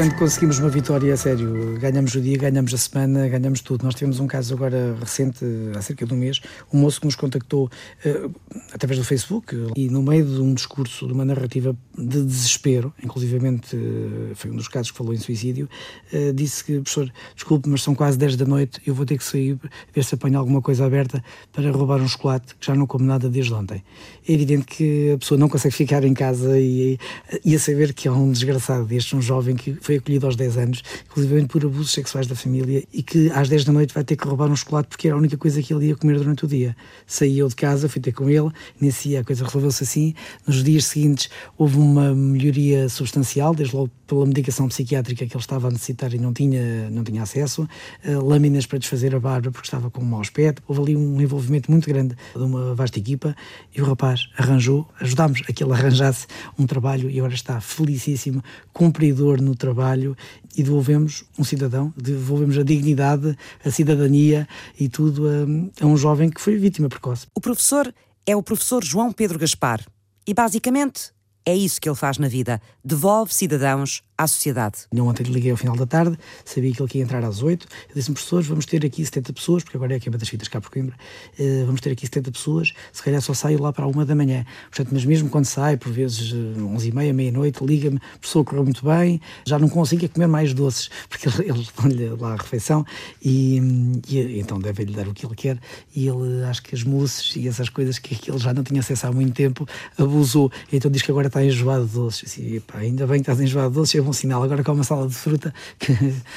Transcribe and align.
quando 0.00 0.14
conseguimos 0.14 0.58
uma 0.58 0.70
vitória, 0.70 1.12
a 1.12 1.16
sério, 1.18 1.78
ganhamos 1.78 2.14
o 2.14 2.22
dia, 2.22 2.38
ganhamos 2.38 2.72
a 2.72 2.78
semana, 2.78 3.28
ganhamos 3.28 3.60
tudo. 3.60 3.84
Nós 3.84 3.94
tivemos 3.94 4.18
um 4.18 4.26
caso 4.26 4.54
agora 4.54 4.96
recente, 4.98 5.44
há 5.76 5.82
cerca 5.82 6.06
de 6.06 6.14
um 6.14 6.16
mês, 6.16 6.40
um 6.72 6.78
moço 6.78 7.00
que 7.00 7.06
nos 7.06 7.14
contactou 7.14 7.66
uh, 7.66 8.34
através 8.72 8.98
do 8.98 9.04
Facebook 9.04 9.54
e 9.76 9.90
no 9.90 10.02
meio 10.02 10.24
de 10.24 10.40
um 10.40 10.54
discurso, 10.54 11.06
de 11.06 11.12
uma 11.12 11.22
narrativa 11.22 11.76
de 11.98 12.24
desespero, 12.24 12.94
inclusivamente 13.04 13.76
uh, 13.76 14.34
foi 14.34 14.50
um 14.50 14.56
dos 14.56 14.68
casos 14.68 14.90
que 14.90 14.96
falou 14.96 15.12
em 15.12 15.18
suicídio, 15.18 15.68
uh, 16.14 16.32
disse 16.32 16.64
que, 16.64 16.80
professor, 16.80 17.12
desculpe, 17.34 17.68
mas 17.68 17.82
são 17.82 17.94
quase 17.94 18.16
10 18.16 18.36
da 18.36 18.46
noite, 18.46 18.80
eu 18.86 18.94
vou 18.94 19.04
ter 19.04 19.18
que 19.18 19.24
sair, 19.24 19.58
ver 19.92 20.02
se 20.02 20.14
apanho 20.14 20.38
alguma 20.38 20.62
coisa 20.62 20.86
aberta 20.86 21.22
para 21.52 21.70
roubar 21.70 22.00
um 22.00 22.08
chocolate, 22.08 22.54
que 22.54 22.64
já 22.64 22.74
não 22.74 22.86
como 22.86 23.04
nada 23.04 23.28
desde 23.28 23.52
ontem. 23.52 23.84
É 24.26 24.32
evidente 24.32 24.66
que 24.66 25.12
a 25.12 25.18
pessoa 25.18 25.38
não 25.38 25.48
consegue 25.48 25.74
ficar 25.74 26.04
em 26.04 26.14
casa 26.14 26.58
e, 26.58 26.98
e 27.44 27.54
a 27.54 27.58
saber 27.58 27.92
que 27.92 28.06
é 28.06 28.12
um 28.12 28.30
desgraçado 28.30 28.84
deste, 28.84 29.16
um 29.16 29.22
jovem 29.22 29.56
que 29.56 29.74
foi 29.80 29.96
acolhido 29.96 30.26
aos 30.26 30.36
10 30.36 30.56
anos, 30.56 30.82
inclusive 31.06 31.46
por 31.46 31.64
abusos 31.64 31.92
sexuais 31.92 32.26
da 32.26 32.34
família, 32.34 32.84
e 32.92 33.02
que 33.02 33.30
às 33.30 33.48
10 33.48 33.64
da 33.64 33.72
noite 33.72 33.94
vai 33.94 34.04
ter 34.04 34.16
que 34.16 34.26
roubar 34.26 34.50
um 34.50 34.56
chocolate 34.56 34.88
porque 34.88 35.08
era 35.08 35.16
a 35.16 35.18
única 35.18 35.36
coisa 35.36 35.62
que 35.62 35.72
ele 35.72 35.86
ia 35.86 35.96
comer 35.96 36.18
durante 36.18 36.44
o 36.44 36.48
dia. 36.48 36.76
Saí 37.06 37.38
eu 37.38 37.48
de 37.48 37.56
casa, 37.56 37.88
fui 37.88 38.00
ter 38.00 38.12
com 38.12 38.28
ele, 38.28 38.50
nesse 38.80 39.08
dia 39.08 39.20
a 39.20 39.24
coisa 39.24 39.44
resolveu-se 39.44 39.82
assim. 39.84 40.14
Nos 40.46 40.62
dias 40.62 40.84
seguintes 40.86 41.30
houve 41.56 41.78
uma 41.78 42.14
melhoria 42.14 42.88
substancial, 42.88 43.54
desde 43.54 43.74
logo 43.74 43.90
pela 44.06 44.26
medicação 44.26 44.68
psiquiátrica 44.68 45.24
que 45.24 45.32
ele 45.32 45.40
estava 45.40 45.68
a 45.68 45.70
necessitar 45.70 46.12
e 46.12 46.18
não 46.18 46.32
tinha, 46.32 46.90
não 46.90 47.04
tinha 47.04 47.22
acesso, 47.22 47.62
uh, 47.62 48.24
lâminas 48.24 48.66
para 48.66 48.78
desfazer 48.78 49.14
a 49.14 49.20
barba 49.20 49.50
porque 49.50 49.66
estava 49.66 49.90
com 49.90 50.02
um 50.02 50.04
mau 50.04 50.20
aspecto. 50.20 50.62
Houve 50.66 50.82
ali 50.82 50.96
um 50.96 51.20
envolvimento 51.20 51.70
muito 51.70 51.88
grande 51.88 52.16
de 52.34 52.42
uma 52.42 52.74
vasta 52.74 52.98
equipa 52.98 53.36
e 53.74 53.80
o 53.80 53.84
rapaz 53.84 54.09
arranjou, 54.36 54.88
ajudámos 55.00 55.42
a 55.48 55.52
que 55.52 55.62
ele 55.62 55.72
arranjasse 55.72 56.26
um 56.58 56.66
trabalho 56.66 57.10
e 57.10 57.18
agora 57.18 57.34
está 57.34 57.60
felicíssimo, 57.60 58.42
cumpridor 58.72 59.40
no 59.40 59.54
trabalho 59.54 60.16
e 60.56 60.62
devolvemos 60.62 61.24
um 61.38 61.44
cidadão, 61.44 61.92
devolvemos 61.96 62.58
a 62.58 62.62
dignidade, 62.62 63.36
a 63.64 63.70
cidadania 63.70 64.46
e 64.78 64.88
tudo 64.88 65.26
a, 65.28 65.84
a 65.84 65.86
um 65.86 65.96
jovem 65.96 66.30
que 66.30 66.40
foi 66.40 66.56
vítima 66.56 66.88
precoce. 66.88 67.26
O 67.34 67.40
professor 67.40 67.92
é 68.26 68.36
o 68.36 68.42
professor 68.42 68.84
João 68.84 69.12
Pedro 69.12 69.38
Gaspar 69.38 69.80
e 70.26 70.34
basicamente 70.34 71.12
é 71.44 71.56
isso 71.56 71.80
que 71.80 71.88
ele 71.88 71.96
faz 71.96 72.18
na 72.18 72.28
vida: 72.28 72.60
devolve 72.84 73.32
cidadãos 73.32 74.02
à 74.20 74.26
sociedade. 74.26 74.80
Eu 74.94 75.06
ontem 75.06 75.22
lhe 75.22 75.32
liguei 75.32 75.50
ao 75.50 75.56
final 75.56 75.74
da 75.74 75.86
tarde, 75.86 76.18
sabia 76.44 76.70
que 76.72 76.82
ele 76.82 76.90
ia 76.94 77.02
entrar 77.02 77.24
às 77.24 77.42
8. 77.42 77.66
Eu 77.88 77.94
disse-me, 77.94 78.14
professores, 78.14 78.46
vamos 78.46 78.66
ter 78.66 78.84
aqui 78.84 79.02
70 79.02 79.32
pessoas, 79.32 79.64
porque 79.64 79.78
agora 79.78 79.94
é 79.94 79.96
a 79.96 80.00
queima 80.00 80.18
das 80.18 80.28
fitas 80.28 80.46
cá 80.46 80.60
por 80.60 80.70
Coimbra, 80.70 80.94
uh, 81.38 81.64
vamos 81.64 81.80
ter 81.80 81.90
aqui 81.90 82.04
70 82.04 82.30
pessoas, 82.32 82.74
se 82.92 83.02
calhar 83.02 83.22
só 83.22 83.32
saio 83.32 83.62
lá 83.62 83.72
para 83.72 83.86
uma 83.86 84.04
da 84.04 84.14
manhã. 84.14 84.44
Portanto, 84.68 84.90
mas 84.92 85.06
mesmo 85.06 85.30
quando 85.30 85.46
sai, 85.46 85.78
por 85.78 85.90
vezes 85.90 86.34
11 86.34 86.88
e 86.88 86.92
meia, 86.92 87.14
meia-noite, 87.14 87.64
liga-me, 87.64 87.98
professor, 88.18 88.44
correu 88.44 88.64
muito 88.64 88.84
bem, 88.84 89.22
já 89.46 89.58
não 89.58 89.70
consigo 89.70 90.04
é 90.04 90.08
comer 90.08 90.26
mais 90.26 90.52
doces, 90.52 90.90
porque 91.08 91.26
eles 91.42 91.70
dão-lhe 91.74 92.08
lá 92.10 92.34
a 92.34 92.36
refeição 92.36 92.84
e, 93.22 93.58
e 94.06 94.38
então 94.38 94.58
devem-lhe 94.58 94.92
dar 94.92 95.08
o 95.08 95.14
que 95.14 95.24
ele 95.24 95.34
quer 95.34 95.58
e 95.96 96.06
ele, 96.06 96.44
acho 96.44 96.62
que 96.62 96.74
as 96.74 96.84
mousses 96.84 97.34
e 97.36 97.48
essas 97.48 97.70
coisas 97.70 97.98
que, 97.98 98.14
que 98.14 98.30
ele 98.30 98.38
já 98.38 98.52
não 98.52 98.62
tinha 98.62 98.80
acesso 98.80 99.06
há 99.06 99.12
muito 99.12 99.32
tempo, 99.32 99.66
abusou. 99.96 100.52
Então 100.70 100.90
diz 100.90 101.00
que 101.00 101.10
agora 101.10 101.29
está 101.30 101.44
enjoado 101.44 101.86
de 101.86 101.94
doces. 101.94 102.30
Assim, 102.30 102.62
ainda 102.74 103.06
bem 103.06 103.16
que 103.16 103.22
estás 103.22 103.40
enjoado 103.40 103.70
de 103.70 103.74
doces, 103.76 103.94
é 103.94 104.00
bom 104.02 104.12
sinal. 104.12 104.42
Agora 104.42 104.62
com 104.62 104.72
uma 104.72 104.84
sala 104.84 105.08
de 105.08 105.14
fruta 105.14 105.54
que, 105.78 105.94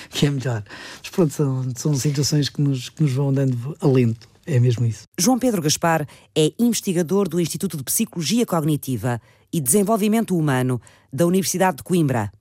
que 0.09 0.25
é 0.25 0.29
melhor. 0.29 0.63
Mas 1.01 1.11
pronto, 1.11 1.33
são, 1.33 1.63
são 1.75 1.95
situações 1.95 2.49
que 2.49 2.61
nos, 2.61 2.89
que 2.89 3.03
nos 3.03 3.11
vão 3.11 3.33
dando 3.33 3.75
alento. 3.81 4.27
É 4.45 4.59
mesmo 4.59 4.85
isso. 4.85 5.03
João 5.17 5.39
Pedro 5.39 5.61
Gaspar 5.61 6.05
é 6.35 6.51
investigador 6.59 7.29
do 7.29 7.39
Instituto 7.39 7.77
de 7.77 7.83
Psicologia 7.83 8.45
Cognitiva 8.45 9.21
e 9.51 9.61
Desenvolvimento 9.61 10.37
Humano 10.37 10.81
da 11.11 11.25
Universidade 11.25 11.77
de 11.77 11.83
Coimbra. 11.83 12.31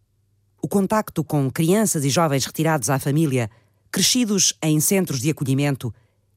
O 0.60 0.68
contacto 0.68 1.22
com 1.22 1.50
crianças 1.50 2.04
e 2.04 2.10
jovens 2.10 2.44
retirados 2.44 2.90
à 2.90 2.98
família, 2.98 3.50
crescidos 3.90 4.54
em 4.62 4.80
centros 4.80 5.20
de 5.20 5.30
acolhimento, 5.30 5.94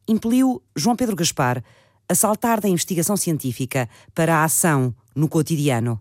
impeliu 0.07 0.61
João 0.75 0.95
Pedro 0.95 1.15
Gaspar 1.15 1.63
a 2.07 2.13
saltar 2.13 2.61
da 2.61 2.69
investigação 2.69 3.17
científica 3.17 3.89
para 4.13 4.37
a 4.37 4.43
ação 4.43 4.93
no 5.15 5.27
cotidiano. 5.27 5.99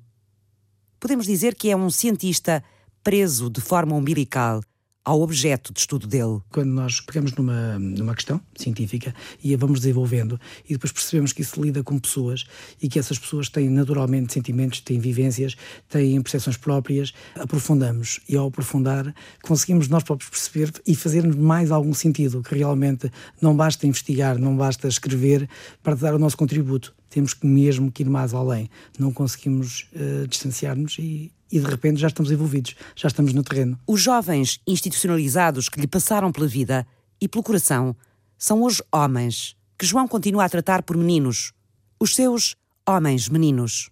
Podemos 1.04 1.26
dizer 1.26 1.54
que 1.54 1.68
é 1.68 1.76
um 1.76 1.90
cientista 1.90 2.64
preso 3.02 3.50
de 3.50 3.60
forma 3.60 3.94
umbilical 3.94 4.62
ao 5.04 5.20
objeto 5.20 5.72
de 5.72 5.80
estudo 5.80 6.06
dele. 6.06 6.40
Quando 6.50 6.70
nós 6.70 7.00
pegamos 7.00 7.32
numa, 7.32 7.78
numa 7.78 8.14
questão 8.14 8.40
científica 8.56 9.14
e 9.42 9.52
a 9.52 9.56
vamos 9.56 9.80
desenvolvendo 9.80 10.40
e 10.64 10.72
depois 10.72 10.92
percebemos 10.92 11.32
que 11.32 11.42
isso 11.42 11.62
lida 11.62 11.82
com 11.82 11.98
pessoas 11.98 12.46
e 12.80 12.88
que 12.88 12.98
essas 12.98 13.18
pessoas 13.18 13.48
têm 13.48 13.68
naturalmente 13.68 14.32
sentimentos, 14.32 14.80
têm 14.80 14.98
vivências, 14.98 15.56
têm 15.88 16.20
percepções 16.22 16.56
próprias, 16.56 17.12
aprofundamos 17.34 18.20
e 18.28 18.36
ao 18.36 18.48
aprofundar 18.48 19.14
conseguimos 19.42 19.88
nós 19.88 20.02
próprios 20.02 20.30
perceber 20.30 20.72
e 20.86 20.94
fazermos 20.94 21.36
mais 21.36 21.70
algum 21.70 21.92
sentido, 21.92 22.42
que 22.42 22.54
realmente 22.54 23.10
não 23.40 23.54
basta 23.54 23.86
investigar, 23.86 24.38
não 24.38 24.56
basta 24.56 24.88
escrever 24.88 25.48
para 25.82 25.94
dar 25.94 26.14
o 26.14 26.18
nosso 26.18 26.36
contributo. 26.36 26.94
Temos 27.10 27.34
que 27.34 27.46
mesmo 27.46 27.92
que 27.92 28.02
ir 28.02 28.08
mais 28.08 28.34
além. 28.34 28.68
Não 28.98 29.12
conseguimos 29.12 29.86
uh, 29.94 30.26
distanciar-nos 30.26 30.96
e 30.98 31.30
e 31.50 31.60
de 31.60 31.66
repente 31.66 32.00
já 32.00 32.08
estamos 32.08 32.30
envolvidos, 32.30 32.74
já 32.96 33.08
estamos 33.08 33.32
no 33.32 33.42
terreno. 33.42 33.78
Os 33.86 34.00
jovens 34.00 34.60
institucionalizados 34.66 35.68
que 35.68 35.80
lhe 35.80 35.86
passaram 35.86 36.32
pela 36.32 36.46
vida 36.46 36.86
e 37.20 37.28
pelo 37.28 37.44
coração 37.44 37.96
são 38.36 38.62
hoje 38.62 38.82
homens 38.92 39.56
que 39.78 39.86
João 39.86 40.06
continua 40.06 40.44
a 40.44 40.48
tratar 40.48 40.82
por 40.82 40.96
meninos, 40.96 41.52
os 41.98 42.14
seus 42.14 42.56
homens 42.86 43.28
meninos. 43.28 43.90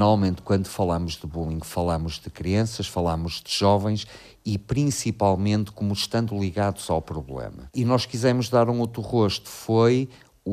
Normalmente, 0.00 0.40
quando 0.40 0.66
falamos 0.66 1.18
de 1.18 1.26
bullying, 1.26 1.60
falamos 1.62 2.18
de 2.18 2.30
crianças, 2.30 2.86
falamos 2.86 3.42
de 3.44 3.54
jovens 3.54 4.06
e 4.46 4.56
principalmente 4.56 5.72
como 5.72 5.92
estando 5.92 6.34
ligados 6.40 6.88
ao 6.88 7.02
problema. 7.02 7.68
E 7.74 7.84
nós 7.84 8.06
quisemos 8.06 8.48
dar 8.48 8.70
um 8.70 8.80
outro 8.80 9.02
rosto, 9.02 9.50
foi 9.50 10.08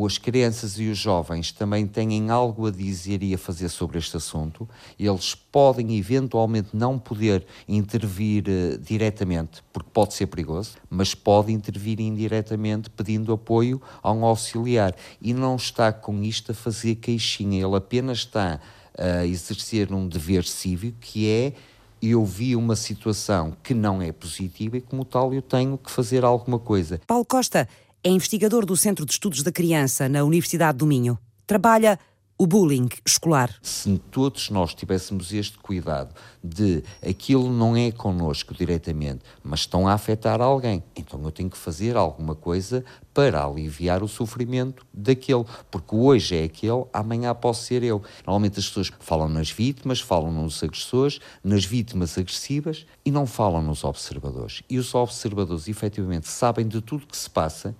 as 0.05 0.17
crianças 0.17 0.77
e 0.77 0.89
os 0.89 0.97
jovens 0.97 1.53
também 1.53 1.87
têm 1.87 2.29
algo 2.29 2.67
a 2.67 2.71
dizer 2.71 3.23
e 3.23 3.33
a 3.33 3.37
fazer 3.37 3.69
sobre 3.69 3.97
este 3.97 4.17
assunto. 4.17 4.67
Eles 4.99 5.33
podem 5.33 5.97
eventualmente 5.97 6.75
não 6.75 6.99
poder 6.99 7.45
intervir 7.69 8.43
uh, 8.49 8.77
diretamente, 8.77 9.63
porque 9.71 9.89
pode 9.93 10.13
ser 10.13 10.27
perigoso, 10.27 10.73
mas 10.89 11.15
podem 11.15 11.55
intervir 11.55 12.01
indiretamente 12.01 12.89
pedindo 12.89 13.31
apoio 13.31 13.81
a 14.03 14.11
um 14.11 14.25
auxiliar. 14.25 14.93
E 15.21 15.33
não 15.33 15.55
está 15.55 15.93
com 15.93 16.21
isto 16.21 16.51
a 16.51 16.55
fazer 16.55 16.95
queixinha, 16.95 17.65
ele 17.65 17.77
apenas 17.77 18.19
está 18.19 18.59
a 18.97 19.25
exercer 19.25 19.93
um 19.93 20.07
dever 20.07 20.43
cívico 20.43 20.97
que 20.99 21.29
é 21.29 21.53
eu 22.01 22.23
vi 22.25 22.55
uma 22.55 22.75
situação 22.75 23.55
que 23.63 23.73
não 23.73 24.01
é 24.01 24.11
positiva 24.11 24.77
e, 24.77 24.81
como 24.81 25.03
tal, 25.03 25.33
eu 25.33 25.41
tenho 25.41 25.77
que 25.77 25.89
fazer 25.89 26.23
alguma 26.23 26.59
coisa. 26.59 27.01
Paulo 27.07 27.25
Costa 27.25 27.67
é 28.03 28.09
investigador 28.09 28.65
do 28.65 28.77
Centro 28.77 29.05
de 29.05 29.11
Estudos 29.11 29.41
da 29.41 29.51
Criança 29.51 30.07
na 30.07 30.23
Universidade 30.23 30.77
do 30.77 30.85
Minho. 30.85 31.17
Trabalha 31.45 31.99
o 32.39 32.45
bullying 32.45 32.87
escolar. 33.03 33.51
Se 33.63 33.97
todos 34.11 34.51
nós 34.51 34.75
tivéssemos 34.75 35.33
este 35.33 35.57
cuidado 35.57 36.13
de 36.43 36.83
aquilo 37.01 37.51
não 37.51 37.75
é 37.75 37.91
connosco 37.91 38.53
diretamente, 38.53 39.21
mas 39.43 39.61
estão 39.61 39.87
a 39.87 39.93
afetar 39.93 40.39
alguém, 40.39 40.83
então 40.95 41.19
eu 41.23 41.31
tenho 41.31 41.49
que 41.49 41.57
fazer 41.57 41.97
alguma 41.97 42.35
coisa 42.35 42.85
para 43.11 43.43
aliviar 43.43 44.03
o 44.03 44.07
sofrimento 44.07 44.85
daquele, 44.93 45.43
porque 45.71 45.95
hoje 45.95 46.35
é 46.35 46.43
aquele, 46.43 46.85
amanhã 46.93 47.33
posso 47.33 47.63
ser 47.63 47.81
eu. 47.81 48.03
Normalmente 48.19 48.59
as 48.59 48.67
pessoas 48.67 48.91
falam 48.99 49.27
nas 49.27 49.49
vítimas, 49.49 49.99
falam 49.99 50.31
nos 50.31 50.61
agressores, 50.61 51.19
nas 51.43 51.65
vítimas 51.65 52.15
agressivas 52.19 52.85
e 53.03 53.09
não 53.09 53.25
falam 53.25 53.63
nos 53.63 53.83
observadores. 53.83 54.61
E 54.69 54.77
os 54.77 54.93
observadores 54.93 55.67
efetivamente 55.67 56.27
sabem 56.27 56.67
de 56.67 56.81
tudo 56.81 57.07
que 57.07 57.17
se 57.17 57.29
passa 57.29 57.75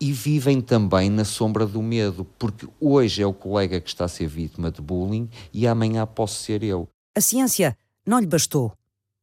e 0.00 0.12
vivem 0.12 0.60
também 0.60 1.10
na 1.10 1.24
sombra 1.24 1.66
do 1.66 1.82
medo, 1.82 2.24
porque 2.38 2.66
hoje 2.80 3.22
é 3.22 3.26
o 3.26 3.34
colega 3.34 3.80
que 3.80 3.88
está 3.88 4.06
a 4.06 4.08
ser 4.08 4.26
vítima 4.26 4.70
de 4.70 4.80
bullying 4.80 5.28
e 5.52 5.66
amanhã 5.66 6.06
posso 6.06 6.42
ser 6.42 6.62
eu. 6.62 6.88
A 7.14 7.20
ciência 7.20 7.76
não 8.06 8.18
lhe 8.18 8.26
bastou. 8.26 8.72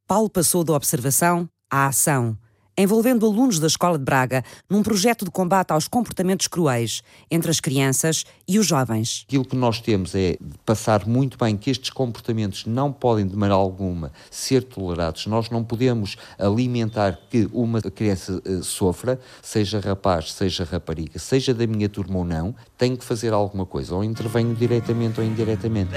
Paulo 0.06 0.30
passou 0.30 0.62
da 0.62 0.72
observação 0.72 1.48
à 1.68 1.88
ação, 1.88 2.38
envolvendo 2.78 3.26
alunos 3.26 3.58
da 3.58 3.66
Escola 3.66 3.98
de 3.98 4.04
Braga 4.04 4.44
num 4.70 4.84
projeto 4.84 5.24
de 5.24 5.30
combate 5.32 5.72
aos 5.72 5.88
comportamentos 5.88 6.46
cruéis 6.46 7.02
entre 7.28 7.50
as 7.50 7.58
crianças 7.58 8.24
e 8.46 8.56
os 8.56 8.66
jovens. 8.66 9.24
Aquilo 9.26 9.44
que 9.44 9.56
nós 9.56 9.80
temos 9.80 10.14
é 10.14 10.38
passar 10.64 11.04
muito 11.06 11.36
bem 11.36 11.56
que 11.56 11.70
estes 11.70 11.90
comportamentos 11.90 12.64
não 12.66 12.92
podem, 12.92 13.26
de 13.26 13.34
maneira 13.34 13.56
alguma, 13.60 14.12
ser 14.30 14.62
tolerados. 14.62 15.26
Nós 15.26 15.50
não 15.50 15.64
podemos 15.64 16.16
alimentar 16.38 17.18
que 17.28 17.48
uma 17.52 17.82
criança 17.82 18.40
uh, 18.46 18.62
sofra, 18.62 19.18
seja 19.42 19.80
rapaz, 19.80 20.32
seja 20.32 20.62
rapariga, 20.62 21.18
seja 21.18 21.52
da 21.52 21.66
minha 21.66 21.88
turma 21.88 22.18
ou 22.18 22.24
não, 22.24 22.54
tem 22.76 22.94
que 22.94 23.04
fazer 23.04 23.32
alguma 23.32 23.66
coisa, 23.66 23.94
ou 23.94 24.04
intervenho 24.04 24.54
diretamente 24.54 25.20
ou 25.20 25.26
indiretamente. 25.26 25.90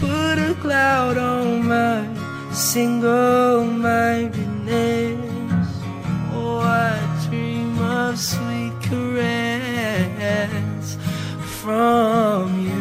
Put 0.00 0.38
a 0.38 0.54
cloud 0.54 1.18
on 1.18 1.68
my 1.68 2.09
single 2.60 3.64
mindedness. 3.64 5.16
Oh, 6.34 6.58
I 6.60 7.00
dream 7.26 7.78
of 7.80 8.18
sweet 8.18 8.74
caress 8.82 9.38
from 11.62 12.60
you. 12.60 12.80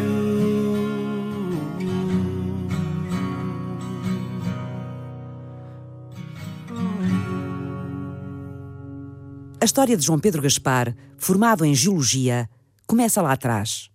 A 9.62 9.66
história 9.66 9.96
de 9.96 10.06
João 10.06 10.20
Pedro 10.20 10.42
Gaspar, 10.42 10.94
formado 11.18 11.64
em 11.64 11.74
Geologia, 11.74 12.50
começa 12.86 13.22
lá 13.22 13.32
atrás. 13.32 13.90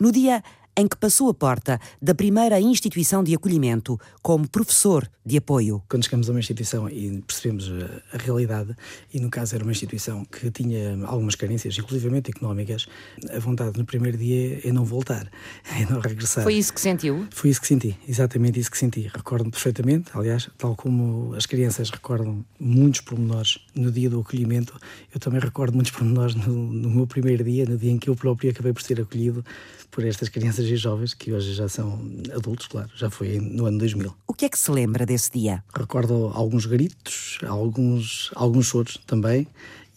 No 0.00 0.10
dia 0.10 0.42
em 0.76 0.88
que 0.88 0.96
passou 0.96 1.28
a 1.28 1.34
porta 1.34 1.78
da 2.00 2.14
primeira 2.14 2.60
instituição 2.60 3.22
de 3.22 3.34
acolhimento 3.34 4.00
como 4.22 4.48
professor 4.48 5.08
de 5.24 5.36
apoio. 5.36 5.82
Quando 5.88 6.04
chegamos 6.04 6.28
a 6.28 6.32
uma 6.32 6.40
instituição 6.40 6.88
e 6.88 7.22
percebemos 7.22 7.70
a, 8.12 8.16
realidade, 8.16 8.74
e 9.12 9.20
no 9.20 9.30
caso 9.30 9.54
era 9.54 9.62
uma 9.62 9.70
instituição 9.70 10.24
que 10.24 10.50
tinha 10.50 10.98
algumas 11.06 11.34
carências, 11.34 11.78
inclusivamente 11.78 12.30
económicas, 12.30 12.86
a 13.30 13.38
vontade 13.38 13.78
no 13.78 13.84
primeiro 13.84 14.18
dia 14.18 14.60
é 14.64 14.72
não 14.72 14.84
voltar, 14.84 15.30
é 15.78 15.84
não 15.90 16.00
regressar. 16.00 16.42
Foi 16.42 16.54
isso 16.54 16.72
que 16.72 16.80
sentiu? 16.80 17.26
Foi 17.30 17.50
isso 17.50 17.60
que 17.60 17.66
senti, 17.66 17.96
exatamente 18.08 18.58
isso 18.58 18.70
que 18.70 18.78
senti. 18.78 19.10
Recordo 19.14 19.50
perfeitamente, 19.50 20.10
aliás, 20.14 20.48
tal 20.58 20.74
como 20.74 21.34
as 21.34 21.46
crianças 21.46 21.90
recordam 21.90 22.44
muitos 22.58 23.02
pormenores 23.02 23.58
no 23.74 23.92
dia 23.92 24.10
do 24.10 24.20
acolhimento, 24.20 24.74
eu 25.14 25.20
também 25.20 25.40
recordo 25.40 25.74
muitos 25.74 25.92
pormenores 25.96 26.34
no, 26.34 26.52
no 26.52 26.90
meu 26.90 27.06
primeiro 27.06 27.44
dia, 27.44 27.64
no 27.66 27.76
dia 27.76 27.92
em 27.92 27.98
que 27.98 28.08
eu 28.08 28.16
próprio 28.16 28.50
acabei 28.50 28.72
por 28.72 28.82
ser 28.82 29.00
acolhido 29.00 29.44
por 29.92 30.04
estas 30.06 30.30
crianças 30.30 30.64
e 30.64 30.74
jovens 30.74 31.12
que 31.12 31.32
hoje 31.32 31.52
já 31.52 31.68
são 31.68 32.00
adultos, 32.34 32.66
claro, 32.66 32.90
já 32.96 33.10
foi 33.10 33.38
no 33.38 33.66
ano 33.66 33.78
2000. 33.78 34.12
O 34.26 34.32
que 34.32 34.46
é 34.46 34.48
que 34.48 34.58
se 34.58 34.70
lembra 34.70 35.04
desse 35.04 35.30
dia? 35.30 35.62
Recordo 35.72 36.32
alguns 36.34 36.64
gritos, 36.64 37.38
alguns, 37.46 38.30
alguns 38.34 38.66
choros 38.66 38.98
também 39.06 39.46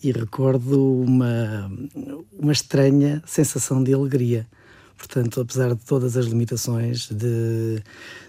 e 0.04 0.12
recordo 0.12 1.02
uma, 1.02 1.72
uma 2.38 2.52
estranha 2.52 3.24
sensação 3.26 3.82
de 3.82 3.94
alegria. 3.94 4.46
Portanto, 4.98 5.42
apesar 5.42 5.76
de 5.76 5.84
todas 5.84 6.18
as 6.18 6.26
limitações, 6.26 7.10
de 7.10 7.82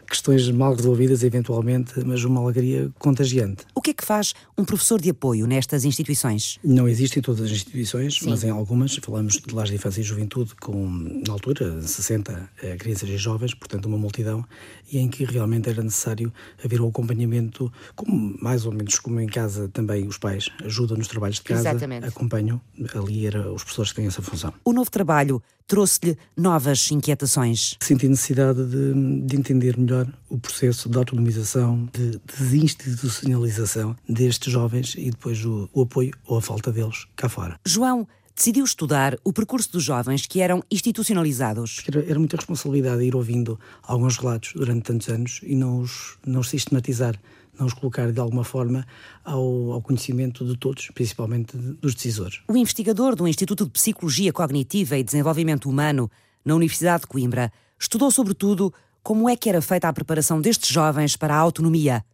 questões 0.06 0.48
mal 0.50 0.74
resolvidas 0.74 1.22
eventualmente, 1.22 2.00
mas 2.04 2.24
uma 2.24 2.40
alegria 2.40 2.90
contagiante. 2.98 3.64
O 3.74 3.82
que 3.82 3.90
é 3.90 3.94
que 3.94 4.04
faz 4.04 4.34
um 4.56 4.64
professor 4.64 5.00
de 5.00 5.10
apoio 5.10 5.46
nestas 5.46 5.84
instituições? 5.84 6.58
Não 6.62 6.88
existem 6.88 7.22
todas 7.22 7.42
as 7.42 7.50
instituições, 7.50 8.18
Sim. 8.18 8.30
mas 8.30 8.44
em 8.44 8.50
algumas 8.50 8.94
falamos 8.96 9.34
de 9.34 9.54
lares 9.54 9.70
de 9.70 9.76
infância 9.76 10.00
e 10.00 10.04
juventude 10.04 10.54
com, 10.56 10.88
na 11.26 11.32
altura, 11.32 11.82
60 11.82 12.50
eh, 12.62 12.76
crianças 12.76 13.08
e 13.08 13.16
jovens, 13.16 13.54
portanto 13.54 13.86
uma 13.86 13.98
multidão, 13.98 14.44
e 14.90 14.98
em 14.98 15.08
que 15.08 15.24
realmente 15.24 15.69
era 15.69 15.82
necessário 15.82 16.32
haver 16.64 16.80
o 16.80 16.86
um 16.86 16.88
acompanhamento, 16.88 17.72
como, 17.94 18.36
mais 18.40 18.64
ou 18.64 18.72
menos 18.72 18.98
como 18.98 19.20
em 19.20 19.26
casa 19.26 19.69
também 19.69 20.06
os 20.06 20.19
pais 20.19 20.48
ajudam 20.64 20.96
nos 20.96 21.08
trabalhos 21.08 21.36
de 21.36 21.42
casa, 21.42 21.70
Exatamente. 21.70 22.06
acompanham, 22.06 22.60
ali 22.94 23.26
era 23.26 23.52
os 23.52 23.62
professores 23.62 23.90
que 23.90 23.96
têm 23.96 24.06
essa 24.06 24.22
função. 24.22 24.52
O 24.64 24.72
novo 24.72 24.90
trabalho 24.90 25.42
trouxe-lhe 25.66 26.16
novas 26.36 26.90
inquietações. 26.90 27.76
Senti 27.80 28.08
necessidade 28.08 28.64
de, 28.64 29.22
de 29.22 29.36
entender 29.36 29.76
melhor 29.76 29.96
melhor 29.96 30.06
o 30.28 30.38
processo 30.38 30.88
de 30.88 30.98
autonomização, 30.98 31.88
de 31.92 32.20
desinstitucionalização 32.38 33.96
destes 34.08 34.52
jovens 34.52 34.94
e 34.96 35.10
depois 35.10 35.44
o, 35.44 35.68
o 35.72 35.82
apoio 35.82 36.12
ou 36.26 36.38
a 36.38 36.42
falta 36.42 36.72
deles 36.72 37.06
cá 37.16 37.28
fora. 37.28 37.58
João 37.64 38.06
decidiu 38.34 38.64
estudar 38.64 39.16
o 39.24 39.32
percurso 39.32 39.72
dos 39.72 39.82
jovens 39.82 40.26
que 40.26 40.40
eram 40.40 40.62
institucionalizados. 40.70 41.82
Era, 41.88 42.04
era 42.10 42.19
muita 42.19 42.36
responsabilidade 42.36 43.02
ir 43.02 43.16
ouvindo 43.16 43.58
alguns 43.82 44.19
relatos 44.19 44.52
durante 44.54 44.82
tantos 44.82 45.08
anos 45.08 45.40
e 45.42 45.54
não 45.54 45.80
os, 45.80 46.19
não 46.26 46.40
os 46.40 46.50
sistematizar, 46.50 47.19
não 47.58 47.67
os 47.67 47.75
colocar 47.75 48.11
de 48.12 48.20
alguma 48.20 48.44
forma 48.44 48.87
ao, 49.25 49.73
ao 49.73 49.82
conhecimento 49.82 50.44
de 50.44 50.56
todos, 50.56 50.91
principalmente 50.94 51.56
dos 51.56 51.94
decisores. 51.94 52.41
O 52.49 52.56
investigador 52.56 53.14
do 53.14 53.26
Instituto 53.26 53.64
de 53.64 53.70
Psicologia 53.70 54.32
Cognitiva 54.32 54.97
e 54.97 55.03
Desenvolvimento 55.03 55.69
Humano 55.69 56.11
na 56.44 56.55
Universidade 56.55 57.03
de 57.03 57.06
Coimbra 57.06 57.53
estudou 57.79 58.11
sobretudo 58.11 58.73
como 59.03 59.29
é 59.29 59.37
que 59.37 59.49
era 59.49 59.62
feita 59.62 59.88
a 59.88 59.93
preparação 59.93 60.41
destes 60.41 60.70
jovens 60.70 61.17
para 61.17 61.35
a 61.35 61.38
autonomia, 61.38 62.05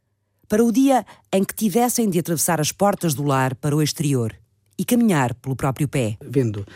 para 0.49 0.63
o 0.63 0.71
dia 0.71 1.07
em 1.33 1.43
que 1.43 1.55
tivessem 1.55 2.11
de 2.11 2.19
atravessar 2.19 2.61
as 2.61 2.71
portas 2.71 3.15
do 3.15 3.23
lar 3.23 3.55
para 3.55 3.75
o 3.75 3.83
exterior 3.83 4.35
e 4.79 4.85
caminhar 4.85 5.35
pelo 5.35 5.57
próprio 5.57 5.89
pé. 5.89 6.17
Vendo 6.21 6.67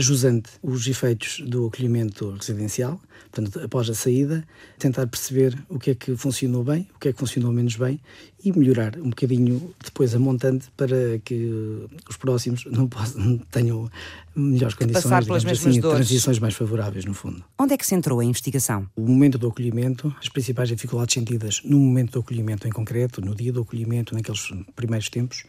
ajusante 0.00 0.50
os 0.62 0.86
efeitos 0.86 1.40
do 1.46 1.66
acolhimento 1.66 2.30
residencial, 2.30 3.00
portanto, 3.30 3.60
após 3.60 3.88
a 3.88 3.94
saída, 3.94 4.44
tentar 4.78 5.06
perceber 5.06 5.56
o 5.68 5.78
que 5.78 5.90
é 5.90 5.94
que 5.94 6.16
funcionou 6.16 6.64
bem, 6.64 6.88
o 6.94 6.98
que 6.98 7.08
é 7.08 7.12
que 7.12 7.18
funcionou 7.18 7.52
menos 7.52 7.76
bem 7.76 8.00
e 8.42 8.50
melhorar 8.50 8.96
um 8.98 9.10
bocadinho 9.10 9.72
depois 9.84 10.14
a 10.14 10.18
montante 10.18 10.68
para 10.76 11.18
que 11.24 11.86
os 12.08 12.16
próximos 12.16 12.64
não, 12.64 12.88
possam, 12.88 13.38
tenham 13.50 13.90
melhores 14.34 14.74
condições, 14.74 15.02
Passar 15.04 15.24
pelas 15.24 15.44
mesmas 15.44 15.66
assim, 15.66 15.80
dores. 15.80 16.06
transições 16.06 16.38
mais 16.38 16.54
favoráveis, 16.54 17.04
no 17.04 17.12
fundo. 17.12 17.44
Onde 17.58 17.74
é 17.74 17.76
que 17.76 17.86
se 17.86 17.94
entrou 17.94 18.20
a 18.20 18.24
investigação? 18.24 18.88
O 18.96 19.02
momento 19.02 19.36
do 19.36 19.48
acolhimento, 19.48 20.14
as 20.18 20.28
principais 20.28 20.68
dificuldades 20.70 21.12
sentidas 21.12 21.60
no 21.62 21.78
momento 21.78 22.12
do 22.12 22.20
acolhimento 22.20 22.66
em 22.66 22.70
concreto, 22.70 23.20
no 23.20 23.34
dia 23.34 23.52
do 23.52 23.60
acolhimento, 23.60 24.14
naqueles 24.14 24.50
primeiros 24.74 25.10
tempos, 25.10 25.44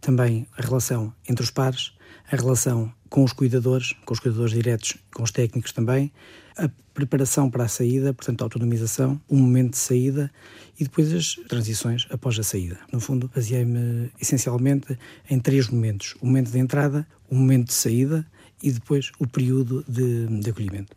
também 0.00 0.46
a 0.58 0.62
relação 0.62 1.14
entre 1.28 1.44
os 1.44 1.50
pares, 1.50 1.92
a 2.30 2.36
relação 2.36 2.92
com 3.08 3.24
os 3.24 3.32
cuidadores, 3.32 3.92
com 4.04 4.14
os 4.14 4.20
cuidadores 4.20 4.52
diretos, 4.52 4.96
com 5.14 5.22
os 5.22 5.30
técnicos 5.30 5.72
também, 5.72 6.10
a 6.56 6.68
preparação 6.94 7.50
para 7.50 7.64
a 7.64 7.68
saída, 7.68 8.12
portanto 8.12 8.42
a 8.42 8.44
autonomização, 8.44 9.20
o 9.28 9.36
momento 9.36 9.72
de 9.72 9.78
saída 9.78 10.30
e 10.78 10.84
depois 10.84 11.12
as 11.12 11.34
transições 11.48 12.06
após 12.10 12.38
a 12.38 12.42
saída. 12.42 12.78
No 12.92 13.00
fundo, 13.00 13.30
baseei-me 13.34 14.10
essencialmente 14.20 14.98
em 15.28 15.38
três 15.38 15.68
momentos: 15.68 16.14
o 16.20 16.26
momento 16.26 16.50
de 16.50 16.58
entrada, 16.58 17.06
o 17.30 17.34
momento 17.34 17.68
de 17.68 17.74
saída 17.74 18.26
e 18.62 18.70
depois 18.70 19.10
o 19.18 19.26
período 19.26 19.84
de, 19.88 20.26
de 20.40 20.50
acolhimento. 20.50 20.96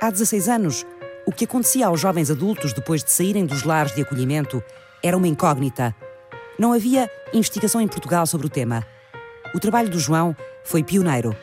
Há 0.00 0.10
16 0.10 0.48
anos, 0.48 0.84
o 1.26 1.32
que 1.32 1.44
acontecia 1.44 1.86
aos 1.86 2.00
jovens 2.00 2.30
adultos 2.30 2.72
depois 2.72 3.04
de 3.04 3.12
saírem 3.12 3.46
dos 3.46 3.62
lares 3.62 3.94
de 3.94 4.02
acolhimento 4.02 4.62
era 5.02 5.16
uma 5.16 5.28
incógnita. 5.28 5.94
Não 6.58 6.72
havia 6.72 7.10
investigação 7.32 7.80
em 7.80 7.88
Portugal 7.88 8.26
sobre 8.26 8.46
o 8.46 8.50
tema. 8.50 8.86
O 9.54 9.60
trabalho 9.60 9.90
do 9.90 9.98
João 9.98 10.36
foi 10.64 10.82
pioneiro. 10.82 11.36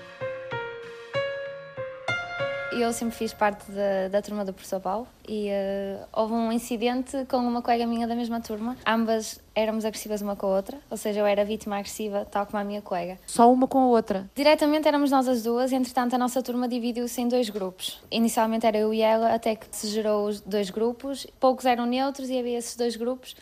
Eu 2.79 2.93
sempre 2.93 3.13
fiz 3.15 3.33
parte 3.33 3.69
da, 3.71 4.07
da 4.09 4.21
turma 4.21 4.45
do 4.45 4.53
professor 4.53 4.79
Paulo 4.79 5.05
e 5.27 5.49
uh, 5.49 6.07
houve 6.13 6.33
um 6.33 6.49
incidente 6.49 7.25
com 7.27 7.37
uma 7.37 7.61
colega 7.61 7.85
minha 7.85 8.07
da 8.07 8.15
mesma 8.15 8.39
turma. 8.39 8.77
Ambas 8.87 9.41
éramos 9.53 9.83
agressivas 9.83 10.21
uma 10.21 10.35
com 10.37 10.47
a 10.47 10.55
outra, 10.55 10.77
ou 10.89 10.95
seja, 10.95 11.19
eu 11.19 11.25
era 11.25 11.43
vítima 11.43 11.75
agressiva, 11.75 12.25
tal 12.25 12.45
como 12.45 12.57
a 12.57 12.63
minha 12.63 12.81
colega. 12.81 13.19
Só 13.27 13.51
uma 13.51 13.67
com 13.67 13.79
a 13.79 13.87
outra? 13.87 14.29
Diretamente 14.33 14.87
éramos 14.87 15.11
nós 15.11 15.27
as 15.27 15.43
duas, 15.43 15.73
entretanto 15.73 16.13
a 16.13 16.17
nossa 16.17 16.41
turma 16.41 16.69
dividiu-se 16.69 17.19
em 17.19 17.27
dois 17.27 17.49
grupos. 17.49 18.01
Inicialmente 18.09 18.65
era 18.65 18.77
eu 18.77 18.93
e 18.93 19.01
ela, 19.01 19.33
até 19.33 19.55
que 19.55 19.67
se 19.71 19.87
gerou 19.87 20.27
os 20.27 20.39
dois 20.39 20.69
grupos. 20.69 21.27
Poucos 21.39 21.65
eram 21.65 21.85
neutros 21.85 22.29
e 22.29 22.39
havia 22.39 22.57
esses 22.57 22.77
dois 22.77 22.95
grupos 22.95 23.35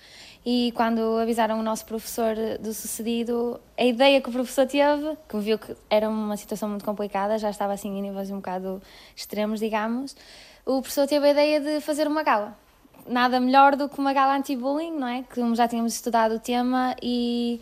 e 0.45 0.71
quando 0.75 1.17
avisaram 1.17 1.59
o 1.59 1.63
nosso 1.63 1.85
professor 1.85 2.35
do 2.59 2.73
sucedido, 2.73 3.59
a 3.77 3.83
ideia 3.83 4.21
que 4.21 4.29
o 4.29 4.31
professor 4.31 4.65
teve, 4.65 5.17
que 5.27 5.37
viu 5.37 5.59
que 5.59 5.75
era 5.89 6.09
uma 6.09 6.37
situação 6.37 6.69
muito 6.69 6.85
complicada, 6.85 7.37
já 7.37 7.49
estava 7.49 7.73
assim 7.73 7.89
em 7.97 8.01
níveis 8.01 8.31
um 8.31 8.37
bocado 8.37 8.81
extremos, 9.15 9.59
digamos, 9.59 10.15
o 10.65 10.81
professor 10.81 11.07
teve 11.07 11.27
a 11.27 11.31
ideia 11.31 11.59
de 11.59 11.81
fazer 11.81 12.07
uma 12.07 12.23
gala. 12.23 12.57
Nada 13.07 13.39
melhor 13.39 13.75
do 13.75 13.87
que 13.87 13.99
uma 13.99 14.13
gala 14.13 14.35
anti-bullying, 14.35 14.91
não 14.91 15.07
é? 15.07 15.23
Que 15.23 15.41
já 15.55 15.67
tínhamos 15.67 15.93
estudado 15.93 16.35
o 16.35 16.39
tema 16.39 16.95
e, 17.01 17.61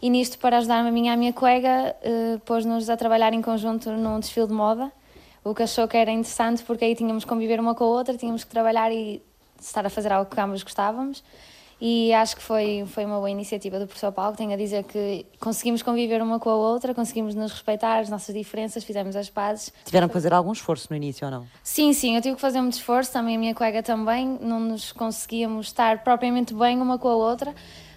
e 0.00 0.10
nisto, 0.10 0.38
para 0.38 0.58
ajudar-me 0.58 0.88
a 0.88 0.92
minha 0.92 1.14
a 1.14 1.16
minha 1.16 1.32
colega, 1.32 1.96
eh, 2.02 2.38
pôs-nos 2.44 2.90
a 2.90 2.96
trabalhar 2.96 3.32
em 3.32 3.40
conjunto 3.40 3.90
num 3.90 4.20
desfile 4.20 4.46
de 4.46 4.52
moda, 4.52 4.92
o 5.42 5.54
que 5.54 5.62
achou 5.62 5.88
que 5.88 5.96
era 5.96 6.10
interessante 6.10 6.62
porque 6.62 6.84
aí 6.84 6.94
tínhamos 6.94 7.24
que 7.24 7.30
conviver 7.30 7.58
uma 7.58 7.74
com 7.74 7.84
a 7.84 7.86
outra, 7.86 8.16
tínhamos 8.16 8.44
que 8.44 8.50
trabalhar 8.50 8.92
e 8.92 9.22
estar 9.58 9.86
a 9.86 9.90
fazer 9.90 10.12
algo 10.12 10.30
que 10.30 10.40
ambos 10.40 10.62
gostávamos 10.62 11.22
e 11.84 12.14
acho 12.14 12.36
que 12.36 12.42
foi, 12.42 12.84
foi 12.86 13.04
uma 13.04 13.16
boa 13.16 13.28
iniciativa 13.28 13.76
do 13.76 13.88
professor 13.88 14.12
Paulo. 14.12 14.36
Tenho 14.36 14.52
a 14.52 14.56
dizer 14.56 14.84
que 14.84 15.26
conseguimos 15.40 15.82
conviver 15.82 16.22
uma 16.22 16.38
com 16.38 16.48
a 16.48 16.54
outra, 16.54 16.94
conseguimos 16.94 17.34
nos 17.34 17.50
respeitar 17.50 17.98
as 17.98 18.08
nossas 18.08 18.32
diferenças, 18.32 18.84
fizemos 18.84 19.16
as 19.16 19.28
pazes. 19.28 19.72
Tiveram 19.84 20.06
que 20.06 20.14
fazer 20.14 20.32
algum 20.32 20.52
esforço 20.52 20.86
no 20.90 20.96
início 20.96 21.24
ou 21.24 21.30
não? 21.32 21.44
Sim, 21.60 21.92
sim, 21.92 22.14
eu 22.14 22.22
tive 22.22 22.36
que 22.36 22.40
fazer 22.40 22.60
muito 22.60 22.74
esforço, 22.74 23.10
também 23.12 23.34
a 23.34 23.38
minha 23.38 23.52
colega 23.52 23.82
também, 23.82 24.38
não 24.40 24.60
nos 24.60 24.92
conseguíamos 24.92 25.66
estar 25.66 26.04
propriamente 26.04 26.54
bem 26.54 26.80
uma 26.80 27.00
com 27.00 27.08
a 27.08 27.16
outra, 27.16 27.52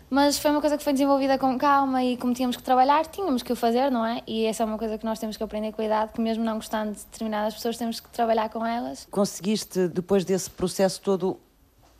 mas 0.09 0.39
foi 0.39 0.49
uma 0.49 0.61
coisa 0.61 0.79
que 0.79 0.83
foi 0.83 0.93
desenvolvida 0.93 1.37
com 1.37 1.55
calma 1.55 2.03
e 2.03 2.17
como 2.17 2.33
tínhamos 2.33 2.57
que 2.57 2.63
trabalhar, 2.63 3.05
tínhamos 3.05 3.43
que 3.43 3.53
o 3.53 3.55
fazer, 3.55 3.91
não 3.91 4.03
é? 4.03 4.23
E 4.25 4.45
essa 4.45 4.63
é 4.63 4.65
uma 4.65 4.79
coisa 4.79 4.97
que 4.97 5.05
nós 5.05 5.19
temos 5.19 5.37
que 5.37 5.43
aprender 5.43 5.71
com 5.71 5.83
a 5.83 5.85
idade, 5.85 6.11
que 6.11 6.21
mesmo 6.21 6.43
não 6.43 6.55
gostando 6.55 6.93
de 6.93 7.05
determinadas 7.11 7.53
pessoas, 7.53 7.77
temos 7.77 7.99
que 7.99 8.09
trabalhar 8.09 8.49
com 8.49 8.65
elas. 8.65 9.07
Conseguiste, 9.11 9.87
depois 9.87 10.25
desse 10.25 10.49
processo 10.49 10.99
todo, 11.01 11.39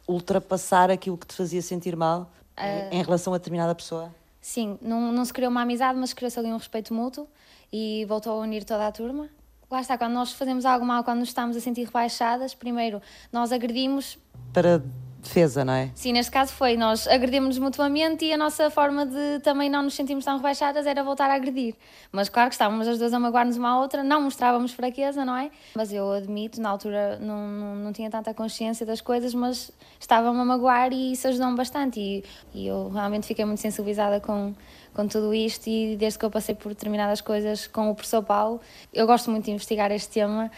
ultrapassar 0.07 0.89
aquilo 0.91 1.17
que 1.17 1.27
te 1.27 1.35
fazia 1.35 1.61
sentir 1.61 1.95
mal 1.95 2.31
uh, 2.57 2.93
em 2.93 3.03
relação 3.03 3.33
a 3.33 3.37
determinada 3.37 3.73
pessoa? 3.73 4.13
Sim, 4.41 4.77
não, 4.81 5.11
não 5.11 5.25
se 5.25 5.33
criou 5.33 5.49
uma 5.49 5.61
amizade, 5.61 5.97
mas 5.97 6.13
criou-se 6.13 6.37
ali 6.37 6.49
um 6.49 6.57
respeito 6.57 6.93
mútuo 6.93 7.27
e 7.73 8.05
voltou 8.05 8.33
a 8.33 8.35
unir 8.37 8.63
toda 8.63 8.85
a 8.87 8.91
turma. 8.91 9.27
Lá 9.69 9.81
está, 9.81 9.97
quando 9.97 10.13
nós 10.13 10.31
fazemos 10.33 10.65
algo 10.65 10.85
mal, 10.85 11.03
quando 11.03 11.19
nos 11.19 11.29
estamos 11.29 11.57
a 11.57 11.59
sentir 11.59 11.85
rebaixadas, 11.85 12.53
primeiro 12.53 13.01
nós 13.31 13.51
agredimos. 13.51 14.17
Para 14.53 14.81
defesa, 15.25 15.65
não 15.65 15.73
é? 15.73 15.89
Sim, 15.95 16.13
neste 16.13 16.31
caso 16.31 16.53
foi. 16.53 16.77
Nós 16.77 17.07
agredimos-nos 17.07 17.57
mutuamente 17.57 18.23
e 18.25 18.31
a 18.33 18.37
nossa 18.37 18.69
forma 18.69 19.05
de 19.05 19.39
também 19.43 19.69
não 19.69 19.83
nos 19.83 19.95
sentirmos 19.95 20.23
tão 20.23 20.37
rebaixadas 20.37 20.85
era 20.85 21.03
voltar 21.03 21.29
a 21.29 21.33
agredir. 21.33 21.75
Mas 22.11 22.29
claro 22.29 22.49
que 22.49 22.55
estávamos 22.55 22.87
as 22.87 22.97
duas 22.97 23.13
a 23.13 23.19
magoar-nos 23.19 23.57
uma 23.57 23.69
à 23.69 23.79
outra, 23.79 24.03
não 24.03 24.21
mostrávamos 24.21 24.71
fraqueza, 24.71 25.25
não 25.25 25.35
é? 25.35 25.51
Mas 25.75 25.91
eu 25.91 26.11
admito, 26.11 26.61
na 26.61 26.69
altura 26.69 27.19
não, 27.19 27.47
não, 27.47 27.75
não 27.75 27.93
tinha 27.93 28.09
tanta 28.09 28.33
consciência 28.33 28.85
das 28.85 29.01
coisas, 29.01 29.33
mas 29.33 29.71
estava-me 29.99 30.39
a 30.39 30.45
magoar 30.45 30.93
e 30.93 31.11
isso 31.11 31.27
ajudou-me 31.27 31.57
bastante. 31.57 31.99
E, 31.99 32.23
e 32.53 32.67
eu 32.67 32.89
realmente 32.89 33.27
fiquei 33.27 33.43
muito 33.43 33.59
sensibilizada 33.59 34.19
com, 34.19 34.53
com 34.93 35.07
tudo 35.07 35.33
isto 35.33 35.67
e 35.67 35.97
desde 35.97 36.17
que 36.17 36.25
eu 36.25 36.31
passei 36.31 36.55
por 36.55 36.69
determinadas 36.69 37.19
coisas 37.21 37.67
com 37.67 37.91
o 37.91 37.95
professor 37.95 38.23
Paulo, 38.23 38.61
eu 38.93 39.05
gosto 39.05 39.29
muito 39.29 39.45
de 39.45 39.51
investigar 39.51 39.91
este 39.91 40.09
tema 40.09 40.49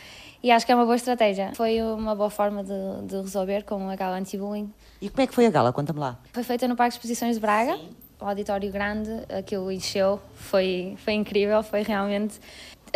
e 0.43 0.51
acho 0.51 0.65
que 0.65 0.71
é 0.71 0.75
uma 0.75 0.85
boa 0.85 0.95
estratégia. 0.95 1.51
Foi 1.55 1.81
uma 1.81 2.15
boa 2.15 2.29
forma 2.29 2.63
de, 2.63 3.07
de 3.07 3.15
resolver 3.17 3.63
com 3.63 3.89
a 3.89 3.95
gala 3.95 4.17
anti-bullying. 4.17 4.71
E 5.01 5.09
como 5.09 5.21
é 5.21 5.27
que 5.27 5.33
foi 5.33 5.45
a 5.45 5.49
gala? 5.49 5.73
Conta-me 5.73 5.99
lá. 5.99 6.17
Foi 6.33 6.43
feita 6.43 6.67
no 6.67 6.75
Parque 6.75 6.91
de 6.91 6.95
Exposições 6.97 7.35
de 7.35 7.41
Braga. 7.41 7.75
Sim. 7.75 7.89
O 8.19 8.25
auditório 8.25 8.71
grande, 8.71 9.11
aquilo 9.29 9.71
encheu, 9.71 10.19
foi, 10.33 10.95
foi 10.97 11.13
incrível, 11.13 11.61
foi 11.61 11.83
realmente 11.83 12.39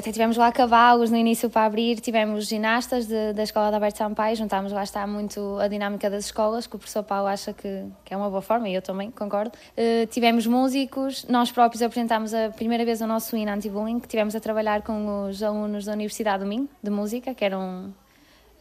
até 0.01 0.11
tivemos 0.11 0.35
lá 0.35 0.51
cavalos 0.51 1.11
no 1.11 1.15
início 1.15 1.47
para 1.47 1.63
abrir, 1.63 1.99
tivemos 1.99 2.47
ginastas 2.47 3.05
de, 3.05 3.33
da 3.33 3.43
Escola 3.43 3.69
da 3.69 3.77
Alberto 3.77 3.99
Sampaio, 3.99 4.35
juntámos 4.35 4.71
lá 4.71 4.83
está 4.83 5.05
muito 5.05 5.59
a 5.59 5.67
dinâmica 5.67 6.09
das 6.09 6.25
escolas, 6.25 6.65
que 6.65 6.75
o 6.75 6.79
professor 6.79 7.03
Paulo 7.03 7.27
acha 7.27 7.53
que, 7.53 7.85
que 8.03 8.11
é 8.11 8.17
uma 8.17 8.27
boa 8.27 8.41
forma, 8.41 8.67
e 8.67 8.73
eu 8.73 8.81
também 8.81 9.11
concordo. 9.11 9.51
Uh, 9.77 10.07
tivemos 10.07 10.47
músicos, 10.47 11.23
nós 11.29 11.51
próprios 11.51 11.83
apresentámos 11.83 12.33
a 12.33 12.49
primeira 12.49 12.83
vez 12.83 12.99
o 12.99 13.05
nosso 13.05 13.37
hino 13.37 13.51
anti-bullying, 13.51 13.99
que 13.99 14.07
tivemos 14.07 14.35
a 14.35 14.39
trabalhar 14.39 14.81
com 14.81 15.27
os 15.27 15.43
alunos 15.43 15.85
da 15.85 15.93
Universidade 15.93 16.43
do 16.43 16.49
Minho, 16.49 16.67
de 16.81 16.89
música, 16.89 17.35
que 17.35 17.45
eram 17.45 17.93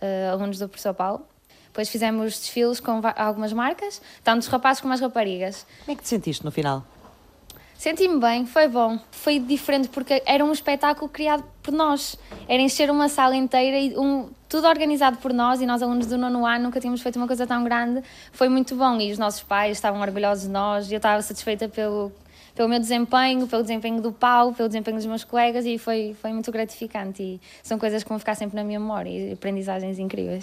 uh, 0.03 0.33
alunos 0.33 0.59
do 0.59 0.69
professor 0.69 0.93
Paulo. 0.93 1.23
Depois 1.69 1.89
fizemos 1.89 2.39
desfiles 2.39 2.81
com 2.81 3.01
algumas 3.17 3.55
marcas, 3.55 4.03
tanto 4.23 4.43
os 4.43 4.49
rapazes 4.49 4.83
como 4.83 4.93
as 4.93 5.01
raparigas. 5.01 5.67
Como 5.87 5.93
é 5.93 5.97
que 5.97 6.03
te 6.03 6.09
sentiste 6.09 6.45
no 6.45 6.53
final? 6.53 6.85
Senti-me 7.81 8.21
bem, 8.21 8.45
foi 8.45 8.69
bom. 8.69 8.99
Foi 9.11 9.39
diferente 9.39 9.89
porque 9.89 10.23
era 10.27 10.45
um 10.45 10.53
espetáculo 10.53 11.09
criado 11.09 11.43
por 11.63 11.73
nós. 11.73 12.15
Era 12.47 12.61
encher 12.61 12.91
uma 12.91 13.09
sala 13.09 13.35
inteira 13.35 13.79
e 13.79 13.97
um, 13.97 14.29
tudo 14.51 14.69
organizado 14.69 15.17
por 15.17 15.33
nós 15.33 15.63
e 15.63 15.67
nós, 15.67 15.83
alunos 15.83 16.07
do 16.07 16.19
nono 16.19 16.45
ano, 16.45 16.65
nunca 16.65 16.79
tínhamos 16.79 17.01
feito 17.01 17.17
uma 17.17 17.27
coisa 17.27 17.47
tão 17.47 17.65
grande. 17.65 18.03
Foi 18.33 18.51
muito 18.51 18.75
bom 18.75 19.01
e 19.01 19.11
os 19.11 19.19
nossos 19.19 19.43
pais 19.43 19.79
estavam 19.79 19.99
orgulhosos 20.03 20.45
de 20.45 20.51
nós 20.51 20.91
e 20.91 20.95
eu 20.95 20.99
estava 20.99 21.23
satisfeita 21.23 21.71
pelo, 21.71 22.13
pelo 22.55 22.69
meu 22.69 22.79
desempenho, 22.79 23.47
pelo 23.47 23.63
desempenho 23.63 24.03
do 24.03 24.13
Paulo, 24.13 24.53
pelo 24.53 24.69
desempenho 24.69 24.99
dos 24.99 25.07
meus 25.07 25.25
colegas 25.25 25.65
e 25.65 25.79
foi, 25.79 26.15
foi 26.21 26.35
muito 26.35 26.53
gratificante. 26.53 27.23
E 27.23 27.41
são 27.63 27.79
coisas 27.79 28.03
que 28.03 28.11
vão 28.11 28.19
ficar 28.19 28.35
sempre 28.35 28.57
na 28.57 28.63
minha 28.63 28.79
memória 28.79 29.09
e 29.09 29.33
aprendizagens 29.33 29.99
incríveis. 29.99 30.43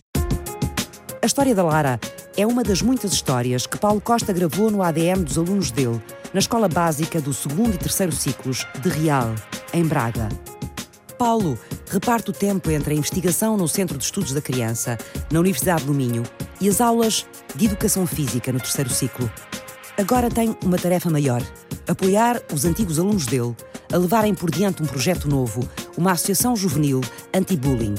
A 1.22 1.26
história 1.28 1.54
da 1.54 1.62
Lara 1.62 2.00
é 2.38 2.46
uma 2.46 2.64
das 2.64 2.84
muitas 2.84 3.12
histórias 3.12 3.66
que 3.66 3.80
Paulo 3.80 4.00
Costa 4.00 4.32
gravou 4.32 4.70
no 4.70 4.84
ADM 4.84 5.24
dos 5.24 5.40
alunos 5.40 5.72
dele 5.72 6.00
na 6.32 6.40
Escola 6.40 6.70
Básica 6.70 7.20
do 7.20 7.34
segundo 7.34 7.74
e 7.74 7.78
terceiro 7.78 8.12
ciclos 8.12 8.66
de 8.80 8.90
Real, 8.90 9.34
em 9.74 9.84
Braga. 9.84 10.30
Paulo 11.18 11.58
reparte 11.90 12.30
o 12.30 12.34
tempo 12.34 12.70
entre 12.70 12.94
a 12.94 12.98
investigação 12.98 13.58
no 13.58 13.68
Centro 13.68 13.98
de 13.98 14.04
Estudos 14.04 14.34
da 14.34 14.42
Criança, 14.42 15.00
na 15.32 15.40
Universidade 15.40 15.86
do 15.86 15.96
Minho, 15.96 16.22
e 16.62 16.70
as 16.70 16.80
aulas 16.80 17.26
de 17.56 17.66
Educação 17.66 18.06
Física 18.06 18.52
no 18.52 18.60
terceiro 18.60 18.92
ciclo. 18.92 19.32
Agora 19.98 20.30
tem 20.30 20.56
uma 20.64 20.78
tarefa 20.78 21.10
maior: 21.10 21.42
apoiar 21.88 22.40
os 22.54 22.66
antigos 22.66 23.00
alunos 23.00 23.26
dele 23.26 23.56
a 23.92 23.98
levarem 23.98 24.36
por 24.36 24.52
diante 24.52 24.84
um 24.84 24.86
projeto 24.86 25.28
novo, 25.28 25.68
uma 25.98 26.12
associação 26.12 26.56
juvenil 26.56 27.02
anti-bullying. 27.34 27.96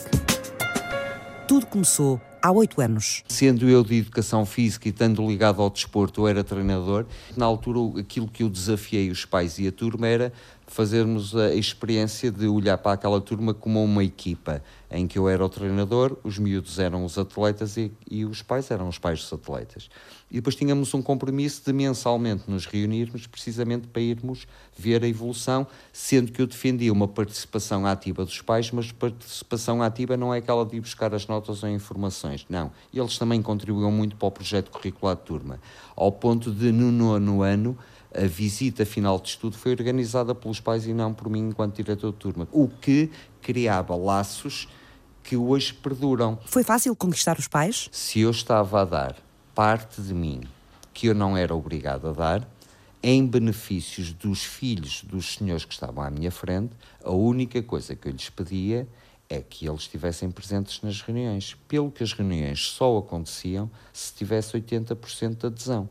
Tudo 1.48 1.66
começou 1.66 2.20
há 2.42 2.50
oito 2.50 2.80
anos. 2.80 3.22
Sendo 3.28 3.68
eu 3.68 3.84
de 3.84 3.96
educação 3.96 4.44
física 4.44 4.88
e 4.88 4.90
estando 4.90 5.26
ligado 5.26 5.60
ao 5.60 5.70
desporto, 5.70 6.22
eu 6.22 6.28
era 6.28 6.44
treinador. 6.44 7.06
Na 7.36 7.46
altura, 7.46 8.00
aquilo 8.00 8.28
que 8.28 8.42
eu 8.42 8.48
desafiei 8.48 9.10
os 9.10 9.24
pais 9.24 9.58
e 9.58 9.66
a 9.66 9.72
turma 9.72 10.06
era 10.06 10.32
fazermos 10.68 11.34
a 11.34 11.54
experiência 11.54 12.30
de 12.30 12.46
olhar 12.46 12.76
para 12.76 12.92
aquela 12.92 13.20
turma 13.20 13.54
como 13.54 13.82
uma 13.82 14.04
equipa, 14.04 14.62
em 14.90 15.06
que 15.06 15.18
eu 15.18 15.26
era 15.26 15.44
o 15.44 15.48
treinador, 15.48 16.16
os 16.22 16.38
miúdos 16.38 16.78
eram 16.78 17.04
os 17.06 17.16
atletas 17.16 17.78
e, 17.78 17.90
e 18.10 18.24
os 18.24 18.42
pais 18.42 18.70
eram 18.70 18.86
os 18.86 18.98
pais 18.98 19.20
dos 19.20 19.32
atletas. 19.32 19.88
E 20.30 20.34
depois 20.34 20.54
tínhamos 20.54 20.92
um 20.92 21.00
compromisso 21.00 21.62
de 21.64 21.72
mensalmente 21.72 22.44
nos 22.46 22.66
reunirmos, 22.66 23.26
precisamente 23.26 23.86
para 23.88 24.02
irmos 24.02 24.46
ver 24.76 25.02
a 25.02 25.08
evolução, 25.08 25.66
sendo 25.90 26.30
que 26.30 26.42
eu 26.42 26.46
defendia 26.46 26.92
uma 26.92 27.08
participação 27.08 27.86
ativa 27.86 28.22
dos 28.24 28.42
pais, 28.42 28.70
mas 28.70 28.92
participação 28.92 29.82
ativa 29.82 30.18
não 30.18 30.34
é 30.34 30.38
aquela 30.38 30.66
de 30.66 30.76
ir 30.76 30.80
buscar 30.80 31.14
as 31.14 31.26
notas 31.26 31.62
ou 31.62 31.70
informações, 31.70 32.44
não. 32.48 32.70
Eles 32.92 33.16
também 33.16 33.40
contribuíam 33.40 33.90
muito 33.90 34.16
para 34.16 34.28
o 34.28 34.30
projeto 34.30 34.70
curricular 34.70 35.16
de 35.16 35.22
turma, 35.22 35.58
ao 35.96 36.12
ponto 36.12 36.52
de 36.52 36.70
no 36.70 36.92
nono 36.92 37.42
ano 37.42 37.78
a 38.14 38.26
visita 38.26 38.86
final 38.86 39.18
de 39.18 39.28
estudo 39.28 39.56
foi 39.56 39.72
organizada 39.72 40.34
pelos 40.34 40.60
pais 40.60 40.86
e 40.86 40.94
não 40.94 41.12
por 41.12 41.28
mim 41.28 41.48
enquanto 41.48 41.76
diretor 41.76 42.12
de 42.12 42.18
turma, 42.18 42.48
o 42.52 42.68
que 42.68 43.10
criava 43.42 43.94
laços 43.94 44.68
que 45.22 45.36
hoje 45.36 45.74
perduram. 45.74 46.38
Foi 46.46 46.64
fácil 46.64 46.96
conquistar 46.96 47.38
os 47.38 47.48
pais? 47.48 47.88
Se 47.92 48.20
eu 48.20 48.30
estava 48.30 48.82
a 48.82 48.84
dar 48.84 49.16
parte 49.54 50.00
de 50.00 50.14
mim 50.14 50.42
que 50.94 51.06
eu 51.06 51.14
não 51.14 51.36
era 51.36 51.54
obrigado 51.54 52.08
a 52.08 52.12
dar, 52.12 52.48
em 53.02 53.24
benefícios 53.26 54.12
dos 54.12 54.42
filhos 54.42 55.04
dos 55.04 55.34
senhores 55.34 55.64
que 55.64 55.72
estavam 55.72 56.02
à 56.02 56.10
minha 56.10 56.30
frente, 56.30 56.72
a 57.04 57.12
única 57.12 57.62
coisa 57.62 57.94
que 57.94 58.08
eu 58.08 58.12
lhes 58.12 58.28
pedia 58.30 58.88
é 59.28 59.40
que 59.40 59.68
eles 59.68 59.82
estivessem 59.82 60.30
presentes 60.30 60.80
nas 60.82 61.00
reuniões. 61.02 61.56
Pelo 61.68 61.90
que 61.90 62.02
as 62.02 62.12
reuniões 62.12 62.60
só 62.70 62.98
aconteciam 62.98 63.70
se 63.92 64.12
tivesse 64.14 64.58
80% 64.58 65.36
de 65.36 65.46
adesão. 65.46 65.88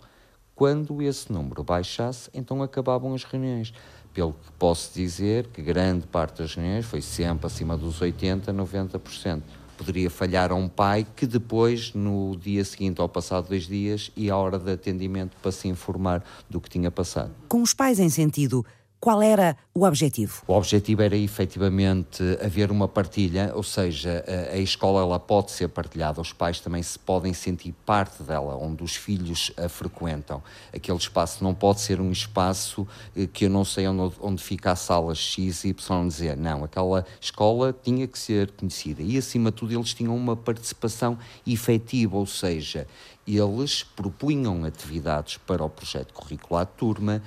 Quando 0.57 1.03
esse 1.03 1.31
número 1.31 1.63
baixasse, 1.63 2.31
então 2.33 2.63
acabavam 2.63 3.13
as 3.13 3.23
reuniões. 3.23 3.71
Pelo 4.11 4.33
que 4.33 4.51
posso 4.57 4.91
dizer 4.91 5.45
que 5.53 5.61
grande 5.61 6.07
parte 6.07 6.41
das 6.41 6.55
reuniões 6.55 6.83
foi 6.83 6.99
sempre 6.99 7.45
acima 7.45 7.77
dos 7.77 8.01
80%, 8.01 8.45
90%. 8.45 9.41
Poderia 9.77 10.09
falhar 10.09 10.51
a 10.51 10.55
um 10.55 10.67
pai 10.67 11.05
que 11.15 11.27
depois, 11.27 11.93
no 11.93 12.35
dia 12.35 12.65
seguinte 12.65 12.99
ou 12.99 13.07
passado 13.07 13.49
dois 13.49 13.67
dias, 13.67 14.11
ia 14.15 14.33
à 14.33 14.37
hora 14.37 14.57
de 14.57 14.71
atendimento 14.71 15.37
para 15.39 15.51
se 15.51 15.67
informar 15.67 16.23
do 16.49 16.59
que 16.59 16.67
tinha 16.67 16.89
passado. 16.89 17.29
Com 17.47 17.61
os 17.61 17.75
pais 17.75 17.99
em 17.99 18.09
sentido 18.09 18.65
qual 18.99 19.21
era 19.21 19.55
o 19.73 19.83
objetivo? 19.83 20.41
O 20.47 20.53
objetivo 20.53 21.03
era 21.03 21.15
efetivamente 21.15 22.23
haver 22.43 22.71
uma 22.71 22.87
partilha, 22.87 23.51
ou 23.53 23.61
seja, 23.61 24.23
a, 24.51 24.57
escola 24.57 25.01
ela 25.01 25.19
pode 25.19 25.51
ser 25.51 25.67
partilhada, 25.69 26.19
os 26.19 26.33
pais 26.33 26.59
também 26.59 26.81
se 26.81 26.97
podem 26.97 27.33
sentir 27.33 27.73
parte 27.85 28.23
dela, 28.23 28.55
onde 28.55 28.83
os 28.83 28.95
filhos 28.95 29.51
a 29.55 29.69
frequentam. 29.69 30.41
Aquele 30.73 30.97
espaço 30.97 31.43
não 31.43 31.53
pode 31.53 31.81
ser 31.81 32.01
um 32.01 32.11
espaço 32.11 32.87
eh, 33.15 33.27
que 33.27 33.45
eu 33.45 33.49
não 33.49 33.63
sei 33.63 33.87
onde, 33.87 34.15
onde 34.19 34.41
fica 34.41 34.71
a 34.71 34.75
sala 34.75 35.13
X, 35.13 35.63
Y, 35.63 36.09
Z. 36.09 36.35
Não, 36.35 36.63
aquela 36.63 37.05
escola 37.21 37.75
tinha 37.83 38.07
que 38.07 38.17
ser 38.17 38.51
conhecida 38.51 39.03
e, 39.03 39.17
acima 39.17 39.51
de 39.51 39.57
tudo, 39.57 39.73
eles 39.73 39.93
tinham 39.93 40.15
uma 40.15 40.35
participação 40.35 41.17
efetiva, 41.45 42.17
ou 42.17 42.25
seja, 42.25 42.87
eles 43.27 43.83
propunham 43.83 44.63
atividades 44.63 45.37
para 45.37 45.63
o 45.63 45.69
projeto 45.69 46.13
curricular 46.13 46.65
de 46.65 46.71
turma, 46.73 47.21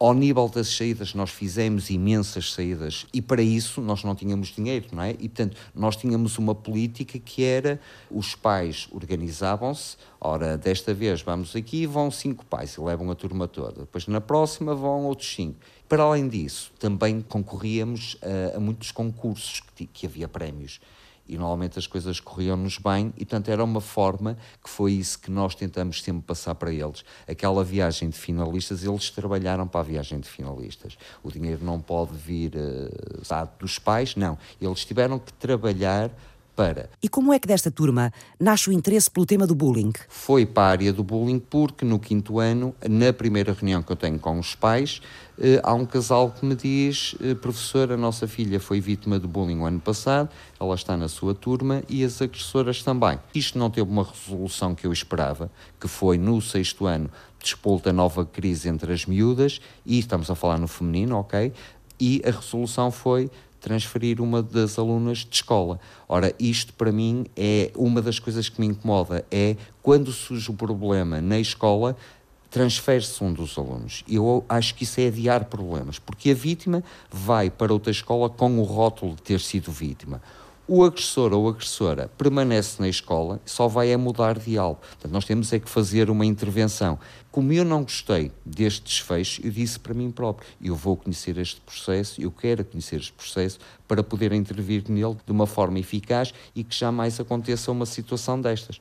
ao 0.00 0.14
nível 0.14 0.48
das 0.48 0.74
saídas, 0.74 1.12
nós 1.12 1.28
fizemos 1.28 1.90
imensas 1.90 2.54
saídas 2.54 3.06
e 3.12 3.20
para 3.20 3.42
isso 3.42 3.82
nós 3.82 4.02
não 4.02 4.14
tínhamos 4.14 4.48
dinheiro, 4.48 4.86
não 4.92 5.02
é? 5.02 5.10
E 5.10 5.28
portanto, 5.28 5.58
nós 5.74 5.94
tínhamos 5.94 6.38
uma 6.38 6.54
política 6.54 7.18
que 7.18 7.44
era 7.44 7.78
os 8.10 8.34
pais 8.34 8.88
organizavam-se, 8.90 9.98
ora, 10.18 10.56
desta 10.56 10.94
vez 10.94 11.20
vamos 11.20 11.54
aqui 11.54 11.84
vão 11.84 12.10
cinco 12.10 12.46
pais 12.46 12.72
e 12.76 12.80
levam 12.80 13.10
a 13.10 13.14
turma 13.14 13.46
toda, 13.46 13.80
depois 13.82 14.06
na 14.06 14.22
próxima 14.22 14.74
vão 14.74 15.04
outros 15.04 15.34
cinco. 15.34 15.58
Para 15.86 16.04
além 16.04 16.28
disso, 16.28 16.72
também 16.78 17.20
concorríamos 17.20 18.16
a, 18.22 18.56
a 18.56 18.60
muitos 18.60 18.90
concursos 18.90 19.60
que, 19.76 19.84
que 19.84 20.06
havia 20.06 20.26
prémios 20.26 20.80
e 21.30 21.38
normalmente 21.38 21.78
as 21.78 21.86
coisas 21.86 22.18
corriam-nos 22.18 22.78
bem 22.78 23.14
e 23.16 23.24
portanto 23.24 23.48
era 23.48 23.62
uma 23.62 23.80
forma 23.80 24.36
que 24.62 24.68
foi 24.68 24.92
isso 24.92 25.18
que 25.18 25.30
nós 25.30 25.54
tentamos 25.54 26.02
sempre 26.02 26.22
passar 26.22 26.56
para 26.56 26.72
eles. 26.72 27.04
Aquela 27.28 27.62
viagem 27.62 28.10
de 28.10 28.18
finalistas, 28.18 28.84
eles 28.84 29.10
trabalharam 29.10 29.68
para 29.68 29.80
a 29.80 29.84
viagem 29.84 30.18
de 30.18 30.28
finalistas. 30.28 30.98
O 31.22 31.30
dinheiro 31.30 31.64
não 31.64 31.80
pode 31.80 32.16
vir 32.16 32.52
uh, 32.56 33.48
dos 33.58 33.78
pais, 33.78 34.16
não. 34.16 34.36
Eles 34.60 34.84
tiveram 34.84 35.18
que 35.18 35.32
trabalhar 35.34 36.10
para. 36.54 36.90
E 37.02 37.08
como 37.08 37.32
é 37.32 37.38
que 37.38 37.48
desta 37.48 37.70
turma 37.70 38.12
nasce 38.38 38.68
o 38.68 38.72
interesse 38.72 39.10
pelo 39.10 39.26
tema 39.26 39.46
do 39.46 39.54
bullying? 39.54 39.92
Foi 40.08 40.44
para 40.44 40.62
a 40.64 40.70
área 40.70 40.92
do 40.92 41.02
bullying 41.02 41.38
porque 41.38 41.84
no 41.84 41.98
quinto 41.98 42.38
ano, 42.38 42.74
na 42.88 43.12
primeira 43.12 43.52
reunião 43.52 43.82
que 43.82 43.92
eu 43.92 43.96
tenho 43.96 44.18
com 44.18 44.38
os 44.38 44.54
pais, 44.54 45.00
eh, 45.38 45.60
há 45.62 45.72
um 45.72 45.86
casal 45.86 46.30
que 46.30 46.44
me 46.44 46.54
diz: 46.54 47.14
eh, 47.20 47.34
professor, 47.34 47.90
a 47.92 47.96
nossa 47.96 48.28
filha 48.28 48.60
foi 48.60 48.80
vítima 48.80 49.18
de 49.18 49.26
bullying 49.26 49.60
o 49.60 49.64
ano 49.64 49.80
passado, 49.80 50.28
ela 50.58 50.74
está 50.74 50.96
na 50.96 51.08
sua 51.08 51.34
turma 51.34 51.82
e 51.88 52.04
as 52.04 52.20
agressoras 52.20 52.82
também. 52.82 53.18
Isto 53.34 53.58
não 53.58 53.70
teve 53.70 53.90
uma 53.90 54.04
resolução 54.04 54.74
que 54.74 54.86
eu 54.86 54.92
esperava, 54.92 55.50
que 55.80 55.88
foi 55.88 56.18
no 56.18 56.40
sexto 56.40 56.86
ano 56.86 57.10
despolta 57.42 57.92
nova 57.92 58.24
crise 58.26 58.68
entre 58.68 58.92
as 58.92 59.06
miúdas, 59.06 59.60
e 59.84 59.98
estamos 59.98 60.30
a 60.30 60.34
falar 60.34 60.58
no 60.58 60.68
feminino, 60.68 61.16
ok? 61.16 61.52
E 61.98 62.22
a 62.24 62.30
resolução 62.30 62.90
foi 62.90 63.30
transferir 63.60 64.20
uma 64.20 64.42
das 64.42 64.78
alunas 64.78 65.18
de 65.18 65.34
escola. 65.34 65.78
Ora, 66.08 66.34
isto 66.38 66.72
para 66.74 66.90
mim 66.90 67.26
é 67.36 67.70
uma 67.76 68.00
das 68.00 68.18
coisas 68.18 68.48
que 68.48 68.60
me 68.60 68.66
incomoda, 68.66 69.24
é 69.30 69.56
quando 69.82 70.10
surge 70.10 70.50
o 70.50 70.54
problema 70.54 71.20
na 71.20 71.38
escola, 71.38 71.96
transfere-se 72.50 73.22
um 73.22 73.32
dos 73.32 73.56
alunos. 73.56 74.02
Eu 74.08 74.44
acho 74.48 74.74
que 74.74 74.84
isso 74.84 75.00
é 75.00 75.06
adiar 75.06 75.44
problemas, 75.44 75.98
porque 75.98 76.30
a 76.30 76.34
vítima 76.34 76.82
vai 77.10 77.48
para 77.48 77.72
outra 77.72 77.92
escola 77.92 78.28
com 78.28 78.58
o 78.58 78.64
rótulo 78.64 79.14
de 79.14 79.22
ter 79.22 79.40
sido 79.40 79.70
vítima 79.70 80.20
o 80.70 80.84
agressor 80.84 81.32
ou 81.32 81.48
agressora 81.48 82.08
permanece 82.16 82.80
na 82.80 82.88
escola, 82.88 83.40
só 83.44 83.66
vai 83.66 83.90
é 83.90 83.96
mudar 83.96 84.38
de 84.38 84.56
algo. 84.56 84.78
Portanto, 84.80 85.10
nós 85.10 85.24
temos 85.24 85.52
é 85.52 85.58
que 85.58 85.68
fazer 85.68 86.08
uma 86.08 86.24
intervenção. 86.24 86.96
Como 87.30 87.52
eu 87.52 87.64
não 87.64 87.84
gostei 87.84 88.32
deste 88.44 88.82
desfecho, 88.82 89.40
eu 89.44 89.52
disse 89.52 89.78
para 89.78 89.94
mim 89.94 90.10
próprio, 90.10 90.48
eu 90.60 90.74
vou 90.74 90.96
conhecer 90.96 91.38
este 91.38 91.60
processo, 91.60 92.20
eu 92.20 92.30
quero 92.30 92.64
conhecer 92.64 92.96
este 92.96 93.12
processo 93.12 93.58
para 93.86 94.02
poder 94.02 94.32
intervir 94.32 94.82
nele 94.88 95.16
de 95.24 95.30
uma 95.30 95.46
forma 95.46 95.78
eficaz 95.78 96.34
e 96.56 96.64
que 96.64 96.74
jamais 96.74 97.20
aconteça 97.20 97.70
uma 97.70 97.86
situação 97.86 98.40
destas. 98.40 98.80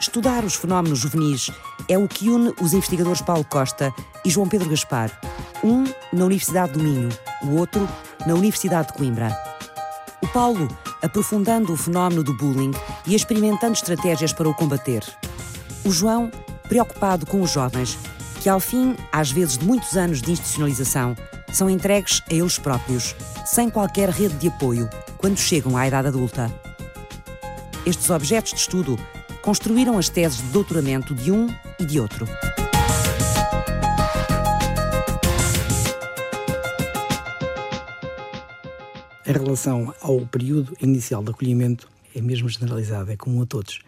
Estudar 0.00 0.44
os 0.44 0.54
fenómenos 0.54 1.00
juvenis 1.00 1.50
é 1.88 1.98
o 1.98 2.08
que 2.08 2.30
une 2.30 2.54
os 2.60 2.72
investigadores 2.72 3.20
Paulo 3.20 3.44
Costa 3.44 3.94
e 4.24 4.30
João 4.30 4.48
Pedro 4.48 4.70
Gaspar 4.70 5.10
um 5.62 5.84
na 6.12 6.24
Universidade 6.24 6.72
do 6.72 6.82
Minho, 6.82 7.08
o 7.44 7.56
outro 7.56 7.86
na 8.26 8.34
Universidade 8.34 8.88
de 8.88 8.94
Coimbra. 8.94 9.30
O 10.22 10.28
Paulo 10.28 10.68
aprofundando 11.02 11.72
o 11.72 11.76
fenómeno 11.76 12.22
do 12.24 12.34
bullying 12.34 12.72
e 13.06 13.14
experimentando 13.14 13.74
estratégias 13.74 14.32
para 14.32 14.48
o 14.48 14.54
combater. 14.54 15.02
O 15.84 15.90
João 15.90 16.30
preocupado 16.68 17.26
com 17.26 17.42
os 17.42 17.50
jovens, 17.50 17.98
que 18.40 18.48
ao 18.48 18.58
fim, 18.58 18.96
às 19.12 19.30
vezes 19.30 19.58
de 19.58 19.64
muitos 19.66 19.96
anos 19.96 20.22
de 20.22 20.32
institucionalização, 20.32 21.14
são 21.52 21.68
entregues 21.68 22.22
a 22.30 22.34
eles 22.34 22.58
próprios, 22.58 23.14
sem 23.44 23.68
qualquer 23.68 24.08
rede 24.08 24.34
de 24.36 24.48
apoio, 24.48 24.88
quando 25.18 25.36
chegam 25.36 25.76
à 25.76 25.86
idade 25.86 26.08
adulta. 26.08 26.50
Estes 27.84 28.08
objetos 28.10 28.52
de 28.52 28.60
estudo 28.60 28.98
construíram 29.42 29.98
as 29.98 30.08
teses 30.08 30.38
de 30.38 30.44
doutoramento 30.44 31.14
de 31.14 31.30
um 31.30 31.48
e 31.78 31.84
de 31.84 32.00
outro. 32.00 32.26
Em 39.26 39.32
relação 39.32 39.94
ao 40.00 40.20
período 40.20 40.76
inicial 40.80 41.22
de 41.22 41.30
acolhimento, 41.30 41.88
é 42.14 42.20
mesmo 42.20 42.48
generalizado, 42.48 43.10
é 43.10 43.16
comum 43.16 43.42
a 43.42 43.46
todos. 43.46 43.80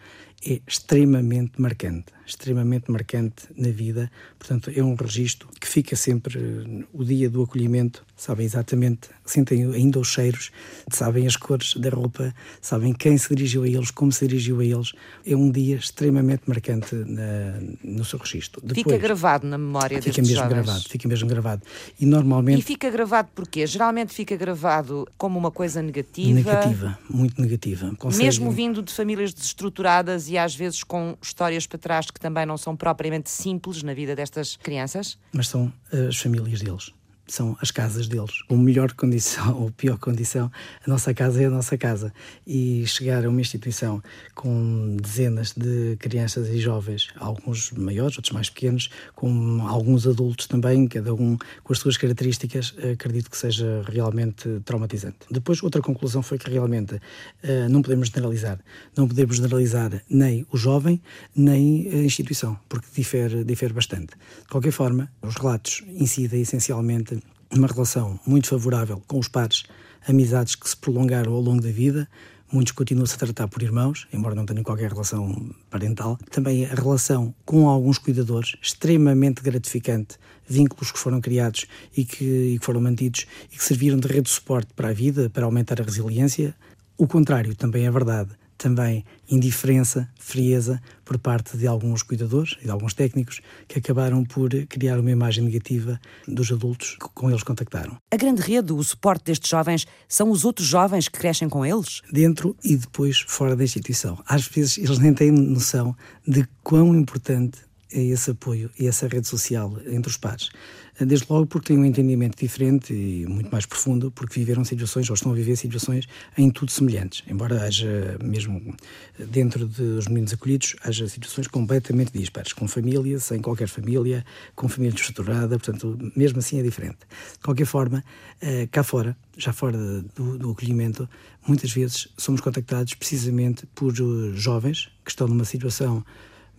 É 0.45 0.61
extremamente 0.67 1.59
marcante, 1.59 2.07
extremamente 2.25 2.91
marcante 2.91 3.47
na 3.55 3.69
vida. 3.69 4.11
Portanto, 4.37 4.71
é 4.75 4.81
um 4.81 4.95
registro 4.95 5.47
que 5.59 5.67
fica 5.67 5.95
sempre 5.95 6.85
o 6.93 7.03
dia 7.03 7.29
do 7.29 7.43
acolhimento 7.43 8.05
sabem 8.15 8.45
exatamente, 8.45 9.09
sentem 9.25 9.65
ainda 9.73 9.99
os 9.99 10.07
cheiros, 10.07 10.51
sabem 10.89 11.27
as 11.27 11.35
cores 11.35 11.75
da 11.75 11.89
roupa, 11.89 12.33
sabem 12.61 12.93
quem 12.93 13.17
se 13.17 13.33
dirigiu 13.35 13.63
a 13.63 13.67
eles, 13.67 13.91
como 13.91 14.11
se 14.11 14.25
dirigiu 14.25 14.59
a 14.61 14.65
eles. 14.65 14.93
É 15.25 15.35
um 15.35 15.51
dia 15.51 15.75
extremamente 15.75 16.43
marcante 16.47 16.95
na, 16.95 17.59
no 17.83 18.05
seu 18.05 18.17
registro. 18.17 18.61
Depois, 18.61 18.83
fica 18.83 18.97
gravado 18.97 19.45
na 19.45 19.57
memória 19.57 20.01
fica 20.01 20.21
mesmo 20.21 20.35
jovens. 20.35 20.49
gravado, 20.49 20.89
fica 20.89 21.07
mesmo 21.07 21.27
gravado. 21.27 21.61
E 21.99 22.05
normalmente 22.05 22.59
E 22.59 22.61
fica 22.61 22.89
gravado 22.89 23.29
porquê? 23.35 23.67
Geralmente 23.67 24.13
fica 24.13 24.35
gravado 24.35 25.07
como 25.17 25.37
uma 25.37 25.51
coisa 25.51 25.81
negativa. 25.81 26.33
Negativa, 26.33 26.99
muito 27.09 27.41
negativa. 27.41 27.93
Consegue... 27.97 28.23
Mesmo 28.23 28.51
vindo 28.51 28.81
de 28.81 28.93
famílias 28.93 29.33
desestruturadas 29.33 30.29
e 30.29 30.37
às 30.37 30.55
vezes 30.55 30.83
com 30.83 31.17
histórias 31.21 31.67
para 31.67 31.77
trás 31.77 32.09
que 32.15 32.19
também 32.19 32.45
não 32.45 32.57
são 32.57 32.75
propriamente 32.75 33.29
simples 33.29 33.83
na 33.83 33.93
vida 33.93 34.15
destas 34.15 34.55
crianças. 34.55 35.19
Mas 35.33 35.49
são 35.49 35.71
as 35.91 36.17
famílias 36.17 36.61
deles 36.61 36.91
são 37.27 37.57
as 37.61 37.71
casas 37.71 38.07
deles. 38.07 38.43
Ou 38.49 38.57
melhor 38.57 38.93
condição, 38.93 39.55
ou 39.61 39.71
pior 39.71 39.97
condição, 39.97 40.51
a 40.85 40.89
nossa 40.89 41.13
casa 41.13 41.41
é 41.41 41.45
a 41.45 41.49
nossa 41.49 41.77
casa. 41.77 42.13
E 42.45 42.85
chegar 42.87 43.25
a 43.25 43.29
uma 43.29 43.41
instituição 43.41 44.01
com 44.33 44.97
dezenas 45.01 45.53
de 45.53 45.95
crianças 45.97 46.49
e 46.49 46.59
jovens, 46.59 47.09
alguns 47.17 47.71
maiores, 47.71 48.17
outros 48.17 48.33
mais 48.33 48.49
pequenos, 48.49 48.89
com 49.15 49.65
alguns 49.67 50.07
adultos 50.07 50.47
também, 50.47 50.87
cada 50.87 51.13
um 51.13 51.37
com 51.63 51.73
as 51.73 51.79
suas 51.79 51.97
características, 51.97 52.75
acredito 52.93 53.29
que 53.29 53.37
seja 53.37 53.83
realmente 53.87 54.61
traumatizante. 54.63 55.17
Depois, 55.29 55.61
outra 55.63 55.81
conclusão 55.81 56.21
foi 56.21 56.37
que 56.37 56.49
realmente 56.49 56.95
uh, 56.95 57.69
não 57.69 57.81
podemos 57.81 58.09
generalizar. 58.09 58.59
Não 58.95 59.07
podemos 59.07 59.37
generalizar 59.37 60.03
nem 60.09 60.45
o 60.51 60.57
jovem, 60.57 61.01
nem 61.35 61.89
a 61.89 61.97
instituição, 62.03 62.57
porque 62.69 62.87
difere, 62.95 63.43
difere 63.43 63.73
bastante. 63.73 64.13
De 64.41 64.49
qualquer 64.49 64.71
forma, 64.71 65.11
os 65.21 65.35
relatos 65.35 65.83
incidem 65.87 66.41
essencialmente 66.41 67.14
uma 67.51 67.67
relação 67.67 68.19
muito 68.25 68.47
favorável 68.47 69.01
com 69.07 69.19
os 69.19 69.27
pares, 69.27 69.63
amizades 70.07 70.55
que 70.55 70.69
se 70.69 70.77
prolongaram 70.77 71.33
ao 71.33 71.41
longo 71.41 71.61
da 71.61 71.71
vida. 71.71 72.07
Muitos 72.51 72.73
continuam-se 72.73 73.15
a 73.15 73.17
tratar 73.17 73.47
por 73.47 73.63
irmãos, 73.63 74.07
embora 74.13 74.35
não 74.35 74.45
tenham 74.45 74.63
qualquer 74.63 74.91
relação 74.91 75.53
parental. 75.69 76.17
Também 76.29 76.65
a 76.65 76.75
relação 76.75 77.33
com 77.43 77.67
alguns 77.67 77.97
cuidadores, 77.97 78.55
extremamente 78.61 79.41
gratificante, 79.41 80.17
vínculos 80.47 80.91
que 80.91 80.99
foram 80.99 81.19
criados 81.19 81.65
e 81.97 82.05
que, 82.05 82.23
e 82.23 82.59
que 82.59 82.65
foram 82.65 82.79
mantidos 82.81 83.25
e 83.51 83.57
que 83.57 83.63
serviram 83.63 83.97
de 83.97 84.07
rede 84.07 84.23
de 84.23 84.29
suporte 84.29 84.73
para 84.75 84.89
a 84.89 84.93
vida, 84.93 85.29
para 85.29 85.45
aumentar 85.45 85.81
a 85.81 85.83
resiliência. 85.83 86.55
O 86.97 87.07
contrário 87.07 87.55
também 87.55 87.85
é 87.85 87.91
verdade 87.91 88.29
também 88.65 89.05
indiferença, 89.29 90.09
frieza 90.19 90.81
por 91.03 91.19
parte 91.19 91.55
de 91.55 91.67
alguns 91.67 92.01
cuidadores 92.01 92.57
e 92.61 92.63
de 92.63 92.71
alguns 92.71 92.95
técnicos 92.95 93.39
que 93.67 93.77
acabaram 93.77 94.23
por 94.23 94.49
criar 94.65 94.99
uma 94.99 95.11
imagem 95.11 95.43
negativa 95.43 96.01
dos 96.27 96.51
adultos 96.51 96.97
que 96.99 97.07
com 97.13 97.29
eles 97.29 97.43
contactaram. 97.43 97.95
A 98.11 98.17
grande 98.17 98.41
rede, 98.41 98.73
o 98.73 98.83
suporte 98.83 99.25
destes 99.25 99.51
jovens, 99.51 99.85
são 100.07 100.31
os 100.31 100.43
outros 100.43 100.65
jovens 100.65 101.07
que 101.07 101.19
crescem 101.19 101.47
com 101.47 101.63
eles? 101.63 102.01
Dentro 102.11 102.55
e 102.63 102.75
depois 102.75 103.19
fora 103.19 103.55
da 103.55 103.63
instituição. 103.63 104.17
Às 104.25 104.47
vezes 104.47 104.79
eles 104.79 104.97
nem 104.97 105.13
têm 105.13 105.31
noção 105.31 105.95
de 106.27 106.47
quão 106.63 106.95
importante 106.95 107.59
é 107.91 108.01
esse 108.01 108.31
apoio 108.31 108.71
e 108.79 108.87
essa 108.87 109.07
rede 109.07 109.27
social 109.27 109.77
entre 109.85 110.09
os 110.09 110.17
pares. 110.17 110.49
Desde 110.97 111.25
logo 111.29 111.45
porque 111.45 111.67
têm 111.67 111.77
um 111.77 111.83
entendimento 111.83 112.39
diferente 112.39 112.93
e 112.93 113.25
muito 113.27 113.51
mais 113.51 113.65
profundo, 113.65 114.09
porque 114.11 114.39
viveram 114.39 114.63
situações, 114.63 115.09
ou 115.09 115.13
estão 115.13 115.33
a 115.33 115.35
viver 115.35 115.57
situações 115.57 116.07
em 116.37 116.49
tudo 116.49 116.71
semelhantes. 116.71 117.21
Embora 117.27 117.63
haja, 117.63 118.17
mesmo 118.23 118.73
dentro 119.19 119.67
dos 119.67 120.07
meninos 120.07 120.33
acolhidos, 120.33 120.75
haja 120.81 121.05
situações 121.09 121.47
completamente 121.47 122.17
dispares, 122.17 122.53
com 122.53 122.65
família, 122.65 123.19
sem 123.19 123.41
qualquer 123.41 123.67
família, 123.67 124.25
com 124.55 124.69
família 124.69 124.95
estruturada, 124.95 125.59
portanto, 125.59 125.97
mesmo 126.15 126.39
assim 126.39 126.59
é 126.59 126.63
diferente. 126.63 126.99
De 127.33 127.39
qualquer 127.43 127.65
forma, 127.65 128.01
eh, 128.39 128.67
cá 128.71 128.81
fora, 128.81 129.17
já 129.37 129.51
fora 129.51 129.77
do, 130.15 130.37
do 130.37 130.51
acolhimento, 130.51 131.09
muitas 131.45 131.73
vezes 131.73 132.07
somos 132.17 132.39
contactados 132.39 132.93
precisamente 132.93 133.65
por 133.75 133.93
jovens 134.33 134.89
que 135.03 135.11
estão 135.11 135.27
numa 135.27 135.43
situação 135.43 136.05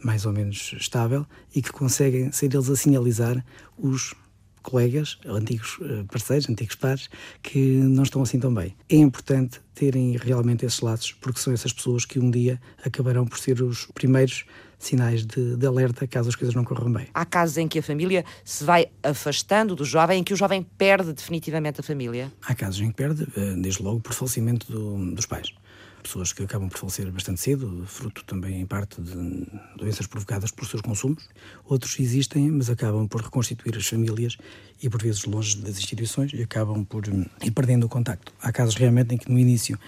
mais 0.04 0.26
ou 0.26 0.32
menos 0.32 0.74
estável 0.78 1.24
e 1.54 1.62
que 1.62 1.72
conseguem 1.72 2.30
ser 2.32 2.54
eles 2.54 2.68
a 2.68 2.76
sinalizar 2.76 3.42
os 3.78 4.14
colegas, 4.66 5.18
antigos 5.24 5.78
eh, 5.80 6.04
parceiros, 6.10 6.48
antigos 6.50 6.74
pares, 6.74 7.08
que 7.42 7.58
não 7.58 8.02
estão 8.02 8.20
assim 8.20 8.38
tão 8.38 8.52
bem. 8.52 8.74
É 8.88 8.96
importante 8.96 9.60
terem 9.74 10.16
realmente 10.16 10.66
esses 10.66 10.80
laços, 10.80 11.12
porque 11.12 11.38
são 11.38 11.52
essas 11.52 11.72
pessoas 11.72 12.04
que 12.04 12.18
um 12.18 12.30
dia 12.30 12.60
acabarão 12.84 13.24
por 13.24 13.38
ser 13.38 13.62
os 13.62 13.86
primeiros 13.94 14.44
sinais 14.78 15.24
de, 15.24 15.56
de, 15.56 15.66
alerta 15.66 16.06
caso 16.06 16.28
as 16.28 16.34
coisas 16.34 16.54
não 16.54 16.64
corram 16.64 16.92
bem. 16.92 17.06
Há 17.14 17.24
casos 17.24 17.56
em 17.58 17.68
que 17.68 17.78
a 17.78 17.82
família 17.82 18.24
se 18.44 18.64
vai 18.64 18.88
afastando 19.02 19.74
do 19.74 19.84
jovem, 19.84 20.20
em 20.20 20.24
que 20.24 20.34
o 20.34 20.36
jovem 20.36 20.66
perde 20.76 21.12
definitivamente 21.12 21.80
a 21.80 21.82
família? 21.82 22.32
Há 22.42 22.54
casos 22.54 22.80
em 22.80 22.88
que 22.90 22.96
perde, 22.96 23.26
eh, 23.36 23.54
desde 23.56 23.82
logo 23.82 24.00
por 24.00 24.12
falecimento 24.12 24.70
do, 24.70 25.14
dos 25.14 25.26
pais 25.26 25.52
pessoas 26.06 26.32
que 26.32 26.44
acabam 26.44 26.68
por 26.68 26.78
falecer 26.78 27.10
bastante 27.10 27.40
cedo, 27.40 27.84
fruto 27.86 28.24
também 28.24 28.60
em 28.60 28.66
parte 28.66 29.02
de 29.02 29.44
doenças 29.76 30.06
provocadas 30.06 30.52
por 30.52 30.64
seus 30.66 30.80
consumos. 30.80 31.28
Outros 31.64 31.98
existem, 31.98 32.48
mas 32.50 32.70
acabam 32.70 33.08
por 33.08 33.20
reconstituir 33.20 33.76
as 33.76 33.86
famílias 33.86 34.36
e 34.80 34.88
por 34.88 35.02
vezes 35.02 35.24
longe 35.24 35.56
das 35.58 35.78
instituições 35.78 36.32
e 36.32 36.40
acabam 36.42 36.84
por 36.84 37.08
hum, 37.08 37.26
ir 37.42 37.50
perdendo 37.50 37.86
o 37.86 37.88
contacto. 37.88 38.32
Há 38.40 38.52
casos 38.52 38.76
realmente 38.76 39.14
em 39.14 39.18
que 39.18 39.30
no 39.30 39.38
início 39.38 39.78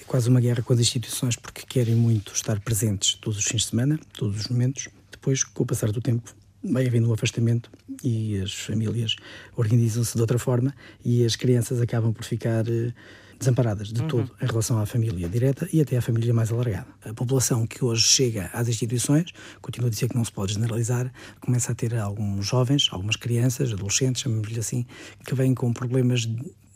é 0.00 0.04
quase 0.04 0.30
uma 0.30 0.40
guerra 0.40 0.62
com 0.62 0.72
as 0.72 0.80
instituições 0.80 1.36
porque 1.36 1.62
querem 1.68 1.94
muito 1.94 2.32
estar 2.32 2.58
presentes 2.60 3.14
todos 3.14 3.38
os 3.38 3.44
fins 3.44 3.62
de 3.62 3.68
semana, 3.68 4.00
todos 4.14 4.40
os 4.40 4.48
momentos. 4.48 4.88
Depois, 5.10 5.44
com 5.44 5.62
o 5.62 5.66
passar 5.66 5.92
do 5.92 6.00
tempo, 6.00 6.34
vai 6.64 6.86
havendo 6.86 7.10
um 7.10 7.12
afastamento 7.12 7.70
e 8.02 8.40
as 8.40 8.52
famílias 8.52 9.16
organizam-se 9.54 10.14
de 10.14 10.20
outra 10.22 10.38
forma 10.38 10.74
e 11.04 11.24
as 11.24 11.36
crianças 11.36 11.80
acabam 11.82 12.14
por 12.14 12.24
ficar 12.24 12.66
eh, 12.66 12.92
desamparadas 13.38 13.92
de 13.92 14.00
uhum. 14.00 14.08
todo 14.08 14.30
em 14.40 14.46
relação 14.46 14.78
à 14.78 14.86
família 14.86 15.28
direta 15.28 15.68
e 15.72 15.80
até 15.80 15.96
à 15.96 16.02
família 16.02 16.32
mais 16.32 16.50
alargada. 16.50 16.86
A 17.04 17.12
população 17.12 17.66
que 17.66 17.84
hoje 17.84 18.02
chega 18.02 18.50
às 18.52 18.68
instituições, 18.68 19.32
continuo 19.60 19.88
a 19.88 19.90
dizer 19.90 20.08
que 20.08 20.16
não 20.16 20.24
se 20.24 20.32
pode 20.32 20.54
generalizar, 20.54 21.12
começa 21.40 21.72
a 21.72 21.74
ter 21.74 21.94
alguns 21.96 22.46
jovens, 22.46 22.88
algumas 22.90 23.16
crianças, 23.16 23.72
adolescentes, 23.72 24.22
chamamos-lhe 24.22 24.58
assim, 24.58 24.86
que 25.24 25.34
vêm 25.34 25.54
com 25.54 25.72
problemas 25.72 26.28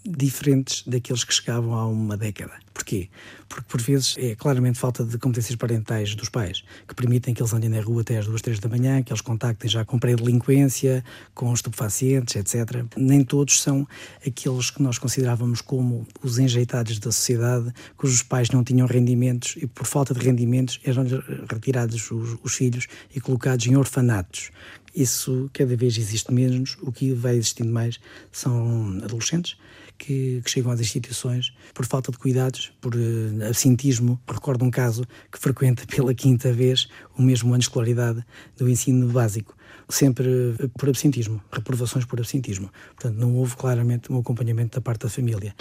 diferentes 0.05 0.83
daqueles 0.87 1.25
que 1.25 1.35
chegavam 1.35 1.75
há 1.75 1.87
uma 1.87 2.17
década. 2.17 2.53
Porquê? 2.73 3.09
Porque 3.49 3.67
por 3.69 3.81
vezes 3.81 4.15
é 4.19 4.35
claramente 4.35 4.79
falta 4.79 5.05
de 5.05 5.19
competências 5.19 5.57
parentais 5.57 6.15
dos 6.15 6.29
pais, 6.29 6.65
que 6.89 6.95
permitem 6.95 7.35
que 7.35 7.43
eles 7.43 7.53
andem 7.53 7.69
na 7.69 7.81
rua 7.81 8.01
até 8.01 8.19
às 8.19 8.27
duas, 8.27 8.41
três 8.41 8.59
da 8.59 8.69
manhã, 8.69 9.03
que 9.03 9.13
eles 9.13 9.21
contactem 9.21 9.69
já 9.69 9.85
com 9.85 9.99
pré-delinquência, 9.99 11.05
com 11.35 11.53
estupefacientes, 11.53 12.37
etc. 12.37 12.85
Nem 12.97 13.23
todos 13.23 13.61
são 13.61 13.87
aqueles 14.27 14.71
que 14.71 14.83
nós 14.83 14.99
considerávamos 14.99 15.61
como 15.61 16.07
os 16.23 16.39
enjeitados 16.39 16.99
da 16.99 17.13
sociedade, 17.13 17.73
cujos 17.97 18.23
pais 18.23 18.51
não 18.51 18.65
tinham 18.65 18.87
rendimentos 18.87 19.57
e 19.57 19.67
por 19.67 19.87
falta 19.87 20.15
de 20.15 20.21
rendimentos 20.25 20.81
eram 20.85 21.05
retirados 21.51 22.11
os, 22.11 22.39
os 22.43 22.55
filhos 22.55 22.87
e 23.15 23.21
colocados 23.21 23.67
em 23.67 23.77
orfanatos. 23.77 24.51
Isso 24.95 25.51
cada 25.53 25.77
vez 25.77 25.99
existe 25.99 26.33
menos, 26.33 26.77
o 26.81 26.91
que 26.91 27.13
vai 27.13 27.37
existindo 27.37 27.71
mais 27.73 28.01
são 28.33 28.99
adolescentes 29.05 29.57
que, 30.01 30.41
que, 30.43 30.51
chegam 30.51 30.73
às 30.73 30.81
instituições 30.81 31.53
por 31.75 31.85
falta 31.85 32.11
de 32.11 32.17
cuidados, 32.17 32.73
por 32.81 32.95
uh, 32.95 33.47
absentismo. 33.47 34.19
Recordo 34.27 34.65
um 34.65 34.71
caso 34.71 35.05
que 35.31 35.39
frequenta 35.39 35.85
pela 35.87 36.15
quinta 36.15 36.51
vez 36.51 36.89
o 37.17 37.23
mesmo 37.23 37.51
ano 37.51 37.59
de 37.59 37.65
escolaridade 37.65 38.25
do 38.57 38.69
ensino 38.69 39.07
básico, 39.09 39.55
sempre 39.89 40.27
uh, 40.27 40.69
por 40.71 40.89
absentismo, 40.89 41.41
reprovações 41.53 42.07
por 42.07 42.19
absentismo. 42.19 42.71
Portanto, 42.97 43.19
não 43.19 43.37
houve 43.37 43.55
claramente 43.57 44.11
um 44.11 44.19
acompanhamento 44.19 44.79
da 44.79 44.81
parte 44.81 45.03
da 45.03 45.11
família. 45.11 45.55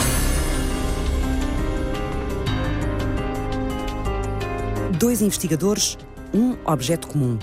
Dois 4.97 5.21
investigadores, 5.21 5.97
um 6.34 6.56
objeto 6.65 7.08
comum. 7.08 7.38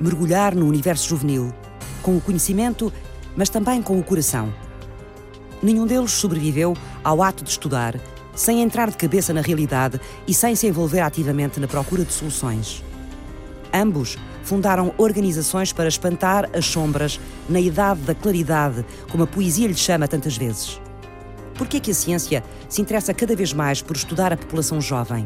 Mergulhar 0.00 0.54
no 0.54 0.66
universo 0.66 1.10
juvenil, 1.10 1.54
com 2.02 2.16
o 2.16 2.20
conhecimento, 2.20 2.92
mas 3.36 3.48
também 3.48 3.82
com 3.82 3.98
o 3.98 4.02
coração 4.02 4.52
nenhum 5.62 5.86
deles 5.86 6.12
sobreviveu 6.12 6.76
ao 7.04 7.22
ato 7.22 7.44
de 7.44 7.50
estudar, 7.50 7.98
sem 8.34 8.62
entrar 8.62 8.90
de 8.90 8.96
cabeça 8.96 9.32
na 9.32 9.40
realidade 9.40 10.00
e 10.26 10.34
sem 10.34 10.56
se 10.56 10.66
envolver 10.66 11.00
ativamente 11.00 11.60
na 11.60 11.68
procura 11.68 12.04
de 12.04 12.12
soluções. 12.12 12.82
Ambos 13.72 14.18
fundaram 14.42 14.92
organizações 14.98 15.72
para 15.72 15.88
espantar 15.88 16.48
as 16.52 16.66
sombras 16.66 17.20
na 17.48 17.60
idade 17.60 18.00
da 18.00 18.14
claridade, 18.14 18.84
como 19.10 19.24
a 19.24 19.26
poesia 19.26 19.68
lhe 19.68 19.74
chama 19.74 20.08
tantas 20.08 20.36
vezes. 20.36 20.80
Por 21.54 21.66
que 21.66 21.76
é 21.76 21.80
que 21.80 21.90
a 21.90 21.94
ciência 21.94 22.42
se 22.68 22.82
interessa 22.82 23.14
cada 23.14 23.36
vez 23.36 23.52
mais 23.52 23.80
por 23.80 23.96
estudar 23.96 24.32
a 24.32 24.36
população 24.36 24.80
jovem? 24.80 25.24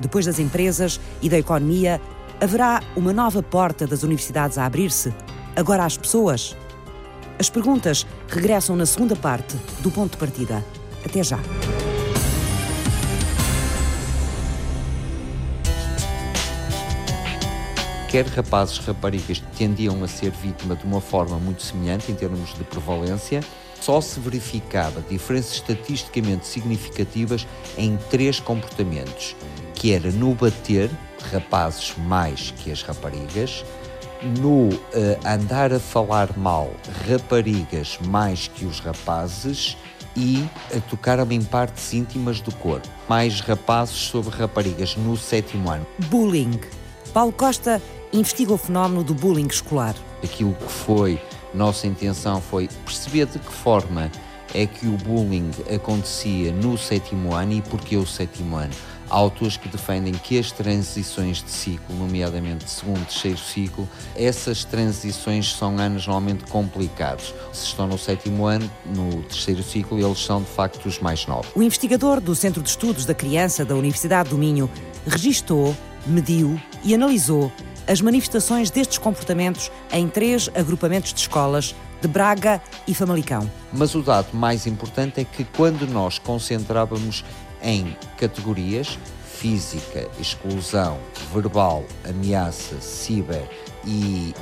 Depois 0.00 0.26
das 0.26 0.38
empresas 0.38 1.00
e 1.22 1.28
da 1.28 1.38
economia, 1.38 2.00
haverá 2.40 2.82
uma 2.94 3.12
nova 3.12 3.42
porta 3.42 3.86
das 3.86 4.02
universidades 4.02 4.58
a 4.58 4.66
abrir-se, 4.66 5.14
agora 5.54 5.84
às 5.84 5.96
pessoas? 5.96 6.56
As 7.38 7.50
perguntas 7.50 8.06
regressam 8.28 8.74
na 8.76 8.86
segunda 8.86 9.14
parte 9.14 9.56
do 9.80 9.90
ponto 9.90 10.12
de 10.12 10.16
partida. 10.18 10.64
Até 11.04 11.22
já. 11.22 11.38
quer 18.16 18.28
rapazes, 18.28 18.78
raparigas 18.78 19.42
tendiam 19.58 20.02
a 20.02 20.08
ser 20.08 20.30
vítima 20.30 20.74
de 20.74 20.86
uma 20.86 21.02
forma 21.02 21.38
muito 21.38 21.62
semelhante 21.62 22.10
em 22.10 22.14
termos 22.14 22.54
de 22.54 22.64
prevalência, 22.64 23.42
só 23.78 24.00
se 24.00 24.18
verificava 24.18 25.02
diferenças 25.02 25.56
estatisticamente 25.56 26.46
significativas 26.46 27.46
em 27.76 27.98
três 28.08 28.40
comportamentos, 28.40 29.36
que 29.74 29.92
era 29.92 30.10
no 30.10 30.34
bater, 30.34 30.90
rapazes 31.30 31.92
mais 32.06 32.52
que 32.52 32.72
as 32.72 32.82
raparigas, 32.82 33.66
no 34.22 34.68
uh, 34.68 34.78
andar 35.24 35.72
a 35.72 35.78
falar 35.78 36.36
mal 36.36 36.70
raparigas 37.08 37.98
mais 38.06 38.48
que 38.48 38.64
os 38.64 38.80
rapazes 38.80 39.76
e 40.16 40.44
a 40.74 40.80
tocar 40.80 41.18
em 41.30 41.42
partes 41.42 41.92
íntimas 41.92 42.40
do 42.40 42.52
corpo. 42.54 42.88
Mais 43.08 43.40
rapazes 43.40 43.96
sobre 43.96 44.34
raparigas 44.36 44.96
no 44.96 45.16
sétimo 45.16 45.70
ano. 45.70 45.86
Bullying. 46.08 46.58
Paulo 47.12 47.32
Costa 47.32 47.80
investiga 48.12 48.52
o 48.52 48.56
fenómeno 48.56 49.04
do 49.04 49.14
bullying 49.14 49.46
escolar. 49.46 49.94
Aquilo 50.22 50.54
que 50.54 50.72
foi 50.72 51.20
nossa 51.52 51.86
intenção 51.86 52.40
foi 52.40 52.68
perceber 52.84 53.26
de 53.26 53.38
que 53.38 53.52
forma 53.52 54.10
é 54.54 54.66
que 54.66 54.86
o 54.86 54.92
bullying 54.92 55.50
acontecia 55.74 56.52
no 56.52 56.78
sétimo 56.78 57.34
ano 57.34 57.52
e 57.52 57.62
porquê 57.62 57.96
o 57.96 58.06
sétimo 58.06 58.56
ano. 58.56 58.72
Há 59.08 59.14
autores 59.14 59.56
que 59.56 59.68
defendem 59.68 60.12
que 60.12 60.38
as 60.38 60.50
transições 60.50 61.42
de 61.42 61.50
ciclo, 61.50 61.94
nomeadamente 61.96 62.64
de 62.64 62.70
segundo 62.70 63.04
terceiro 63.06 63.38
ciclo, 63.38 63.88
essas 64.14 64.64
transições 64.64 65.52
são 65.52 65.78
anos 65.78 66.06
normalmente 66.06 66.44
complicados. 66.44 67.32
Se 67.52 67.66
estão 67.66 67.86
no 67.86 67.96
sétimo 67.96 68.46
ano, 68.46 68.68
no 68.84 69.22
terceiro 69.22 69.62
ciclo, 69.62 69.98
eles 69.98 70.18
são 70.18 70.42
de 70.42 70.48
facto 70.48 70.86
os 70.86 70.98
mais 70.98 71.26
novos. 71.26 71.46
O 71.54 71.62
investigador 71.62 72.20
do 72.20 72.34
Centro 72.34 72.62
de 72.62 72.68
Estudos 72.68 73.04
da 73.04 73.14
Criança 73.14 73.64
da 73.64 73.74
Universidade 73.74 74.30
do 74.30 74.38
Minho 74.38 74.70
registou, 75.06 75.76
mediu 76.06 76.60
e 76.82 76.94
analisou 76.94 77.52
as 77.86 78.00
manifestações 78.00 78.70
destes 78.70 78.98
comportamentos 78.98 79.70
em 79.92 80.08
três 80.08 80.50
agrupamentos 80.54 81.14
de 81.14 81.20
escolas 81.20 81.74
de 82.00 82.08
Braga 82.08 82.60
e 82.86 82.94
Famalicão. 82.94 83.50
Mas 83.72 83.94
o 83.94 84.02
dado 84.02 84.28
mais 84.32 84.66
importante 84.66 85.20
é 85.20 85.24
que 85.24 85.44
quando 85.44 85.86
nós 85.86 86.18
concentrávamos 86.18 87.24
em 87.66 87.96
categorias 88.16 88.98
física, 89.36 90.08
exclusão, 90.18 90.98
verbal, 91.32 91.84
ameaça, 92.08 92.80
ciber 92.80 93.46
e, 93.84 94.34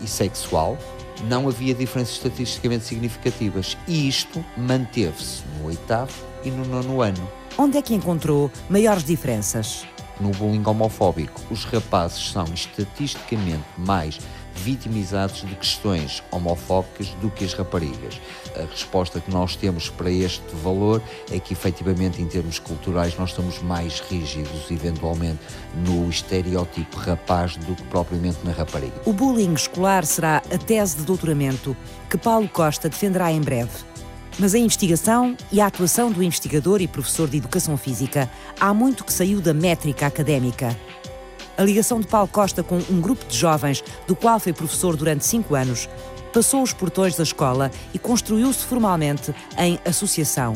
e 0.00 0.06
sexual, 0.06 0.78
não 1.24 1.48
havia 1.48 1.74
diferenças 1.74 2.14
estatisticamente 2.14 2.84
significativas. 2.84 3.76
E 3.88 4.06
isto 4.08 4.44
manteve-se 4.56 5.42
no 5.58 5.66
oitavo 5.66 6.12
e 6.44 6.50
no 6.50 6.64
nono 6.64 7.02
ano. 7.02 7.28
Onde 7.58 7.78
é 7.78 7.82
que 7.82 7.94
encontrou 7.94 8.50
maiores 8.70 9.02
diferenças? 9.02 9.84
No 10.20 10.30
bullying 10.30 10.62
homofóbico, 10.64 11.40
os 11.50 11.64
rapazes 11.64 12.30
são 12.30 12.44
estatisticamente 12.54 13.64
mais 13.76 14.20
vitimizados 14.62 15.42
de 15.42 15.54
questões 15.54 16.22
homofóbicas 16.30 17.08
do 17.20 17.30
que 17.30 17.44
as 17.44 17.52
raparigas. 17.54 18.20
A 18.56 18.70
resposta 18.70 19.20
que 19.20 19.30
nós 19.30 19.56
temos 19.56 19.88
para 19.88 20.10
este 20.10 20.54
valor 20.62 21.02
é 21.30 21.38
que, 21.38 21.52
efetivamente, 21.52 22.20
em 22.20 22.26
termos 22.26 22.58
culturais, 22.58 23.16
nós 23.18 23.30
estamos 23.30 23.60
mais 23.62 24.00
rígidos, 24.00 24.70
eventualmente, 24.70 25.38
no 25.86 26.08
estereótipo 26.08 26.96
rapaz 26.96 27.56
do 27.56 27.74
que 27.74 27.82
propriamente 27.84 28.38
na 28.44 28.52
rapariga. 28.52 29.00
O 29.04 29.12
bullying 29.12 29.54
escolar 29.54 30.04
será 30.04 30.38
a 30.52 30.58
tese 30.58 30.96
de 30.96 31.02
doutoramento 31.04 31.76
que 32.10 32.18
Paulo 32.18 32.48
Costa 32.48 32.88
defenderá 32.88 33.30
em 33.32 33.40
breve. 33.40 33.70
Mas 34.38 34.54
a 34.54 34.58
investigação 34.58 35.36
e 35.50 35.60
a 35.60 35.66
atuação 35.66 36.12
do 36.12 36.22
investigador 36.22 36.80
e 36.80 36.86
professor 36.86 37.28
de 37.28 37.38
Educação 37.38 37.76
Física 37.76 38.30
há 38.60 38.72
muito 38.72 39.04
que 39.04 39.12
saiu 39.12 39.40
da 39.40 39.52
métrica 39.52 40.06
académica. 40.06 40.76
A 41.58 41.64
ligação 41.64 41.98
de 41.98 42.06
Paulo 42.06 42.28
Costa 42.28 42.62
com 42.62 42.78
um 42.88 43.00
grupo 43.00 43.26
de 43.26 43.36
jovens, 43.36 43.82
do 44.06 44.14
qual 44.14 44.38
foi 44.38 44.52
professor 44.52 44.94
durante 44.94 45.26
cinco 45.26 45.56
anos, 45.56 45.88
passou 46.32 46.62
os 46.62 46.72
portões 46.72 47.16
da 47.16 47.24
escola 47.24 47.72
e 47.92 47.98
construiu-se 47.98 48.64
formalmente 48.64 49.34
em 49.58 49.76
associação 49.84 50.52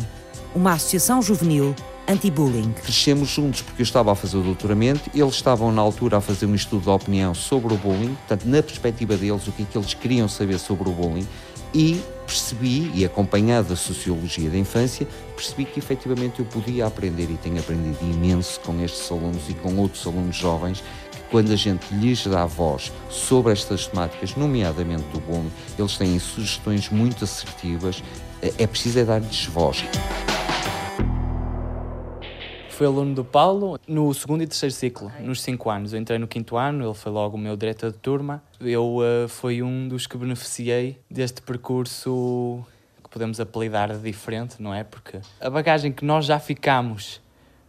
uma 0.55 0.75
associação 0.75 1.21
juvenil 1.21 1.75
anti-bullying. 2.07 2.73
Crescemos 2.73 3.31
juntos 3.31 3.63
porque 3.63 3.83
eu 3.83 3.85
estava 3.85 4.13
a 4.13 4.15
fazer 4.15 4.37
o 4.37 4.43
doutoramento, 4.43 5.11
eles 5.13 5.35
estavam 5.35 5.73
na 5.73 5.83
altura 5.83 6.19
a 6.19 6.21
fazer 6.21 6.47
um 6.47 6.55
estudo 6.55 6.83
de 6.83 6.91
opinião 6.91 7.35
sobre 7.35 7.75
o 7.75 7.77
bullying, 7.77 8.15
portanto, 8.15 8.45
na 8.45 8.63
perspectiva 8.63 9.17
deles, 9.17 9.49
o 9.49 9.53
que 9.53 9.63
é 9.63 9.67
que 9.67 9.77
eles 9.77 9.95
queriam 9.95 10.29
saber 10.29 10.59
sobre 10.59 10.89
o 10.89 10.93
bullying, 10.93 11.27
e 11.75 12.01
percebi, 12.27 12.91
e 12.95 13.05
acompanhado 13.05 13.73
a 13.73 13.77
sociologia 13.77 14.49
da 14.49 14.57
infância, 14.57 15.07
percebi 15.37 15.65
que 15.65 15.79
efetivamente 15.79 16.41
eu 16.41 16.47
podia 16.47 16.87
aprender 16.87 17.31
e 17.31 17.37
tenho 17.37 17.59
aprendido 17.59 17.99
imenso 18.03 18.61
com 18.61 18.81
estes 18.83 19.11
alunos 19.11 19.49
e 19.49 19.55
com 19.55 19.77
outros 19.77 20.07
alunos 20.07 20.37
jovens 20.37 20.83
que 21.11 21.21
quando 21.31 21.53
a 21.53 21.57
gente 21.57 21.85
lhes 21.93 22.27
dá 22.27 22.47
voz 22.47 22.93
sobre 23.11 23.53
estas 23.53 23.87
temáticas, 23.87 24.35
nomeadamente 24.35 25.05
do 25.13 25.21
bullying, 25.21 25.53
eles 25.79 25.97
têm 25.97 26.19
sugestões 26.19 26.89
muito 26.89 27.25
assertivas, 27.25 28.03
é 28.41 28.67
preciso 28.67 28.99
é 28.99 29.05
dar-lhes 29.05 29.45
voz. 29.47 29.85
Fui 32.73 32.87
aluno 32.87 33.15
do 33.15 33.23
Paulo 33.23 33.79
no 33.87 34.13
segundo 34.15 34.43
e 34.43 34.47
terceiro 34.47 34.75
ciclo, 34.75 35.13
nos 35.21 35.43
cinco 35.43 35.69
anos. 35.69 35.93
Eu 35.93 36.01
entrei 36.01 36.19
no 36.19 36.27
quinto 36.27 36.57
ano, 36.57 36.87
ele 36.87 36.95
foi 36.95 37.13
logo 37.13 37.37
o 37.37 37.39
meu 37.39 37.55
diretor 37.55 37.93
de 37.93 37.99
turma. 37.99 38.43
Eu 38.59 38.97
uh, 38.97 39.29
fui 39.29 39.63
um 39.63 39.87
dos 39.87 40.07
que 40.07 40.17
beneficiei 40.17 40.99
deste 41.09 41.43
percurso 41.43 42.65
que 43.05 43.11
podemos 43.11 43.39
apelidar 43.39 43.93
de 43.95 44.03
diferente, 44.03 44.57
não 44.59 44.73
é? 44.75 44.85
Porque 44.85 45.21
a 45.39 45.51
bagagem 45.51 45.93
que 45.93 46.03
nós 46.03 46.25
já 46.25 46.39
ficamos 46.39 47.21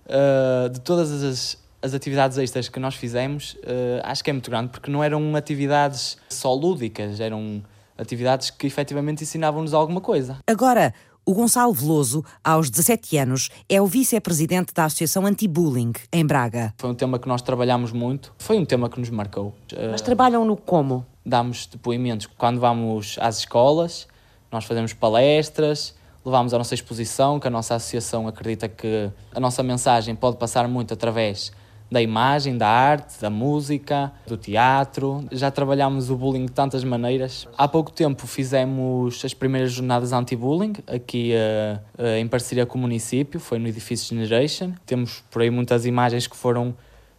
uh, 0.08 0.70
de 0.70 0.80
todas 0.80 1.12
as, 1.22 1.62
as 1.82 1.94
atividades 1.94 2.38
extras 2.38 2.70
que 2.70 2.80
nós 2.80 2.96
fizemos, 2.96 3.56
uh, 3.56 4.00
acho 4.04 4.24
que 4.24 4.30
é 4.30 4.34
muito 4.34 4.50
grande, 4.50 4.70
porque 4.70 4.90
não 4.90 5.04
eram 5.04 5.36
atividades 5.36 6.18
só 6.30 6.54
lúdicas, 6.54 7.20
eram 7.20 7.62
atividades 7.98 8.50
que 8.50 8.66
efetivamente 8.66 9.24
ensinavam-nos 9.24 9.74
alguma 9.74 10.00
coisa. 10.00 10.38
Agora, 10.48 10.94
o 11.26 11.34
Gonçalo 11.34 11.74
Veloso, 11.74 12.24
aos 12.44 12.70
17 12.70 13.18
anos, 13.18 13.50
é 13.70 13.82
o 13.82 13.86
vice-presidente 13.86 14.74
da 14.74 14.86
Associação 14.86 15.26
Anti-Bullying, 15.26 15.94
em 16.12 16.26
Braga. 16.26 16.74
Foi 16.78 16.90
um 16.90 16.94
tema 16.94 17.18
que 17.18 17.28
nós 17.28 17.42
trabalhamos 17.42 17.92
muito, 17.92 18.34
foi 18.38 18.58
um 18.58 18.66
tema 18.66 18.90
que 18.90 19.00
nos 19.00 19.10
marcou. 19.10 19.54
Mas 19.92 20.02
trabalham 20.02 20.44
no 20.44 20.58
como? 20.58 21.06
Damos 21.26 21.66
depoimentos 21.66 22.28
quando 22.38 22.60
vamos 22.60 23.18
às 23.22 23.40
escolas, 23.40 24.08
nós 24.52 24.66
fazemos 24.66 24.94
palestras, 24.94 25.96
levamos 26.26 26.54
a 26.54 26.58
nossa 26.58 26.74
exposição, 26.74 27.40
que 27.40 27.48
a 27.48 27.52
nossa 27.52 27.76
associação 27.76 28.28
acredita 28.28 28.68
que 28.68 29.10
a 29.34 29.40
nossa 29.40 29.64
mensagem 29.64 30.16
pode 30.16 30.38
passar 30.38 30.68
muito 30.68 30.94
através 30.94 31.52
da 31.94 32.02
imagem, 32.02 32.58
da 32.58 32.68
arte, 32.68 33.22
da 33.22 33.30
música, 33.30 34.12
do 34.28 34.36
teatro. 34.36 35.24
Já 35.32 35.50
trabalhámos 35.52 36.10
o 36.10 36.16
bullying 36.18 36.48
de 36.48 36.52
tantas 36.52 36.84
maneiras. 36.84 37.48
Há 37.58 37.68
pouco 37.68 37.92
tempo 37.92 38.28
fizemos 38.28 39.24
as 39.24 39.34
primeiras 39.34 39.72
jornadas 39.72 40.12
anti-bullying, 40.12 40.74
aqui 40.88 41.34
uh, 41.34 41.80
uh, 42.02 42.18
em 42.18 42.28
parceria 42.28 42.66
com 42.66 42.78
o 42.78 42.82
município, 42.82 43.40
foi 43.40 43.60
no 43.60 43.68
edifício 43.68 44.08
Generation. 44.08 44.74
Temos 44.86 45.24
por 45.30 45.42
aí 45.42 45.50
muitas 45.50 45.86
imagens 45.86 46.28
que 46.28 46.36
foram 46.36 46.76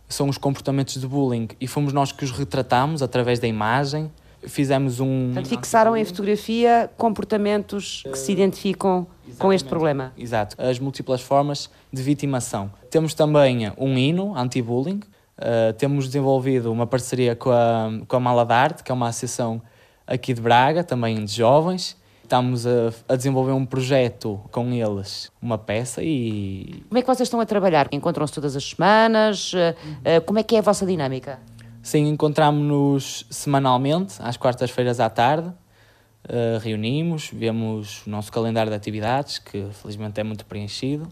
são 0.06 0.28
os 0.28 0.36
comportamentos 0.36 1.00
de 1.00 1.06
bullying 1.06 1.48
e 1.60 1.66
fomos 1.66 1.92
nós 1.92 2.12
que 2.12 2.24
os 2.24 2.30
retratamos 2.30 3.02
através 3.02 3.38
da 3.38 3.46
imagem. 3.46 4.10
Fizemos 4.46 5.00
um. 5.00 5.32
Portanto, 5.32 5.48
fixaram 5.48 5.96
em 5.96 6.04
fotografia 6.04 6.90
comportamentos 6.96 8.02
que 8.04 8.18
se 8.18 8.32
identificam 8.32 9.06
Exatamente. 9.22 9.38
com 9.38 9.52
este 9.52 9.68
problema. 9.68 10.12
Exato. 10.16 10.56
As 10.60 10.78
múltiplas 10.78 11.20
formas 11.20 11.70
de 11.92 12.02
vitimação. 12.02 12.70
Temos 12.90 13.14
também 13.14 13.72
um 13.78 13.96
hino 13.98 14.36
anti-bullying. 14.36 15.00
Uh, 15.36 15.72
temos 15.76 16.06
desenvolvido 16.06 16.70
uma 16.70 16.86
parceria 16.86 17.34
com 17.34 17.50
a, 17.50 17.90
com 18.06 18.16
a 18.16 18.20
Mala 18.20 18.44
de 18.44 18.52
Arte, 18.52 18.84
que 18.84 18.92
é 18.92 18.94
uma 18.94 19.08
associação 19.08 19.60
aqui 20.06 20.32
de 20.32 20.40
Braga, 20.40 20.84
também 20.84 21.24
de 21.24 21.32
jovens. 21.32 21.96
Estamos 22.22 22.66
a, 22.66 22.92
a, 23.08 23.16
desenvolver 23.16 23.52
um 23.52 23.66
projeto 23.66 24.40
com 24.50 24.72
eles, 24.72 25.30
uma 25.42 25.58
peça 25.58 26.02
e... 26.02 26.82
Como 26.88 26.98
é 26.98 27.02
que 27.02 27.06
vocês 27.06 27.26
estão 27.26 27.38
a 27.38 27.44
trabalhar? 27.44 27.86
Encontram-se 27.92 28.32
todas 28.32 28.56
as 28.56 28.64
semanas? 28.64 29.52
Uh, 29.52 30.20
como 30.24 30.38
é 30.38 30.42
que 30.42 30.56
é 30.56 30.60
a 30.60 30.62
vossa 30.62 30.86
dinâmica? 30.86 31.38
Sim, 31.84 32.08
encontramos-nos 32.08 33.26
semanalmente, 33.28 34.14
às 34.20 34.38
quartas-feiras 34.38 35.00
à 35.00 35.10
tarde. 35.10 35.48
Uh, 35.48 36.58
reunimos, 36.62 37.28
vemos 37.30 38.06
o 38.06 38.10
nosso 38.10 38.32
calendário 38.32 38.70
de 38.70 38.76
atividades, 38.76 39.38
que 39.38 39.68
felizmente 39.82 40.18
é 40.18 40.24
muito 40.24 40.46
preenchido. 40.46 41.06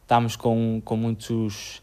Estamos 0.00 0.34
com, 0.34 0.80
com, 0.82 0.96
muitos, 0.96 1.82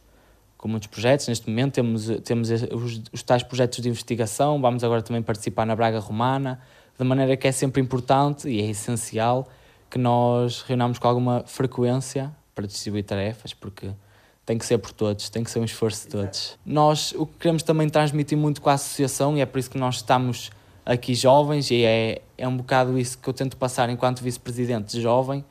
com 0.58 0.68
muitos 0.68 0.88
projetos. 0.88 1.28
Neste 1.28 1.48
momento 1.48 1.76
temos, 1.76 2.08
temos 2.24 2.50
os, 2.50 3.04
os 3.14 3.22
tais 3.22 3.44
projetos 3.44 3.80
de 3.80 3.90
investigação. 3.90 4.60
Vamos 4.60 4.84
agora 4.84 5.04
também 5.04 5.22
participar 5.22 5.68
na 5.68 5.76
Braga 5.76 6.00
Romana, 6.00 6.60
de 6.98 7.06
maneira 7.06 7.38
que 7.38 7.48
é 7.48 7.52
sempre 7.52 7.80
importante 7.80 8.50
e 8.50 8.60
é 8.60 8.66
essencial 8.72 9.48
que 9.88 10.00
nós 10.00 10.64
reunamos 10.64 10.98
com 10.98 11.08
alguma 11.08 11.44
frequência 11.46 12.36
para 12.56 12.66
distribuir 12.66 13.04
tarefas, 13.04 13.54
porque 13.54 13.92
tem 14.46 14.58
que 14.58 14.66
ser 14.66 14.78
por 14.78 14.92
todos, 14.92 15.30
tem 15.30 15.44
que 15.44 15.52
ser 15.52 15.60
um 15.60 15.64
esforço 15.64 16.06
de 16.06 16.12
todos. 16.12 16.58
Nós 16.66 17.14
o 17.16 17.26
que 17.26 17.40
queremos 17.40 17.64
também 17.64 17.90
transmitir 17.90 18.38
muito 18.38 18.62
com 18.62 18.70
a 18.70 18.74
associação, 18.74 19.38
e 19.38 19.42
é 19.42 19.46
por 19.46 19.60
isso 19.60 19.70
que 19.70 19.78
nós 19.78 19.98
estamos 19.98 20.52
aqui 20.86 21.14
jovens, 21.14 21.70
e 21.72 21.84
é, 21.84 22.22
é 22.38 22.48
um 22.48 22.58
bocado 22.58 22.98
isso 22.98 23.18
que 23.18 23.28
eu 23.28 23.34
tento 23.34 23.56
passar 23.56 23.90
enquanto 23.90 24.22
vice-presidente 24.22 25.00
jovem, 25.00 25.46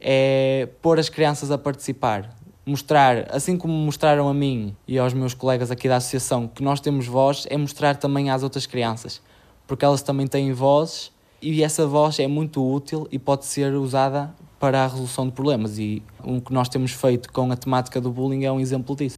é 0.00 0.68
pôr 0.82 0.98
as 0.98 1.08
crianças 1.08 1.50
a 1.50 1.58
participar. 1.58 2.30
Mostrar, 2.66 3.26
assim 3.30 3.58
como 3.58 3.74
mostraram 3.74 4.28
a 4.28 4.32
mim 4.32 4.74
e 4.88 4.98
aos 4.98 5.12
meus 5.12 5.34
colegas 5.34 5.70
aqui 5.70 5.86
da 5.86 5.96
associação 5.96 6.48
que 6.48 6.62
nós 6.62 6.80
temos 6.80 7.06
voz, 7.06 7.46
é 7.50 7.56
mostrar 7.56 7.96
também 7.96 8.30
às 8.30 8.42
outras 8.42 8.66
crianças, 8.66 9.20
porque 9.66 9.84
elas 9.84 10.02
também 10.02 10.26
têm 10.26 10.52
vozes 10.52 11.12
e 11.42 11.62
essa 11.62 11.86
voz 11.86 12.18
é 12.18 12.26
muito 12.26 12.66
útil 12.66 13.06
e 13.12 13.18
pode 13.18 13.44
ser 13.44 13.74
usada 13.74 14.34
para 14.64 14.82
a 14.82 14.86
resolução 14.86 15.26
de 15.26 15.32
problemas. 15.32 15.78
E 15.78 16.02
o 16.22 16.40
que 16.40 16.50
nós 16.50 16.70
temos 16.70 16.90
feito 16.90 17.30
com 17.30 17.52
a 17.52 17.56
temática 17.56 18.00
do 18.00 18.10
bullying 18.10 18.44
é 18.46 18.50
um 18.50 18.58
exemplo 18.58 18.96
disso. 18.96 19.16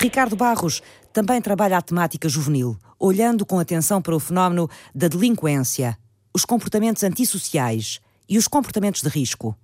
Ricardo 0.00 0.36
Barros 0.36 0.80
também 1.12 1.42
trabalha 1.42 1.78
a 1.78 1.82
temática 1.82 2.28
juvenil, 2.28 2.78
olhando 2.96 3.44
com 3.44 3.58
atenção 3.58 4.00
para 4.00 4.14
o 4.14 4.20
fenómeno 4.20 4.70
da 4.94 5.08
delinquência, 5.08 5.98
os 6.32 6.44
comportamentos 6.44 7.02
antissociais 7.02 8.00
e 8.28 8.36
os 8.36 8.48
comportamentos 8.48 9.02
de 9.02 9.08
risco. 9.08 9.56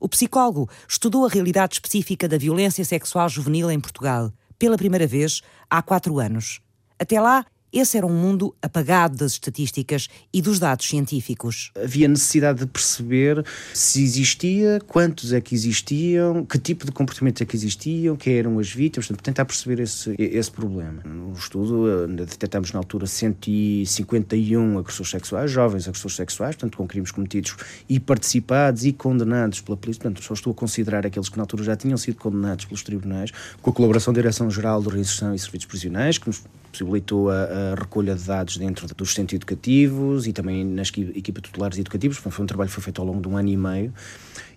O 0.00 0.08
psicólogo 0.08 0.68
estudou 0.88 1.26
a 1.26 1.28
realidade 1.28 1.74
específica 1.74 2.28
da 2.28 2.38
violência 2.38 2.84
sexual 2.84 3.28
juvenil 3.28 3.70
em 3.70 3.80
Portugal, 3.80 4.32
pela 4.58 4.76
primeira 4.76 5.06
vez 5.06 5.42
há 5.68 5.82
quatro 5.82 6.18
anos. 6.18 6.60
Até 6.98 7.20
lá, 7.20 7.44
esse 7.72 7.96
era 7.96 8.06
um 8.06 8.12
mundo 8.12 8.54
apagado 8.62 9.16
das 9.16 9.32
estatísticas 9.32 10.08
e 10.32 10.40
dos 10.40 10.58
dados 10.58 10.86
científicos. 10.86 11.70
Havia 11.82 12.08
necessidade 12.08 12.60
de 12.60 12.66
perceber 12.66 13.44
se 13.74 14.02
existia, 14.02 14.80
quantos 14.86 15.32
é 15.32 15.40
que 15.40 15.54
existiam, 15.54 16.44
que 16.44 16.58
tipo 16.58 16.86
de 16.86 16.92
comportamento 16.92 17.42
é 17.42 17.46
que 17.46 17.56
existiam, 17.56 18.16
quem 18.16 18.34
eram 18.34 18.58
as 18.58 18.70
vítimas, 18.70 19.06
portanto, 19.06 19.24
tentar 19.24 19.44
perceber 19.44 19.82
esse, 19.82 20.14
esse 20.18 20.50
problema. 20.50 21.02
No 21.04 21.32
estudo, 21.32 22.06
detectámos 22.08 22.72
na 22.72 22.78
altura 22.78 23.06
151 23.06 24.78
agressores 24.78 25.10
sexuais, 25.10 25.50
jovens 25.50 25.86
agressores 25.86 26.16
sexuais, 26.16 26.56
portanto, 26.56 26.76
com 26.76 26.86
crimes 26.86 27.10
cometidos 27.10 27.56
e 27.88 28.00
participados 28.00 28.84
e 28.84 28.92
condenados 28.92 29.60
pela 29.60 29.76
polícia, 29.76 30.02
portanto, 30.02 30.24
só 30.24 30.34
estou 30.34 30.52
a 30.52 30.54
considerar 30.54 31.06
aqueles 31.06 31.28
que 31.28 31.36
na 31.36 31.42
altura 31.42 31.64
já 31.64 31.76
tinham 31.76 31.96
sido 31.96 32.16
condenados 32.16 32.64
pelos 32.64 32.82
tribunais, 32.82 33.30
com 33.60 33.70
a 33.70 33.72
colaboração 33.72 34.12
da 34.12 34.20
Direção-Geral 34.20 34.82
de 34.82 34.88
Reinserção 34.88 35.34
e 35.34 35.38
Serviços 35.38 35.66
Prisionais, 35.66 36.18
que 36.18 36.26
nos 36.26 36.42
possibilitou 36.70 37.30
a, 37.30 37.34
a, 37.34 37.74
recolha 37.74 38.14
de 38.14 38.24
dados 38.24 38.56
dentro 38.56 38.86
dos 38.94 39.14
centros 39.14 39.36
educativos 39.36 40.26
e 40.26 40.32
também 40.32 40.64
nas 40.64 40.88
equipas 40.88 41.42
tutelares 41.42 41.78
educativos. 41.78 42.18
Foi 42.18 42.42
um 42.42 42.46
trabalho 42.46 42.68
que 42.68 42.74
foi 42.74 42.82
feito 42.82 43.00
ao 43.00 43.06
longo 43.06 43.20
de 43.20 43.28
um 43.28 43.36
ano 43.36 43.48
e 43.48 43.56
meio. 43.56 43.92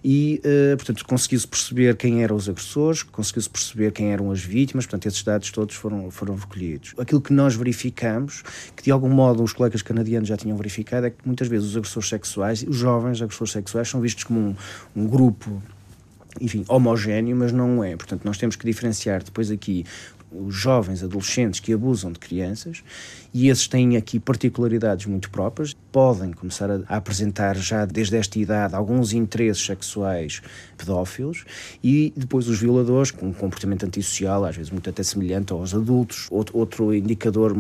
E, 0.04 0.42
uh, 0.44 0.78
portanto, 0.78 1.06
conseguiu-se 1.06 1.48
perceber 1.48 1.96
quem 1.96 2.24
eram 2.24 2.36
os 2.36 2.50
agressores, 2.50 3.04
conseguiu-se 3.04 3.50
perceber 3.50 3.92
quem 3.92 4.12
eram 4.12 4.32
as 4.32 4.40
vítimas, 4.40 4.86
portanto, 4.86 5.06
esses 5.06 5.22
dados 5.22 5.52
todos 5.52 5.76
foram, 5.76 6.10
foram 6.10 6.36
recolhidos. 6.36 6.96
Aquilo 6.98 7.22
que 7.22 7.32
nós 7.32 7.56
verificamos, 7.56 8.44
que 8.76 8.84
de 8.84 8.92
algum 8.92 9.10
modo 9.10 9.44
os 9.44 9.54
colegas 9.54 9.84
canadianos 9.84 10.28
já 10.28 10.36
tinham 10.36 10.58
verificado, 10.58 11.06
é 11.06 11.12
que 11.12 11.18
muitas 11.24 11.48
vezes 11.48 11.70
os 11.70 11.78
agressores 11.78 12.10
sexuais, 12.10 12.66
os 12.68 12.76
jovens 12.76 13.22
agressores 13.22 13.54
sexuais, 13.54 13.88
são 13.88 14.02
vistos 14.02 14.24
como 14.24 14.40
um, 14.40 14.56
um 14.96 15.08
grupo 15.08 15.62
enfim, 16.40 16.64
homogéneo, 16.68 17.36
mas 17.36 17.52
não 17.52 17.84
é. 17.84 17.96
Portanto, 17.96 18.24
nós 18.24 18.38
temos 18.38 18.56
que 18.56 18.66
diferenciar 18.66 19.24
depois 19.24 19.52
aqui 19.52 19.86
os 20.32 20.56
jovens 20.56 21.04
adolescentes 21.04 21.60
que 21.60 21.74
abusam 21.74 22.12
de 22.12 22.20
crianças 22.20 22.84
e 23.34 23.50
esses 23.50 23.68
têm 23.68 23.98
aqui 23.98 24.20
particularidades 24.20 25.06
muito 25.06 25.30
próprias, 25.30 25.76
podem 25.92 26.32
começar 26.32 26.70
a, 26.72 26.98
apresentar 26.98 27.58
já 27.58 27.86
desde 27.86 28.16
esta 28.16 28.40
idade 28.40 28.76
alguns 28.76 29.14
interesses 29.14 29.66
sexuais 29.66 30.42
pedófilos 30.78 31.46
e 31.84 32.14
depois 32.16 32.48
os 32.48 32.60
violadores 32.60 33.12
com 33.12 33.28
um 33.28 33.34
comportamento 33.34 33.86
antissocial, 33.86 34.46
às 34.46 34.56
vezes 34.56 34.72
muito 34.72 34.90
até 34.90 35.04
semelhante 35.04 35.54
aos 35.54 35.74
adultos. 35.74 36.28
Outro, 36.30 36.94
indicador 36.94 37.56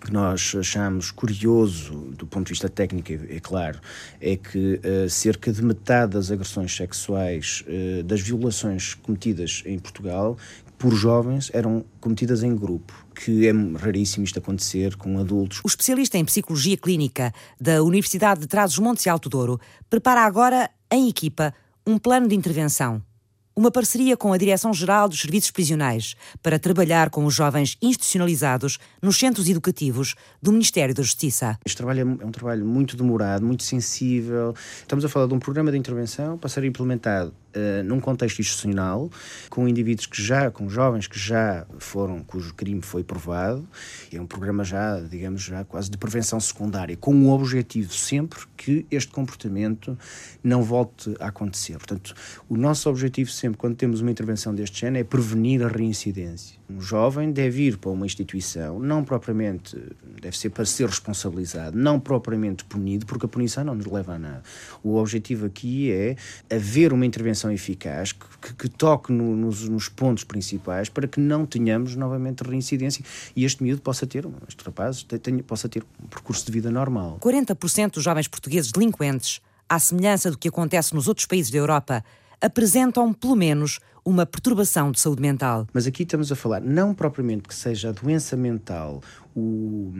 que 0.00 0.12
nós 0.12 0.54
achamos 0.58 1.10
curioso 1.10 1.92
do 2.16 2.26
ponto 2.26 2.46
de 2.46 2.52
vista 2.52 2.68
técnico, 2.68 3.12
é 3.12 3.40
claro, 3.40 3.80
é 4.20 4.36
que 4.36 4.80
uh, 4.84 5.10
cerca 5.10 5.52
de 5.52 5.62
metade 5.62 6.12
das 6.12 6.30
agressões 6.30 6.74
sexuais, 6.74 7.64
uh, 7.66 8.02
das 8.04 8.20
violações 8.20 8.94
cometidas 8.94 9.62
em 9.66 9.78
Portugal, 9.78 10.36
por 10.78 10.94
jovens 10.94 11.50
eram 11.52 11.84
cometidas 12.00 12.42
em 12.42 12.54
grupo, 12.54 12.94
que 13.14 13.46
é 13.48 13.52
raríssimo 13.76 14.24
isto 14.24 14.38
acontecer 14.38 14.96
com 14.96 15.18
adultos. 15.18 15.60
O 15.64 15.68
especialista 15.68 16.16
em 16.16 16.24
psicologia 16.24 16.76
clínica 16.76 17.32
da 17.60 17.82
Universidade 17.82 18.40
de 18.40 18.46
Trás-os-Montes 18.46 19.04
e 19.04 19.08
Alto 19.08 19.28
Douro 19.28 19.60
prepara 19.90 20.22
agora, 20.22 20.70
em 20.90 21.08
equipa, 21.08 21.52
um 21.86 21.98
plano 21.98 22.28
de 22.28 22.36
intervenção. 22.36 23.02
uma 23.58 23.72
parceria 23.72 24.16
com 24.16 24.32
a 24.32 24.38
Direção-Geral 24.38 25.08
dos 25.08 25.20
Serviços 25.20 25.50
Prisionais 25.50 26.14
para 26.40 26.60
trabalhar 26.60 27.10
com 27.10 27.24
os 27.24 27.34
jovens 27.34 27.76
institucionalizados 27.82 28.78
nos 29.02 29.18
centros 29.18 29.48
educativos 29.48 30.14
do 30.40 30.52
Ministério 30.52 30.94
da 30.94 31.02
Justiça. 31.02 31.58
Este 31.66 31.76
trabalho 31.76 32.18
é 32.20 32.24
um 32.24 32.30
trabalho 32.30 32.64
muito 32.64 32.96
demorado, 32.96 33.44
muito 33.44 33.64
sensível. 33.64 34.54
Estamos 34.80 35.04
a 35.04 35.08
falar 35.08 35.26
de 35.26 35.34
um 35.34 35.40
programa 35.40 35.72
de 35.72 35.76
intervenção 35.76 36.38
para 36.38 36.48
ser 36.48 36.62
implementado 36.62 37.34
uh, 37.58 37.82
num 37.84 38.00
contexto 38.00 38.38
institucional, 38.38 39.10
com 39.50 39.66
indivíduos 39.66 40.06
que 40.06 40.22
já, 40.22 40.50
com 40.50 40.68
jovens 40.68 41.08
que 41.08 41.18
já 41.18 41.66
foram, 41.78 42.22
cujo 42.22 42.54
crime 42.54 42.80
foi 42.80 43.02
provado. 43.02 43.66
É 44.12 44.20
um 44.20 44.26
programa 44.26 44.62
já, 44.62 45.00
digamos, 45.00 45.42
já 45.42 45.64
quase 45.64 45.90
de 45.90 45.98
prevenção 45.98 46.38
secundária, 46.38 46.96
com 46.96 47.14
o 47.26 47.30
objetivo 47.30 47.92
sempre 47.92 48.38
que 48.56 48.86
este 48.90 49.10
comportamento 49.10 49.98
não 50.44 50.62
volte 50.62 51.14
a 51.18 51.26
acontecer. 51.26 51.76
Portanto, 51.78 52.14
o 52.48 52.56
nosso 52.56 52.88
objetivo 52.88 53.30
sempre 53.30 53.48
sempre, 53.48 53.58
quando 53.58 53.76
temos 53.76 54.00
uma 54.00 54.10
intervenção 54.10 54.54
deste 54.54 54.80
género, 54.80 55.00
é 55.00 55.04
prevenir 55.04 55.62
a 55.62 55.68
reincidência. 55.68 56.58
Um 56.68 56.80
jovem 56.80 57.32
deve 57.32 57.62
ir 57.62 57.78
para 57.78 57.90
uma 57.90 58.04
instituição, 58.04 58.78
não 58.78 59.02
propriamente, 59.02 59.76
deve 60.20 60.36
ser 60.36 60.50
para 60.50 60.64
ser 60.66 60.86
responsabilizado, 60.86 61.76
não 61.76 61.98
propriamente 61.98 62.64
punido, 62.64 63.06
porque 63.06 63.24
a 63.24 63.28
punição 63.28 63.64
não 63.64 63.74
nos 63.74 63.86
leva 63.86 64.14
a 64.14 64.18
nada. 64.18 64.42
O 64.82 64.96
objetivo 64.96 65.46
aqui 65.46 65.90
é 65.90 66.16
haver 66.54 66.92
uma 66.92 67.06
intervenção 67.06 67.47
eficaz 67.52 68.12
que, 68.12 68.26
que, 68.40 68.54
que 68.54 68.68
toque 68.68 69.12
no, 69.12 69.36
nos, 69.36 69.68
nos, 69.68 69.88
pontos 69.88 70.24
principais 70.24 70.88
para 70.88 71.06
que 71.06 71.20
não 71.20 71.46
tenhamos 71.46 71.96
novamente 71.96 72.42
reincidência 72.42 73.04
e 73.34 73.44
este 73.44 73.62
miúdo 73.62 73.82
possa 73.82 74.06
ter, 74.06 74.26
este 74.48 74.62
rapaz 74.64 75.02
tenha, 75.02 75.42
possa 75.42 75.68
ter 75.68 75.84
um 76.02 76.06
percurso 76.06 76.46
de 76.46 76.52
vida 76.52 76.70
normal. 76.70 77.18
40% 77.20 77.94
dos 77.94 78.04
jovens 78.04 78.28
portugueses 78.28 78.72
delinquentes, 78.72 79.40
à 79.68 79.78
semelhança 79.78 80.30
do 80.30 80.38
que 80.38 80.48
acontece 80.48 80.94
nos 80.94 81.08
outros 81.08 81.26
países 81.26 81.50
da 81.50 81.58
Europa, 81.58 82.04
apresentam, 82.40 83.12
pelo 83.12 83.36
menos, 83.36 83.80
uma 84.04 84.24
perturbação 84.24 84.90
de 84.90 85.00
saúde 85.00 85.20
mental. 85.20 85.66
Mas 85.72 85.86
aqui 85.86 86.02
estamos 86.02 86.32
a 86.32 86.36
falar 86.36 86.60
não 86.60 86.94
propriamente 86.94 87.48
que 87.48 87.54
seja 87.54 87.90
a 87.90 87.92
doença 87.92 88.36
mental 88.36 89.02
o 89.34 89.92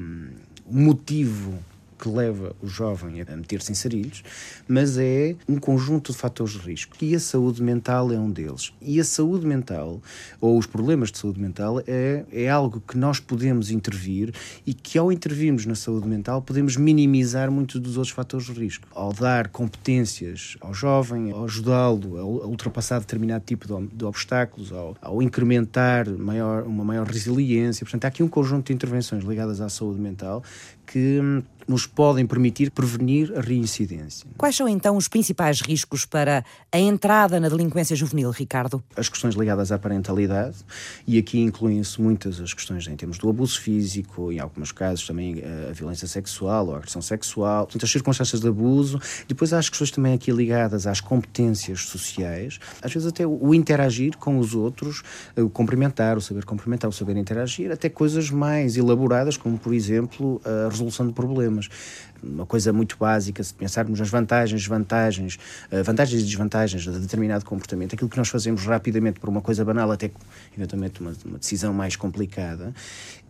motivo 0.71 1.59
que 1.99 2.09
leva 2.09 2.55
o 2.63 2.67
jovem 2.67 3.21
a 3.21 3.37
meter-se 3.37 3.73
em 3.73 3.75
sarilhos, 3.75 4.23
mas 4.67 4.97
é 4.99 5.35
um 5.49 5.59
conjunto 5.59 6.13
de 6.13 6.19
fatores 6.19 6.53
de 6.53 6.59
risco. 6.59 6.97
E 7.01 7.15
a 7.15 7.21
saúde 7.21 7.63
mental 7.63 8.13
é 8.13 8.19
um 8.19 8.31
deles. 8.31 8.73
E 8.81 9.01
a 9.01 9.05
saúde 9.05 9.47
mental, 9.47 10.01
ou 10.41 10.57
os 10.59 10.67
problemas 10.67 11.11
de 11.11 11.19
saúde 11.19 11.41
mental, 11.41 11.81
é, 11.87 12.25
é 12.33 12.49
algo 12.49 12.81
que 12.81 12.97
nós 12.97 13.21
podemos 13.21 13.71
intervir 13.71 14.33
e 14.67 14.73
que, 14.73 14.99
ao 14.99 15.11
intervirmos 15.13 15.67
na 15.67 15.75
saúde 15.75 16.07
mental, 16.07 16.41
podemos 16.43 16.77
minimizar 16.77 17.51
muitos 17.51 17.81
dos 17.81 17.97
outros 17.97 18.15
fatores 18.15 18.47
de 18.47 18.53
risco. 18.53 18.87
Ao 18.95 19.13
dar 19.13 19.49
competências 19.49 20.57
ao 20.61 20.73
jovem, 20.73 21.31
ao 21.33 21.45
ajudá-lo 21.45 22.19
a 22.19 22.47
ultrapassar 22.47 23.01
determinado 23.01 23.45
tipo 23.45 23.67
de, 23.93 24.05
obstáculos, 24.05 24.73
ao, 24.73 24.97
ao 25.01 25.23
incrementar 25.23 26.09
maior, 26.11 26.63
uma 26.65 26.85
maior 26.85 27.07
resiliência. 27.07 27.85
Portanto, 27.85 28.05
há 28.05 28.09
aqui 28.09 28.23
um 28.23 28.29
conjunto 28.29 28.67
de 28.67 28.73
intervenções 28.73 29.25
ligadas 29.25 29.61
à 29.61 29.69
saúde 29.69 30.01
mental 30.01 30.43
que 30.87 31.43
nos 31.69 31.87
podem 31.87 32.27
permitir 32.27 32.71
prevenir 32.71 33.33
a 33.37 33.41
reincidência. 33.41 34.27
Quais 34.37 34.57
são 34.57 34.67
então 34.67 34.97
os 34.97 35.07
principais 35.07 35.61
riscos 35.61 36.07
para 36.07 36.45
a 36.73 36.79
entrada 36.79 37.39
na 37.39 37.49
delinquência 37.49 37.95
juvenil, 37.95 38.31
Ricardo? 38.31 38.83
As 38.97 39.09
questões 39.09 39.35
ligadas 39.35 39.71
à 39.71 39.79
parentalidade, 39.79 40.57
e 41.07 41.19
aqui 41.19 41.41
incluem-se 41.41 42.01
muitas 42.01 42.41
as 42.41 42.55
questões 42.55 42.87
em 42.89 42.97
termos 42.97 43.19
do 43.19 43.29
abuso 43.29 43.61
físico, 43.61 44.33
em 44.33 44.39
alguns 44.39 44.73
casos 44.73 45.07
também 45.07 45.41
eh, 45.41 45.69
a 45.71 45.73
violência 45.73 46.09
sexual 46.09 46.69
ou 46.69 46.75
a 46.75 46.79
agressão 46.79 47.03
sexual, 47.03 47.67
portanto, 47.67 47.85
as 47.85 47.91
circunstâncias 47.91 48.41
de 48.41 48.49
abuso. 48.49 49.01
Depois 49.27 49.53
há 49.53 49.59
as 49.59 49.69
questões 49.69 49.91
também 49.91 50.15
aqui 50.15 50.31
ligadas 50.31 50.87
às 50.87 51.01
competências 51.01 51.83
sociais, 51.83 52.59
às 52.81 52.93
vezes 52.93 53.09
até 53.09 53.27
o 53.27 53.55
interagir 53.55 54.17
com 54.17 54.39
os 54.39 54.55
outros, 54.55 55.03
eh, 55.37 55.43
o 55.43 55.51
cumprimentar, 55.51 56.17
o 56.17 56.21
saber 56.21 56.45
cumprimentar, 56.45 56.89
o 56.89 56.93
saber 56.93 57.17
interagir, 57.17 57.71
até 57.71 57.89
coisas 57.89 58.31
mais 58.31 58.77
elaboradas, 58.77 59.37
como 59.37 59.59
por 59.59 59.75
exemplo 59.75 60.41
a 60.45 60.69
resolução 60.69 61.07
de 61.07 61.13
problemas. 61.13 61.58
Uma 62.23 62.44
coisa 62.44 62.73
muito 62.73 62.97
básica, 62.99 63.42
se 63.42 63.55
pensarmos 63.55 63.99
nas 63.99 64.09
vantagens, 64.09 64.61
desvantagens, 64.61 65.38
eh, 65.71 65.83
vantagens 65.83 66.21
e 66.21 66.25
desvantagens 66.25 66.83
de 66.83 66.99
determinado 66.99 67.44
comportamento, 67.44 67.94
aquilo 67.94 68.11
que 68.11 68.16
nós 68.18 68.29
fazemos 68.29 68.64
rapidamente 68.66 69.18
por 69.21 69.29
uma 69.29 69.40
coisa 69.40 69.64
banal 69.64 69.90
até 69.90 70.11
eventualmente 70.57 71.01
uma, 71.01 71.12
uma 71.25 71.38
decisão 71.38 71.73
mais 71.73 71.97
complicada, 71.97 72.75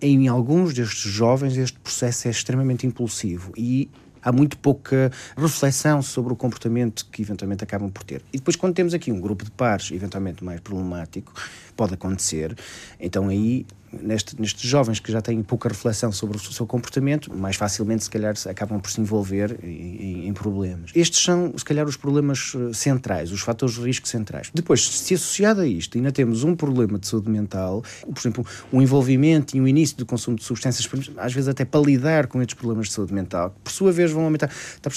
em 0.00 0.26
alguns 0.28 0.72
destes 0.72 1.10
jovens 1.10 1.56
este 1.56 1.78
processo 1.78 2.28
é 2.28 2.30
extremamente 2.30 2.86
impulsivo 2.86 3.52
e 3.56 3.90
há 4.22 4.32
muito 4.32 4.58
pouca 4.58 5.10
reflexão 5.36 6.02
sobre 6.02 6.32
o 6.32 6.36
comportamento 6.36 7.06
que 7.10 7.22
eventualmente 7.22 7.64
acabam 7.64 7.90
por 7.90 8.02
ter. 8.02 8.22
E 8.32 8.38
depois, 8.38 8.56
quando 8.56 8.74
temos 8.74 8.94
aqui 8.94 9.10
um 9.10 9.20
grupo 9.20 9.44
de 9.44 9.50
pares 9.50 9.90
eventualmente 9.90 10.44
mais 10.44 10.60
problemático, 10.60 11.32
pode 11.76 11.94
acontecer, 11.94 12.56
então 12.98 13.28
aí 13.28 13.66
neste, 13.92 14.40
nestes 14.40 14.68
jovens 14.68 15.00
que 15.00 15.10
já 15.10 15.20
têm 15.20 15.42
pouca 15.42 15.68
reflexão 15.68 16.12
sobre 16.12 16.36
o 16.36 16.40
seu 16.40 16.66
comportamento, 16.66 17.34
mais 17.34 17.56
facilmente, 17.56 18.04
se 18.04 18.10
calhar, 18.10 18.34
acabam 18.48 18.80
por 18.80 18.90
se 18.90 19.00
envolver 19.00 19.58
em, 19.62 20.28
em, 20.28 20.32
problemas. 20.32 20.90
Estes 20.94 21.22
são, 21.22 21.52
se 21.56 21.64
calhar, 21.64 21.86
os 21.86 21.96
problemas 21.96 22.52
eh, 22.54 22.72
centrais, 22.72 23.32
os 23.32 23.40
fatores 23.40 23.74
de 23.74 23.82
risco 23.82 24.06
centrais. 24.08 24.50
Depois, 24.52 24.86
se 24.86 25.14
associado 25.14 25.60
a 25.60 25.66
isto 25.66 25.96
ainda 25.96 26.12
temos 26.12 26.44
um 26.44 26.54
problema 26.54 26.98
de 26.98 27.06
saúde 27.06 27.30
mental, 27.30 27.82
por 28.02 28.18
exemplo, 28.18 28.46
o 28.70 28.78
um 28.78 28.82
envolvimento 28.82 29.56
e 29.56 29.60
o 29.60 29.64
um 29.64 29.68
início 29.68 29.96
do 29.96 30.06
consumo 30.06 30.36
de 30.36 30.44
substâncias, 30.44 30.88
às 31.16 31.32
vezes 31.32 31.48
até 31.48 31.64
para 31.64 31.80
lidar 31.80 32.26
com 32.26 32.40
estes 32.40 32.54
problemas 32.54 32.88
de 32.88 32.94
saúde 32.94 33.12
mental, 33.12 33.50
que 33.50 33.60
por 33.64 33.72
sua 33.72 33.92
vez 33.92 34.10
vão 34.10 34.24
aumentar, 34.24 34.50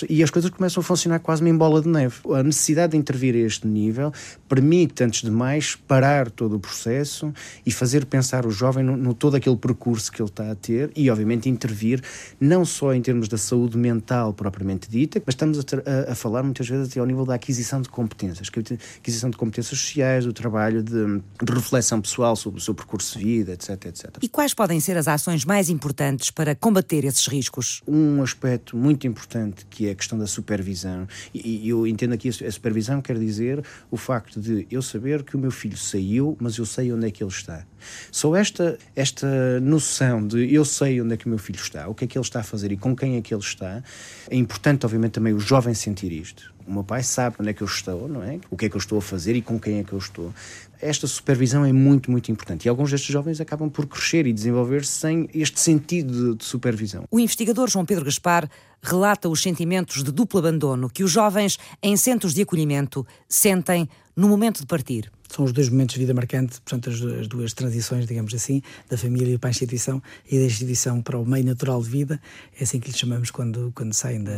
e 0.09 0.23
as 0.23 0.29
coisas 0.29 0.49
começam 0.51 0.81
a 0.81 0.83
funcionar 0.83 1.19
quase 1.19 1.47
em 1.47 1.55
bola 1.55 1.81
de 1.81 1.89
neve. 1.89 2.15
A 2.33 2.43
necessidade 2.43 2.91
de 2.91 2.97
intervir 2.97 3.35
a 3.35 3.39
este 3.39 3.67
nível 3.67 4.11
permite, 4.47 5.03
antes 5.03 5.21
de 5.21 5.31
mais, 5.31 5.75
parar 5.75 6.29
todo 6.29 6.55
o 6.55 6.59
processo 6.59 7.33
e 7.65 7.71
fazer 7.71 8.05
pensar 8.05 8.45
o 8.45 8.51
jovem 8.81 8.83
no, 8.83 8.97
no, 8.97 9.13
todo 9.13 9.35
aquele 9.35 9.55
percurso 9.55 10.11
que 10.11 10.21
ele 10.21 10.29
está 10.29 10.51
a 10.51 10.55
ter 10.55 10.91
e, 10.95 11.09
obviamente, 11.09 11.47
intervir 11.47 12.01
não 12.39 12.65
só 12.65 12.93
em 12.93 13.01
termos 13.01 13.27
da 13.27 13.37
saúde 13.37 13.77
mental 13.77 14.33
propriamente 14.33 14.89
dita, 14.89 15.21
mas 15.25 15.33
estamos 15.33 15.59
a, 15.59 15.63
ter, 15.63 15.83
a, 15.87 16.11
a 16.11 16.15
falar 16.15 16.43
muitas 16.43 16.67
vezes 16.67 16.89
até 16.89 16.99
ao 16.99 17.05
nível 17.05 17.25
da 17.25 17.35
aquisição 17.35 17.81
de 17.81 17.89
competências, 17.89 18.49
aquisição 18.97 19.29
de 19.29 19.37
competências 19.37 19.79
sociais, 19.79 20.25
do 20.25 20.33
trabalho 20.33 20.83
de, 20.83 21.21
de 21.43 21.53
reflexão 21.53 22.01
pessoal 22.01 22.35
sobre 22.35 22.59
o 22.59 22.61
seu 22.61 22.73
percurso 22.73 23.17
de 23.17 23.23
vida, 23.23 23.53
etc, 23.53 23.85
etc. 23.85 24.17
E 24.21 24.27
quais 24.27 24.53
podem 24.53 24.79
ser 24.79 24.97
as 24.97 25.07
ações 25.07 25.45
mais 25.45 25.69
importantes 25.69 26.31
para 26.31 26.55
combater 26.55 27.05
esses 27.05 27.27
riscos? 27.27 27.81
Um 27.87 28.21
aspecto 28.21 28.75
muito 28.75 29.07
importante 29.07 29.65
que 29.69 29.87
é 29.87 29.91
a 29.91 29.95
questão 29.95 30.17
da 30.17 30.27
supervisão, 30.27 31.07
e, 31.33 31.65
e 31.65 31.69
eu 31.69 31.85
entendo 31.85 32.13
aqui 32.13 32.29
a 32.29 32.51
supervisão 32.51 33.01
quer 33.01 33.17
dizer 33.17 33.63
o 33.89 33.97
facto 33.97 34.39
de 34.39 34.67
eu 34.71 34.81
saber 34.81 35.23
que 35.23 35.35
o 35.35 35.39
meu 35.39 35.51
filho 35.51 35.77
saiu, 35.77 36.37
mas 36.39 36.57
eu 36.57 36.65
sei 36.65 36.91
onde 36.91 37.07
é 37.07 37.11
que 37.11 37.23
ele 37.23 37.31
está. 37.31 37.65
Só 38.11 38.35
esta, 38.35 38.77
esta 38.95 39.59
noção 39.59 40.25
de 40.25 40.53
eu 40.53 40.63
sei 40.65 41.01
onde 41.01 41.13
é 41.13 41.17
que 41.17 41.25
o 41.25 41.29
meu 41.29 41.37
filho 41.37 41.59
está, 41.59 41.87
o 41.87 41.95
que 41.95 42.05
é 42.05 42.07
que 42.07 42.17
ele 42.17 42.25
está 42.25 42.39
a 42.39 42.43
fazer 42.43 42.71
e 42.71 42.77
com 42.77 42.95
quem 42.95 43.17
é 43.17 43.21
que 43.21 43.33
ele 43.33 43.41
está, 43.41 43.83
é 44.29 44.35
importante, 44.35 44.85
obviamente, 44.85 45.13
também 45.13 45.33
o 45.33 45.39
jovem 45.39 45.73
sentir 45.73 46.11
isto. 46.11 46.51
O 46.67 46.71
meu 46.71 46.83
pai 46.83 47.03
sabe 47.03 47.35
onde 47.39 47.49
é 47.49 47.53
que 47.53 47.61
eu 47.61 47.67
estou, 47.67 48.07
não 48.07 48.23
é? 48.23 48.39
O 48.49 48.55
que 48.55 48.65
é 48.65 48.69
que 48.69 48.75
eu 48.75 48.79
estou 48.79 48.97
a 48.97 49.01
fazer 49.01 49.35
e 49.35 49.41
com 49.41 49.59
quem 49.59 49.79
é 49.79 49.83
que 49.83 49.93
eu 49.93 49.99
estou. 49.99 50.33
Esta 50.81 51.05
supervisão 51.07 51.65
é 51.65 51.73
muito, 51.73 52.09
muito 52.09 52.31
importante. 52.31 52.65
E 52.65 52.69
alguns 52.69 52.91
destes 52.91 53.11
jovens 53.11 53.41
acabam 53.41 53.69
por 53.69 53.85
crescer 53.85 54.25
e 54.25 54.33
desenvolver-se 54.33 54.91
sem 54.91 55.29
este 55.33 55.59
sentido 55.59 56.35
de, 56.35 56.45
supervisão. 56.45 57.03
O 57.11 57.19
investigador 57.19 57.69
João 57.69 57.85
Pedro 57.85 58.05
Gaspar 58.05 58.49
relata 58.81 59.29
os 59.29 59.41
sentimentos 59.41 60.03
de 60.03 60.11
duplo 60.11 60.39
abandono 60.39 60.89
que 60.89 61.03
os 61.03 61.11
jovens 61.11 61.59
em 61.83 61.95
centros 61.97 62.33
de 62.33 62.41
acolhimento 62.41 63.05
sentem 63.27 63.87
no 64.15 64.27
momento 64.27 64.61
de 64.61 64.65
partir 64.65 65.11
são 65.31 65.45
os 65.45 65.53
dois 65.53 65.69
momentos 65.69 65.93
de 65.93 66.01
vida 66.01 66.13
marcantes, 66.13 66.59
portanto, 66.59 66.89
as, 66.89 67.01
as, 67.01 67.27
duas 67.27 67.53
transições, 67.53 68.05
digamos 68.05 68.33
assim, 68.33 68.61
da 68.89 68.97
família 68.97 69.39
para 69.39 69.49
a 69.49 69.51
instituição 69.51 70.01
e 70.29 70.37
da 70.37 70.45
instituição 70.45 71.01
para 71.01 71.17
o 71.17 71.25
meio 71.25 71.45
natural 71.45 71.81
de 71.81 71.89
vida, 71.89 72.21
é 72.59 72.63
assim 72.63 72.79
que 72.79 72.91
lhe 72.91 72.97
chamamos 72.97 73.31
quando, 73.31 73.71
quando 73.73 73.93
saem 73.93 74.23
da, 74.23 74.33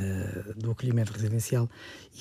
do 0.55 0.71
acolhimento 0.71 1.11
residencial. 1.11 1.69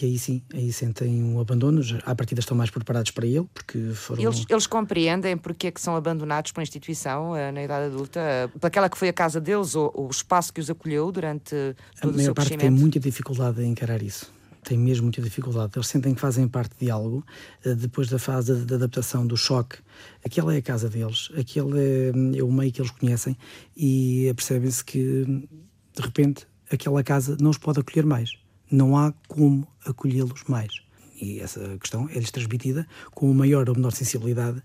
E 0.00 0.06
aí 0.06 0.18
sim, 0.18 0.42
aí 0.54 0.72
sentem 0.72 1.22
um 1.22 1.38
abandono, 1.38 1.82
à 2.06 2.14
partida 2.14 2.40
estão 2.40 2.56
mais 2.56 2.70
preparados 2.70 3.11
para 3.11 3.26
ele, 3.26 3.46
porque 3.52 3.78
foram. 3.94 4.22
Eles, 4.22 4.44
eles 4.48 4.66
compreendem 4.66 5.37
porque 5.37 5.66
é 5.66 5.70
que 5.70 5.80
são 5.80 5.94
abandonados 5.94 6.50
pela 6.50 6.62
instituição 6.62 7.32
uh, 7.32 7.52
na 7.52 7.62
idade 7.62 7.87
adulta, 7.87 8.50
pelaquela 8.58 8.88
que 8.88 8.96
foi 8.96 9.08
a 9.08 9.12
casa 9.12 9.38
deles 9.38 9.74
ou 9.74 9.92
o 9.94 10.08
espaço 10.11 10.52
que 10.52 10.61
os 10.61 10.70
acolheu 10.70 11.12
durante 11.12 11.54
todo 12.00 12.14
a 12.14 12.16
o 12.16 12.20
seu 12.20 12.35
parte 12.35 12.56
tem 12.56 12.70
muita 12.70 12.98
dificuldade 12.98 13.62
em 13.62 13.70
encarar 13.70 14.02
isso 14.02 14.41
têm 14.64 14.79
mesmo 14.79 15.05
muita 15.05 15.20
dificuldade. 15.20 15.72
Eles 15.77 15.87
sentem 15.87 16.14
que 16.14 16.20
fazem 16.20 16.48
parte 16.48 16.75
de 16.81 16.90
algo, 16.90 17.25
eh, 17.64 17.75
depois 17.75 18.09
da 18.09 18.18
fase 18.18 18.64
de 18.64 18.75
adaptação, 18.75 19.27
do 19.27 19.37
choque. 19.37 19.79
Aquela 20.25 20.55
é 20.55 20.59
a 20.59 20.62
casa 20.62 20.88
deles, 20.88 21.31
aquele 21.37 21.79
é, 21.79 22.38
é 22.38 22.42
o 22.42 22.53
meio 22.53 22.72
que 22.72 22.81
eles 22.81 22.90
conhecem 22.90 23.37
e 23.77 24.33
percebem-se 24.37 24.85
que, 24.85 25.25
de 25.25 26.03
repente, 26.03 26.46
aquela 26.70 27.03
casa 27.03 27.37
não 27.40 27.51
os 27.51 27.59
pode 27.59 27.81
acolher 27.81 28.07
mais. 28.07 28.33
Não 28.70 28.96
há 28.96 29.12
como 29.29 29.66
acolhê-los 29.85 30.44
mais. 30.48 30.81
E 31.20 31.38
essa 31.38 31.77
questão 31.79 32.09
é-lhes 32.09 32.31
transmitida 32.31 32.87
com 33.12 33.33
maior 33.33 33.68
ou 33.68 33.77
menor 33.77 33.92
sensibilidade 33.92 34.62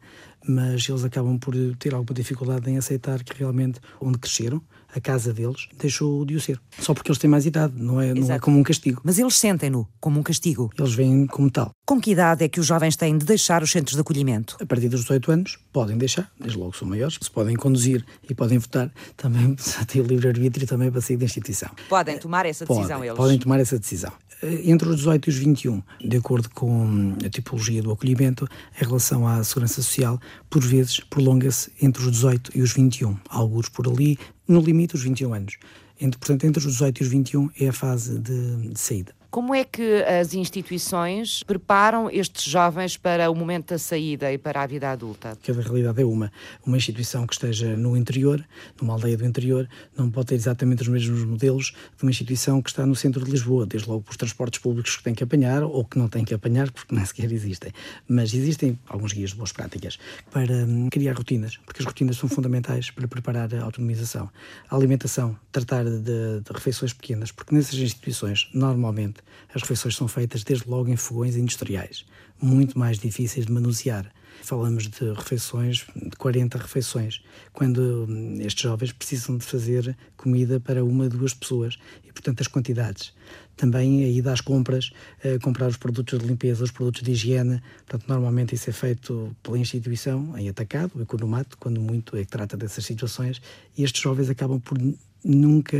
mas 0.47 0.87
eles 0.87 1.03
acabam 1.03 1.37
por 1.37 1.53
ter 1.77 1.93
alguma 1.93 2.13
dificuldade 2.13 2.69
em 2.69 2.77
aceitar 2.77 3.23
que 3.23 3.37
realmente 3.37 3.79
onde 3.99 4.17
cresceram, 4.17 4.61
a 4.97 5.01
casa 5.01 5.33
deles, 5.33 5.67
deixou 5.79 6.25
de 6.25 6.35
o 6.35 6.41
ser. 6.41 6.59
Só 6.79 6.93
porque 6.93 7.09
eles 7.09 7.19
têm 7.19 7.29
mais 7.29 7.45
idade, 7.45 7.73
não 7.77 8.01
é, 8.01 8.13
não 8.13 8.31
é 8.31 8.39
como 8.39 8.59
um 8.59 8.63
castigo. 8.63 9.01
Mas 9.03 9.19
eles 9.19 9.35
sentem-no 9.35 9.87
como 9.99 10.19
um 10.19 10.23
castigo. 10.23 10.69
Eles 10.77 10.93
veem 10.93 11.25
como 11.27 11.49
tal. 11.49 11.71
Com 11.85 12.01
que 12.01 12.11
idade 12.11 12.43
é 12.43 12.49
que 12.49 12.59
os 12.59 12.65
jovens 12.65 12.95
têm 12.95 13.17
de 13.17 13.25
deixar 13.25 13.63
os 13.63 13.71
centros 13.71 13.95
de 13.95 14.01
acolhimento? 14.01 14.57
A 14.61 14.65
partir 14.65 14.89
dos 14.89 15.01
18 15.01 15.31
anos, 15.31 15.57
podem 15.77 15.95
deixar, 15.95 16.27
desde 16.39 16.57
logo 16.57 16.75
são 16.75 16.87
maiores, 16.87 17.19
se 17.21 17.29
podem 17.29 17.55
conduzir 17.55 18.03
e 18.27 18.33
podem 18.33 18.57
votar, 18.57 18.91
também 19.15 19.55
têm 19.85 20.01
livre-arbítrio 20.01 20.65
também 20.65 20.89
para 20.89 21.01
sair 21.01 21.17
da 21.17 21.25
instituição. 21.25 21.69
Podem 21.87 22.17
tomar 22.17 22.47
essa 22.47 22.65
decisão 22.65 22.97
podem, 22.97 23.05
eles? 23.05 23.15
Podem 23.15 23.37
tomar 23.37 23.59
essa 23.59 23.77
decisão. 23.77 24.11
Eh, 24.41 24.71
entre 24.71 24.89
os 24.89 24.95
18 24.95 25.27
e 25.27 25.29
os 25.29 25.37
21, 25.37 25.83
de 26.03 26.17
acordo 26.17 26.49
com 26.49 27.15
a 27.23 27.29
tipologia 27.29 27.83
do 27.83 27.91
acolhimento, 27.91 28.49
em 28.81 28.85
relação 28.85 29.27
à 29.27 29.43
segurança 29.43 29.75
social, 29.75 30.19
por 30.49 30.63
vezes 30.63 30.99
prolonga-se 30.99 31.71
entre 31.79 32.01
os 32.01 32.11
18 32.11 32.57
e 32.57 32.63
os 32.63 32.73
21, 32.73 33.15
alguns 33.29 33.69
por 33.69 33.87
ali, 33.87 34.17
no 34.47 34.59
limite, 34.59 34.95
os 34.95 35.03
21 35.03 35.31
anos. 35.31 35.57
Entre, 36.01 36.17
portanto, 36.17 36.43
entre 36.45 36.57
os 36.57 36.73
18 36.73 37.01
e 37.01 37.03
os 37.03 37.09
21 37.09 37.49
é 37.59 37.67
a 37.67 37.73
fase 37.73 38.17
de, 38.17 38.69
de 38.69 38.79
saída. 38.79 39.13
Como 39.37 39.53
é 39.53 39.63
que 39.63 40.01
as 40.01 40.33
instituições 40.33 41.43
preparam 41.43 42.09
estes 42.09 42.43
jovens 42.43 42.97
para 42.97 43.29
o 43.29 43.35
momento 43.35 43.69
da 43.69 43.77
saída 43.77 44.33
e 44.33 44.37
para 44.39 44.63
a 44.63 44.65
vida 44.65 44.89
adulta? 44.91 45.37
Cada 45.45 45.61
realidade 45.61 46.01
é 46.01 46.05
uma. 46.05 46.31
Uma 46.65 46.75
instituição 46.75 47.27
que 47.27 47.33
esteja 47.33 47.77
no 47.77 47.95
interior, 47.95 48.43
numa 48.81 48.93
aldeia 48.93 49.15
do 49.15 49.23
interior, 49.23 49.69
não 49.95 50.09
pode 50.09 50.29
ter 50.29 50.33
exatamente 50.33 50.81
os 50.81 50.87
mesmos 50.87 51.23
modelos 51.23 51.75
de 51.95 52.03
uma 52.03 52.09
instituição 52.09 52.63
que 52.63 52.71
está 52.71 52.83
no 52.83 52.95
centro 52.95 53.23
de 53.23 53.29
Lisboa, 53.29 53.67
desde 53.67 53.87
logo 53.87 54.01
por 54.01 54.17
transportes 54.17 54.59
públicos 54.59 54.95
que 54.95 55.03
têm 55.03 55.13
que 55.13 55.23
apanhar 55.23 55.61
ou 55.61 55.85
que 55.85 55.99
não 55.99 56.07
têm 56.07 56.25
que 56.25 56.33
apanhar, 56.33 56.71
porque 56.71 56.95
nem 56.95 57.05
sequer 57.05 57.31
existem. 57.31 57.71
Mas 58.07 58.33
existem 58.33 58.75
alguns 58.89 59.13
guias 59.13 59.29
de 59.29 59.35
boas 59.35 59.51
práticas 59.51 59.99
para 60.31 60.51
hum, 60.51 60.89
criar 60.89 61.13
rotinas, 61.13 61.57
porque 61.57 61.83
as 61.83 61.85
rotinas 61.85 62.17
são 62.17 62.27
fundamentais 62.27 62.89
para 62.89 63.07
preparar 63.07 63.53
a 63.53 63.61
autonomização. 63.61 64.31
A 64.67 64.75
alimentação, 64.75 65.37
tratar 65.51 65.83
de, 65.83 65.99
de 66.01 66.51
refeições 66.51 66.91
pequenas, 66.91 67.31
porque 67.31 67.53
nessas 67.53 67.75
instituições, 67.75 68.49
normalmente, 68.51 69.26
as 69.53 69.61
refeições 69.61 69.95
são 69.95 70.07
feitas 70.07 70.43
desde 70.43 70.69
logo 70.69 70.89
em 70.89 70.95
fogões 70.95 71.35
industriais, 71.35 72.05
muito 72.41 72.77
mais 72.77 72.99
difíceis 72.99 73.45
de 73.45 73.51
manusear. 73.51 74.11
Falamos 74.41 74.87
de 74.87 75.11
refeições, 75.13 75.85
de 75.95 76.15
40 76.17 76.57
refeições, 76.59 77.23
quando 77.51 78.05
hum, 78.07 78.37
estes 78.39 78.61
jovens 78.61 78.91
precisam 78.91 79.37
de 79.37 79.43
fazer 79.43 79.97
comida 80.15 80.59
para 80.59 80.83
uma, 80.83 81.09
duas 81.09 81.33
pessoas 81.33 81.77
e, 82.07 82.11
portanto, 82.11 82.41
as 82.41 82.47
quantidades. 82.47 83.13
Também 83.55 84.03
a 84.03 84.07
ida 84.07 84.31
às 84.31 84.39
compras, 84.39 84.91
a 85.23 85.39
comprar 85.43 85.67
os 85.67 85.77
produtos 85.77 86.19
de 86.19 86.25
limpeza, 86.25 86.63
os 86.63 86.71
produtos 86.71 87.01
de 87.01 87.11
higiene. 87.11 87.61
Portanto, 87.77 88.07
normalmente 88.07 88.53
isso 88.53 88.69
é 88.69 88.73
feito 88.73 89.35
pela 89.41 89.57
instituição, 89.57 90.37
em 90.37 90.47
atacado, 90.47 90.91
o 90.95 91.01
economato, 91.01 91.57
quando 91.57 91.81
muito 91.81 92.15
é 92.15 92.23
que 92.23 92.31
trata 92.31 92.55
dessas 92.55 92.85
situações, 92.85 93.41
e 93.75 93.83
estes 93.83 94.01
jovens 94.01 94.29
acabam 94.29 94.59
por 94.59 94.77
nunca 95.23 95.77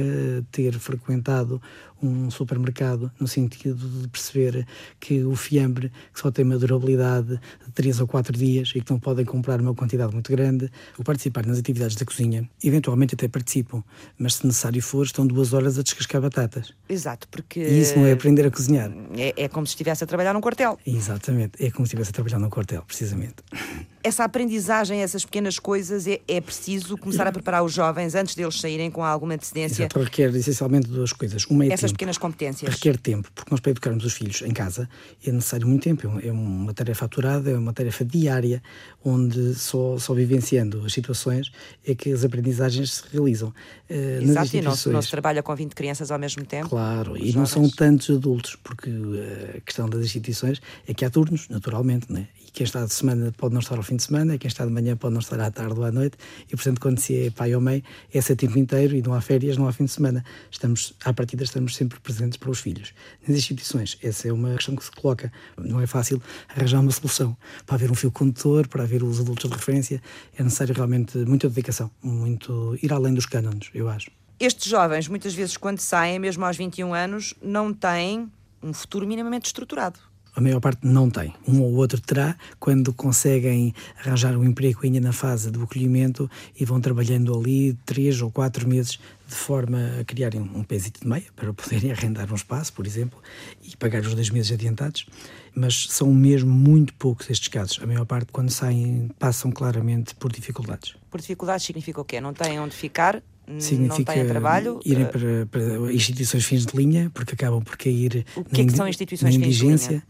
ter 0.52 0.74
frequentado 0.74 1.62
um 2.02 2.30
supermercado 2.30 3.12
no 3.20 3.28
sentido 3.28 3.88
de 4.02 4.08
perceber 4.08 4.66
que 5.00 5.24
o 5.24 5.36
fiambre 5.36 5.92
que 6.14 6.20
só 6.20 6.32
tem 6.32 6.46
uma 6.46 6.58
durabilidade 6.58 7.40
de 7.66 7.72
3 7.74 8.02
ou 8.02 8.08
4 8.08 8.38
dias 8.38 8.72
e 8.76 8.82
que 8.82 8.92
não 8.92 9.00
podem 9.00 9.26
comprar 9.26 9.60
uma 9.60 9.74
quantidade 9.74 10.14
muito 10.14 10.32
grande, 10.32 10.72
o 10.98 11.04
participar 11.04 11.46
nas 11.46 11.60
atividades 11.60 11.96
da 11.96 12.06
cozinha, 12.06 12.48
eventualmente 12.64 13.16
até 13.16 13.28
participam, 13.28 13.84
mas 14.18 14.36
se 14.36 14.46
necessário 14.46 14.82
for, 14.82 15.06
estão 15.06 15.26
duas 15.26 15.54
horas 15.54 15.78
a 15.78 15.84
descascar 15.84 16.22
batatas. 16.22 16.74
Exato, 16.88 17.28
porque... 17.30 17.60
E 17.60 17.82
isso 17.82 17.98
não 17.98 18.06
é 18.06 18.12
aprender 18.12 18.46
a 18.46 18.52
cozinhar. 18.52 18.92
É, 19.16 19.44
é 19.44 19.48
como 19.48 19.66
se 19.66 19.72
estivesse 19.72 20.04
a 20.04 20.08
trabalhar 20.08 20.34
num 20.34 20.42
quartel. 20.42 20.78
Exatamente, 20.86 21.64
é 21.64 21.72
como 21.72 21.86
se 21.86 21.90
estivesse 21.90 22.12
a 22.12 22.14
trabalhar 22.14 22.40
num 22.40 22.50
quartel, 22.50 22.84
precisamente. 22.84 23.36
Essa 24.08 24.24
aprendizagem, 24.24 25.02
essas 25.02 25.26
pequenas 25.26 25.60
coisas, 25.60 26.08
é, 26.08 26.22
é 26.30 26.40
preciso 26.40 26.98
começar 26.98 27.28
a 27.28 27.32
preparar 27.32 27.62
os 27.62 27.74
jovens 27.74 28.16
antes 28.16 28.36
deles 28.36 28.58
saírem 28.58 28.90
com 28.90 29.04
alguma 29.04 29.34
antecedência. 29.34 29.84
Exato, 29.84 30.00
requer 30.00 30.34
essencialmente 30.34 30.88
duas 30.88 31.12
coisas. 31.12 31.46
Uma 31.48 31.66
é 31.66 31.74
Essas 31.88 31.94
pequenas 31.94 32.18
competências. 32.18 32.74
Requer 32.74 32.98
tempo, 32.98 33.30
porque 33.34 33.52
nós 33.52 33.60
para 33.60 33.72
educarmos 33.72 34.06
os 34.06 34.14
filhos 34.14 34.42
em 34.42 34.52
casa 34.52 34.90
é 35.26 35.32
necessário 35.32 35.68
muito 35.68 35.84
tempo. 35.84 36.08
É 36.24 36.32
uma 36.32 36.74
tarefa 36.74 37.06
aturada, 37.06 37.50
é 37.50 37.58
uma 37.58 37.74
tarefa 37.74 38.06
diária, 38.06 38.62
onde 39.04 39.56
só, 39.56 39.98
só 39.98 40.14
vivenciando 40.14 40.84
as 40.86 40.94
situações 40.94 41.52
é 41.86 41.96
que 41.96 42.12
as 42.12 42.24
aprendizagens 42.24 42.94
se 42.96 43.04
realizam. 43.12 43.50
Uh, 43.90 44.22
Exato, 44.22 44.56
e 44.56 44.62
não, 44.62 44.76
se- 44.76 45.10
trabalha 45.10 45.42
com 45.42 45.56
20 45.56 45.74
crianças 45.74 46.12
ao 46.12 46.20
mesmo 46.20 46.46
tempo. 46.46 46.70
Claro, 46.70 47.18
e 47.18 47.34
não 47.34 47.46
são 47.46 47.64
jovens. 47.64 47.76
tantos 47.76 48.10
adultos, 48.16 48.58
porque 48.64 48.90
uh, 48.90 49.58
a 49.58 49.62
questão 49.62 49.90
das 49.90 50.02
instituições 50.02 50.62
é 50.88 50.94
que 50.94 51.06
há 51.06 51.10
turnos, 51.10 51.48
naturalmente, 51.50 52.12
né? 52.12 52.28
Quem 52.52 52.64
está 52.64 52.86
de 52.86 52.94
semana 52.94 53.34
pode 53.38 53.54
não 53.54 53.60
estar 53.60 53.76
ao 53.76 53.84
fim 53.84 53.96
de 53.96 54.04
semana, 54.04 54.36
e 54.36 54.38
quem 54.40 54.48
está 54.48 54.66
de 54.66 54.72
manhã 54.72 54.96
pode 54.96 55.14
não 55.14 55.20
estar 55.20 55.40
à 55.40 55.52
tarde 55.52 55.74
ou 55.78 55.86
à 55.86 55.92
noite, 55.92 56.18
e 56.48 56.56
portanto, 56.56 56.80
quando 56.80 57.00
se 57.00 57.28
é 57.28 57.32
pai 57.32 57.54
ou 57.56 57.62
mãe, 57.62 57.84
é 58.14 58.18
esse 58.18 58.36
tempo 58.36 58.58
inteiro 58.58 58.96
e 58.96 59.02
não 59.02 59.14
há 59.14 59.22
férias, 59.22 59.58
não 59.58 59.68
há 59.68 59.74
fim 59.74 59.86
de 59.86 59.92
semana. 59.92 60.24
Estamos, 60.52 60.94
à 61.04 61.14
partida, 61.14 61.44
estamos 61.44 61.76
sempre 61.76 62.00
presentes 62.00 62.38
para 62.38 62.50
os 62.50 62.60
filhos. 62.60 62.94
Nas 63.28 63.38
instituições, 63.38 63.98
essa 64.02 64.28
é 64.28 64.34
uma 64.34 64.54
questão 64.56 64.76
que 64.76 64.84
se 64.84 64.92
coloca. 64.92 65.32
Não 65.58 65.80
é 65.82 65.88
fácil 65.88 66.22
arranjar 66.50 66.80
uma 66.82 66.92
solução. 66.92 67.36
Para 67.66 67.76
haver 67.76 67.92
um 67.92 67.96
fio 67.96 68.12
condutor, 68.12 68.68
para 68.68 68.84
haver 68.84 69.04
os 69.04 69.20
adultos 69.20 69.50
de 69.50 69.56
referência, 69.56 70.02
é 70.38 70.44
necessário 70.44 70.74
realmente 70.74 71.18
muita 71.20 71.48
dedicação, 71.48 71.92
muito 72.02 72.78
ir 72.82 72.92
além 72.92 73.14
dos 73.14 73.26
cânones, 73.26 73.70
eu 73.74 73.90
acho. 73.90 74.10
Estes 74.40 74.70
jovens, 74.70 75.08
muitas 75.08 75.34
vezes, 75.34 75.58
quando 75.58 75.80
saem, 75.80 76.20
mesmo 76.20 76.46
aos 76.46 76.56
21 76.56 76.94
anos, 76.94 77.34
não 77.42 77.74
têm 77.74 78.32
um 78.62 78.72
futuro 78.72 79.08
minimamente 79.08 79.48
estruturado. 79.48 80.00
A 80.38 80.42
maior 80.42 80.60
parte 80.60 80.86
não 80.86 81.10
tem. 81.10 81.34
Um 81.48 81.62
ou 81.64 81.74
outro 81.74 82.00
terá 82.00 82.38
quando 82.60 82.94
conseguem 82.94 83.74
arranjar 84.00 84.38
um 84.38 84.44
emprego 84.46 84.82
ainda 84.84 85.00
na 85.02 85.12
fase 85.12 85.50
do 85.50 85.64
acolhimento 85.64 86.30
e 86.56 86.64
vão 86.64 86.80
trabalhando 86.80 87.36
ali 87.36 87.74
três 87.88 88.22
ou 88.22 88.30
quatro 88.30 88.70
meses 88.70 89.00
de 89.28 89.34
forma 89.34 89.80
a 90.00 90.04
criarem 90.06 90.40
um 90.40 90.64
pésito 90.64 91.02
de 91.02 91.08
meia 91.08 91.26
para 91.36 91.52
poderem 91.52 91.90
arrendar 91.92 92.32
um 92.32 92.36
espaço, 92.36 92.72
por 92.72 92.86
exemplo, 92.86 93.20
e 93.64 93.76
pagar 93.76 94.04
os 94.04 94.14
dois 94.14 94.30
meses 94.30 94.52
adiantados. 94.52 95.08
Mas 95.56 95.88
são 95.90 96.14
mesmo 96.14 96.52
muito 96.54 96.94
poucos 96.94 97.28
estes 97.32 97.48
casos. 97.48 97.80
A 97.82 97.88
maior 97.88 98.06
parte, 98.06 98.32
quando 98.32 98.52
saem, 98.52 99.10
passam 99.18 99.52
claramente 99.52 100.14
por 100.14 100.32
dificuldades. 100.32 100.94
Por 101.10 101.20
dificuldades 101.20 101.66
significa 101.66 102.00
o 102.00 102.06
quê? 102.06 102.22
Não 102.22 102.32
têm 102.32 102.60
onde 102.60 102.76
ficar, 102.76 103.24
Significa 103.60 104.26
trabalho. 104.26 104.80
irem 104.84 105.06
eh, 105.06 105.08
para, 105.08 105.46
para 105.50 105.94
instituições 105.94 106.44
fins 106.46 106.66
de 106.66 106.76
linha, 106.76 107.10
porque 107.14 107.34
acabam 107.34 107.64
por 107.64 107.78
cair 107.78 108.26
O 108.36 108.44
que 108.44 108.58
na 108.58 108.64
é 108.64 108.66
que 108.72 108.78
são 108.78 108.88
instituições 108.88 109.36
na 109.38 109.46
fins 109.46 109.56
de 109.56 109.66
indigência. 109.66 109.90
linha? 109.90 110.04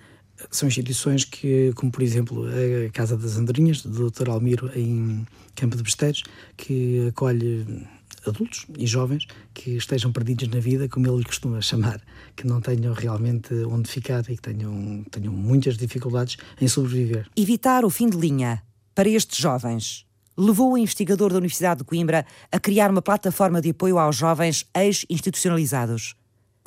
São 0.51 0.67
instituições 0.67 1.25
que, 1.25 1.71
como 1.75 1.91
por 1.91 2.03
exemplo 2.03 2.45
a 2.45 2.89
Casa 2.91 3.17
das 3.17 3.38
Andorinhas, 3.38 3.81
do 3.81 4.09
Dr. 4.09 4.29
Almiro, 4.29 4.71
em 4.75 5.25
Campo 5.55 5.75
de 5.75 5.83
Besteiros, 5.83 6.23
que 6.55 7.07
acolhe 7.07 7.88
adultos 8.25 8.65
e 8.77 8.85
jovens 8.85 9.25
que 9.53 9.71
estejam 9.71 10.11
perdidos 10.11 10.47
na 10.49 10.59
vida, 10.59 10.88
como 10.88 11.07
ele 11.07 11.23
costuma 11.23 11.61
chamar, 11.61 12.01
que 12.35 12.45
não 12.45 12.61
tenham 12.61 12.93
realmente 12.93 13.53
onde 13.65 13.89
ficar 13.89 14.21
e 14.29 14.35
que 14.35 14.41
tenham, 14.41 15.03
tenham 15.09 15.33
muitas 15.33 15.77
dificuldades 15.77 16.38
em 16.59 16.67
sobreviver. 16.67 17.27
Evitar 17.35 17.85
o 17.85 17.89
fim 17.89 18.09
de 18.09 18.17
linha 18.17 18.61
para 18.93 19.09
estes 19.09 19.38
jovens 19.38 20.05
levou 20.38 20.73
o 20.73 20.77
investigador 20.77 21.31
da 21.31 21.38
Universidade 21.38 21.79
de 21.79 21.83
Coimbra 21.83 22.25
a 22.51 22.59
criar 22.59 22.91
uma 22.91 23.01
plataforma 23.01 23.59
de 23.59 23.71
apoio 23.71 23.97
aos 23.97 24.15
jovens 24.15 24.65
ex-institucionalizados. 24.75 26.15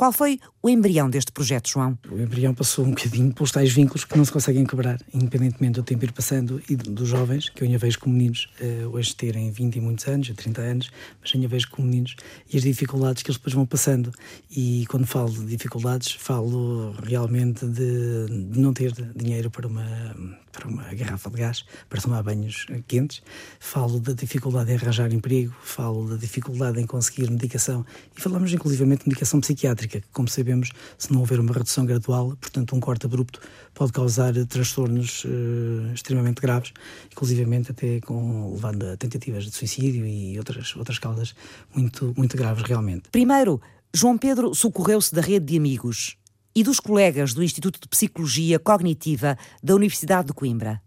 Qual 0.00 0.12
foi 0.12 0.40
o 0.62 0.70
embrião 0.70 1.10
deste 1.10 1.30
projeto, 1.30 1.68
João? 1.68 1.98
O 2.10 2.18
embrião 2.18 2.54
passou 2.54 2.86
um 2.86 2.88
bocadinho 2.88 3.34
pelos 3.34 3.50
tais 3.50 3.70
vínculos 3.70 4.02
que 4.02 4.16
não 4.16 4.24
se 4.24 4.32
conseguem 4.32 4.64
quebrar, 4.64 4.98
independentemente 5.12 5.74
do 5.74 5.82
tempo 5.82 6.02
ir 6.06 6.12
passando 6.12 6.58
e 6.70 6.74
dos 6.74 7.06
jovens, 7.06 7.50
que 7.50 7.62
eu 7.62 7.66
ainda 7.66 7.76
vejo 7.76 7.98
como 7.98 8.16
meninos, 8.16 8.48
eh, 8.62 8.86
hoje 8.90 9.14
terem 9.14 9.50
20 9.50 9.76
e 9.76 9.80
muitos 9.82 10.08
anos, 10.08 10.32
30 10.34 10.62
anos, 10.62 10.90
mas 11.20 11.30
ainda 11.34 11.48
vejo 11.48 11.70
como 11.70 11.86
meninos, 11.86 12.16
e 12.50 12.56
as 12.56 12.62
dificuldades 12.62 13.22
que 13.22 13.30
eles 13.30 13.36
depois 13.36 13.54
vão 13.54 13.66
passando. 13.66 14.10
E 14.50 14.86
quando 14.88 15.06
falo 15.06 15.30
de 15.30 15.44
dificuldades, 15.44 16.12
falo 16.12 16.92
realmente 17.02 17.66
de, 17.66 18.26
de 18.26 18.58
não 18.58 18.72
ter 18.72 18.94
dinheiro 19.14 19.50
para 19.50 19.66
uma, 19.66 20.16
para 20.50 20.66
uma 20.68 20.94
garrafa 20.94 21.30
de 21.30 21.36
gás, 21.36 21.64
para 21.88 22.00
tomar 22.00 22.22
banhos 22.22 22.66
quentes, 22.86 23.22
falo 23.58 24.00
da 24.00 24.14
dificuldade 24.14 24.72
em 24.72 24.76
arranjar 24.76 25.12
emprego, 25.12 25.54
falo 25.62 26.08
da 26.08 26.16
dificuldade 26.16 26.80
em 26.80 26.86
conseguir 26.86 27.30
medicação, 27.30 27.84
e 28.16 28.20
falamos 28.20 28.52
inclusivamente 28.52 29.04
de 29.04 29.08
medicação 29.08 29.40
psiquiátrica, 29.40 29.89
que, 29.90 30.02
como 30.12 30.28
sabemos, 30.28 30.70
se 30.96 31.12
não 31.12 31.20
houver 31.20 31.40
uma 31.40 31.52
redução 31.52 31.84
gradual, 31.84 32.36
portanto, 32.40 32.74
um 32.74 32.80
corte 32.80 33.06
abrupto, 33.06 33.40
pode 33.74 33.92
causar 33.92 34.32
transtornos 34.46 35.24
eh, 35.26 35.92
extremamente 35.94 36.40
graves, 36.40 36.72
inclusivamente 37.10 37.70
até 37.70 38.00
com, 38.00 38.52
levando 38.52 38.86
a 38.86 38.96
tentativas 38.96 39.44
de 39.44 39.50
suicídio 39.50 40.06
e 40.06 40.38
outras, 40.38 40.74
outras 40.76 40.98
causas 40.98 41.34
muito, 41.74 42.14
muito 42.16 42.36
graves 42.36 42.62
realmente. 42.62 43.10
Primeiro, 43.10 43.60
João 43.92 44.16
Pedro 44.16 44.54
socorreu-se 44.54 45.14
da 45.14 45.20
rede 45.20 45.46
de 45.46 45.56
amigos 45.56 46.16
e 46.54 46.62
dos 46.62 46.80
colegas 46.80 47.34
do 47.34 47.42
Instituto 47.42 47.80
de 47.80 47.88
Psicologia 47.88 48.58
Cognitiva 48.58 49.36
da 49.62 49.74
Universidade 49.74 50.28
de 50.28 50.34
Coimbra. 50.34 50.80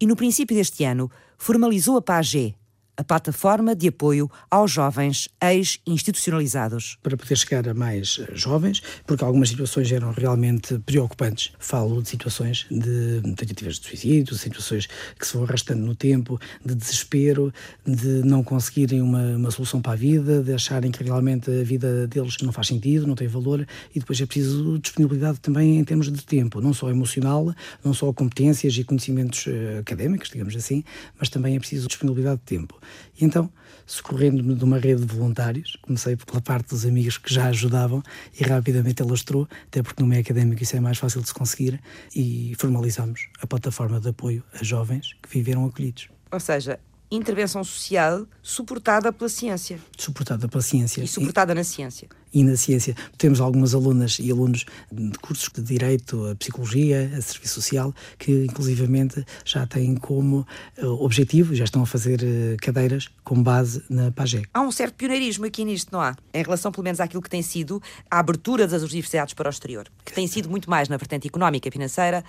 E 0.00 0.06
no 0.06 0.16
princípio 0.16 0.56
deste 0.56 0.84
ano, 0.84 1.10
formalizou 1.38 1.96
a 1.96 2.02
PAGE, 2.02 2.54
a 2.96 3.04
plataforma 3.04 3.74
de 3.74 3.88
apoio 3.88 4.30
aos 4.50 4.70
jovens 4.70 5.28
ex-institucionalizados. 5.42 6.98
Para 7.02 7.16
poder 7.16 7.36
chegar 7.36 7.68
a 7.68 7.74
mais 7.74 8.20
eh, 8.20 8.32
jovens, 8.34 8.82
porque 9.06 9.24
algumas 9.24 9.48
situações 9.48 9.90
eram 9.90 10.12
realmente 10.12 10.78
preocupantes. 10.80 11.52
Falo 11.58 12.02
de 12.02 12.08
situações 12.08 12.66
de 12.70 13.20
tentativas 13.36 13.78
de 13.78 13.88
suicídio, 13.88 14.34
situações 14.36 14.86
que 15.18 15.26
se 15.26 15.34
vão 15.34 15.44
arrastando 15.44 15.84
no 15.84 15.94
tempo, 15.94 16.38
de 16.64 16.74
desespero, 16.74 17.52
de 17.84 18.22
não 18.24 18.42
conseguirem 18.42 19.02
uma, 19.02 19.36
uma 19.36 19.50
solução 19.50 19.82
para 19.82 19.92
a 19.92 19.96
vida, 19.96 20.42
de 20.42 20.52
acharem 20.52 20.90
que 20.90 21.02
realmente 21.02 21.50
a 21.50 21.64
vida 21.64 22.06
deles 22.06 22.36
não 22.42 22.52
faz 22.52 22.68
sentido, 22.68 23.06
não 23.06 23.14
tem 23.14 23.26
valor, 23.26 23.66
e 23.94 23.98
depois 23.98 24.20
é 24.20 24.26
preciso 24.26 24.78
disponibilidade 24.78 25.40
também 25.40 25.78
em 25.78 25.84
termos 25.84 26.10
de 26.10 26.24
tempo, 26.24 26.60
não 26.60 26.72
só 26.72 26.90
emocional, 26.90 27.52
não 27.84 27.92
só 27.92 28.12
competências 28.12 28.76
e 28.76 28.84
conhecimentos 28.84 29.46
eh, 29.48 29.78
académicos, 29.78 30.30
digamos 30.30 30.54
assim, 30.54 30.84
mas 31.18 31.28
também 31.28 31.56
é 31.56 31.58
preciso 31.58 31.88
disponibilidade 31.88 32.38
de 32.38 32.44
tempo. 32.44 32.78
E 33.18 33.24
então, 33.24 33.50
socorrendo-me 33.86 34.54
de 34.54 34.64
uma 34.64 34.78
rede 34.78 35.04
de 35.04 35.14
voluntários, 35.14 35.76
comecei 35.82 36.16
pela 36.16 36.40
parte 36.40 36.70
dos 36.70 36.84
amigos 36.84 37.18
que 37.18 37.32
já 37.32 37.46
ajudavam 37.46 38.02
e 38.38 38.44
rapidamente 38.44 39.02
alastrou, 39.02 39.48
até 39.66 39.82
porque 39.82 40.02
no 40.02 40.08
meio 40.08 40.22
académico 40.22 40.62
isso 40.62 40.76
é 40.76 40.80
mais 40.80 40.98
fácil 40.98 41.20
de 41.20 41.28
se 41.28 41.34
conseguir, 41.34 41.80
e 42.14 42.54
formalizamos 42.58 43.28
a 43.40 43.46
plataforma 43.46 44.00
de 44.00 44.08
apoio 44.08 44.42
a 44.58 44.64
jovens 44.64 45.14
que 45.22 45.28
viveram 45.28 45.64
acolhidos. 45.66 46.08
Ou 46.30 46.40
seja, 46.40 46.80
intervenção 47.10 47.62
social 47.62 48.26
suportada 48.42 49.12
pela 49.12 49.28
ciência. 49.28 49.78
Suportada 49.96 50.48
pela 50.48 50.62
ciência. 50.62 51.02
E 51.02 51.08
suportada 51.08 51.52
e, 51.52 51.54
na 51.54 51.64
ciência. 51.64 52.08
E 52.32 52.42
na 52.42 52.56
ciência. 52.56 52.94
Temos 53.16 53.40
algumas 53.40 53.74
alunas 53.74 54.18
e 54.18 54.30
alunos 54.30 54.64
de 54.90 55.18
cursos 55.18 55.48
de 55.54 55.62
Direito, 55.62 56.26
a 56.26 56.34
Psicologia, 56.34 57.12
a 57.16 57.20
Serviço 57.20 57.54
Social, 57.54 57.94
que 58.18 58.44
inclusivamente 58.44 59.24
já 59.44 59.66
têm 59.66 59.94
como 59.94 60.46
uh, 60.78 60.86
objetivo, 61.04 61.54
já 61.54 61.64
estão 61.64 61.82
a 61.82 61.86
fazer 61.86 62.20
uh, 62.22 62.56
cadeiras 62.60 63.08
com 63.22 63.42
base 63.42 63.82
na 63.88 64.10
PAGEC. 64.10 64.48
Há 64.52 64.60
um 64.60 64.72
certo 64.72 64.94
pioneirismo 64.94 65.44
aqui 65.46 65.64
nisto, 65.64 65.90
não 65.92 66.00
há? 66.00 66.16
Em 66.32 66.42
relação, 66.42 66.72
pelo 66.72 66.84
menos, 66.84 67.00
àquilo 67.00 67.22
que 67.22 67.30
tem 67.30 67.42
sido 67.42 67.82
a 68.10 68.18
abertura 68.18 68.66
das 68.66 68.82
universidades 68.82 69.34
para 69.34 69.48
o 69.48 69.50
exterior, 69.50 69.86
que 70.04 70.12
tem 70.12 70.26
sido 70.26 70.50
muito 70.50 70.68
mais 70.68 70.88
na 70.88 70.96
vertente 70.96 71.28
económica 71.28 71.68
e 71.68 71.70
financeira, 71.70 72.24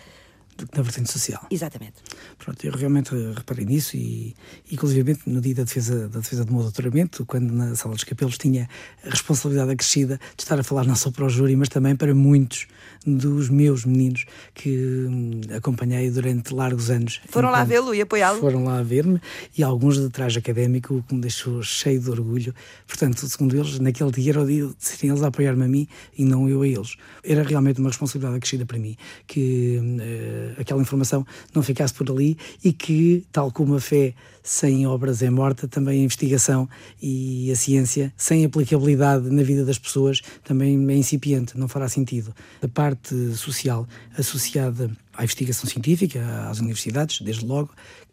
do 0.57 0.67
que 0.67 0.77
na 0.77 0.83
vertente 0.83 1.11
social. 1.11 1.45
Exatamente. 1.51 1.95
Pronto, 2.37 2.65
eu 2.65 2.71
realmente 2.71 3.11
reparei 3.35 3.65
nisso 3.65 3.97
e, 3.97 4.35
inclusive, 4.71 5.17
no 5.25 5.41
dia 5.41 5.55
da 5.55 5.63
defesa, 5.63 6.07
da 6.07 6.19
defesa 6.19 6.45
do 6.45 6.53
meu 6.53 6.63
doutoramento, 6.63 7.25
quando 7.25 7.51
na 7.51 7.75
Sala 7.75 7.95
dos 7.95 8.03
Capelos 8.03 8.37
tinha 8.37 8.69
a 9.05 9.09
responsabilidade 9.09 9.71
acrescida 9.71 10.19
de 10.35 10.43
estar 10.43 10.59
a 10.59 10.63
falar 10.63 10.85
não 10.85 10.95
só 10.95 11.11
para 11.11 11.25
o 11.25 11.29
júri, 11.29 11.55
mas 11.55 11.69
também 11.69 11.95
para 11.95 12.13
muitos 12.15 12.67
dos 13.05 13.49
meus 13.49 13.85
meninos 13.85 14.25
que 14.53 15.05
hum, 15.07 15.41
acompanhei 15.55 16.09
durante 16.09 16.53
largos 16.53 16.89
anos. 16.89 17.21
Foram 17.27 17.51
lá 17.51 17.63
vê-lo 17.63 17.93
e 17.93 18.01
apoiá-lo? 18.01 18.39
Foram 18.39 18.63
lá 18.63 18.81
ver-me 18.81 19.19
e 19.57 19.63
alguns 19.63 19.99
de 19.99 20.09
traje 20.09 20.39
académico, 20.39 20.95
o 20.95 21.03
que 21.03 21.13
me 21.13 21.21
deixou 21.21 21.61
cheio 21.61 21.99
de 21.99 22.09
orgulho. 22.09 22.53
Portanto, 22.87 23.27
segundo 23.27 23.55
eles, 23.55 23.79
naquele 23.79 24.11
dia 24.11 24.31
era 24.31 24.41
o 24.41 24.45
dia 24.45 24.65
de 24.65 24.75
serem 24.79 25.11
eles 25.11 25.23
a 25.23 25.27
apoiar-me 25.27 25.65
a 25.65 25.67
mim 25.67 25.87
e 26.17 26.25
não 26.25 26.49
eu 26.49 26.61
a 26.61 26.67
eles. 26.67 26.95
Era 27.23 27.43
realmente 27.43 27.79
uma 27.79 27.89
responsabilidade 27.89 28.37
acrescida 28.37 28.65
para 28.65 28.77
mim, 28.79 28.95
que 29.27 29.79
uh, 29.79 30.44
aquela 30.57 30.81
informação 30.81 31.25
não 31.53 31.63
ficasse 31.63 31.93
por 31.93 32.09
ali 32.09 32.37
e 32.63 32.71
que, 32.71 33.25
tal 33.31 33.51
como 33.51 33.75
a 33.75 33.79
fé 33.79 34.13
sem 34.43 34.85
obras 34.85 35.23
é 35.23 35.29
morta, 35.29 35.67
também 35.67 36.01
a 36.01 36.03
investigação 36.03 36.69
e 37.01 37.51
a 37.51 37.55
ciência 37.55 38.13
sem 38.15 38.45
aplicabilidade 38.45 39.29
na 39.29 39.41
vida 39.41 39.65
das 39.65 39.79
pessoas 39.79 40.21
também 40.43 40.77
é 40.89 40.95
incipiente, 40.95 41.57
não 41.57 41.67
fará 41.67 41.89
sentido. 41.89 42.33
A 42.61 42.67
parte 42.67 43.33
social 43.35 43.87
associada 44.17 44.91
à 45.13 45.23
investigação 45.23 45.69
científica, 45.69 46.47
às 46.47 46.59
universidades, 46.59 47.21
desde 47.21 47.45
logo, 47.45 47.71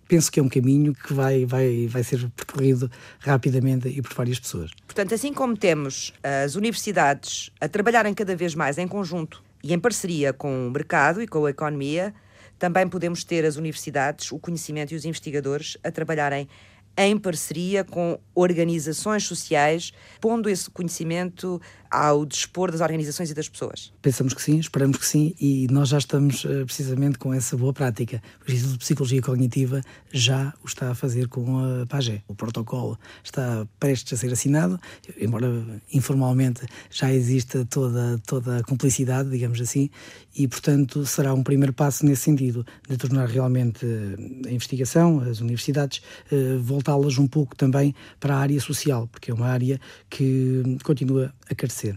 penso 0.08 0.30
que 0.30 0.40
é 0.40 0.42
um 0.42 0.48
caminho 0.48 0.94
que 0.94 1.14
vai, 1.14 1.46
vai, 1.46 1.86
vai 1.86 2.02
ser 2.02 2.28
percorrido 2.36 2.90
rapidamente 3.20 3.88
e 3.88 4.02
por 4.02 4.12
várias 4.14 4.38
pessoas. 4.38 4.70
Portanto, 4.86 5.14
assim 5.14 5.32
como 5.32 5.56
temos 5.56 6.12
as 6.22 6.54
universidades 6.54 7.50
a 7.60 7.68
trabalharem 7.68 8.12
cada 8.12 8.36
vez 8.36 8.54
mais 8.54 8.78
em 8.78 8.86
conjunto 8.86 9.42
e 9.64 9.72
em 9.72 9.78
parceria 9.78 10.32
com 10.32 10.68
o 10.68 10.70
mercado 10.70 11.22
e 11.22 11.26
com 11.26 11.46
a 11.46 11.50
economia, 11.50 12.12
também 12.62 12.88
podemos 12.88 13.24
ter 13.24 13.44
as 13.44 13.56
universidades, 13.56 14.30
o 14.30 14.38
conhecimento 14.38 14.92
e 14.92 14.94
os 14.94 15.04
investigadores 15.04 15.76
a 15.82 15.90
trabalharem 15.90 16.48
em 16.96 17.16
parceria 17.16 17.84
com 17.84 18.18
organizações 18.34 19.24
sociais, 19.24 19.92
pondo 20.20 20.48
esse 20.48 20.70
conhecimento 20.70 21.60
ao 21.90 22.24
dispor 22.24 22.72
das 22.72 22.80
organizações 22.80 23.30
e 23.30 23.34
das 23.34 23.48
pessoas? 23.48 23.92
Pensamos 24.00 24.32
que 24.32 24.40
sim, 24.40 24.58
esperamos 24.58 24.96
que 24.96 25.06
sim, 25.06 25.34
e 25.38 25.66
nós 25.70 25.90
já 25.90 25.98
estamos 25.98 26.44
uh, 26.44 26.64
precisamente 26.64 27.18
com 27.18 27.34
essa 27.34 27.56
boa 27.56 27.72
prática. 27.72 28.22
O 28.46 28.50
Instituto 28.50 28.72
de 28.72 28.78
Psicologia 28.78 29.20
Cognitiva 29.20 29.82
já 30.10 30.54
o 30.62 30.66
está 30.66 30.90
a 30.90 30.94
fazer 30.94 31.28
com 31.28 31.58
a 31.58 31.86
PAGE. 31.86 32.24
O 32.26 32.34
protocolo 32.34 32.98
está 33.22 33.66
prestes 33.78 34.14
a 34.14 34.16
ser 34.16 34.32
assinado, 34.32 34.80
embora 35.20 35.46
informalmente 35.92 36.66
já 36.90 37.12
exista 37.12 37.66
toda, 37.66 38.18
toda 38.26 38.58
a 38.58 38.62
cumplicidade, 38.64 39.28
digamos 39.28 39.60
assim, 39.60 39.90
e 40.34 40.48
portanto 40.48 41.04
será 41.04 41.34
um 41.34 41.42
primeiro 41.42 41.74
passo 41.74 42.06
nesse 42.06 42.22
sentido, 42.22 42.64
de 42.88 42.96
tornar 42.96 43.28
realmente 43.28 43.84
eh, 43.84 44.48
a 44.48 44.52
investigação, 44.52 45.20
as 45.20 45.40
universidades, 45.40 46.02
uh, 46.30 46.58
voltá-las 46.82 47.16
um 47.18 47.26
pouco 47.26 47.56
também 47.56 47.94
para 48.18 48.34
a 48.34 48.38
área 48.38 48.60
social, 48.60 49.06
porque 49.06 49.30
é 49.30 49.34
uma 49.34 49.46
área 49.46 49.80
que 50.10 50.76
continua 50.82 51.32
a 51.48 51.54
carecer. 51.54 51.96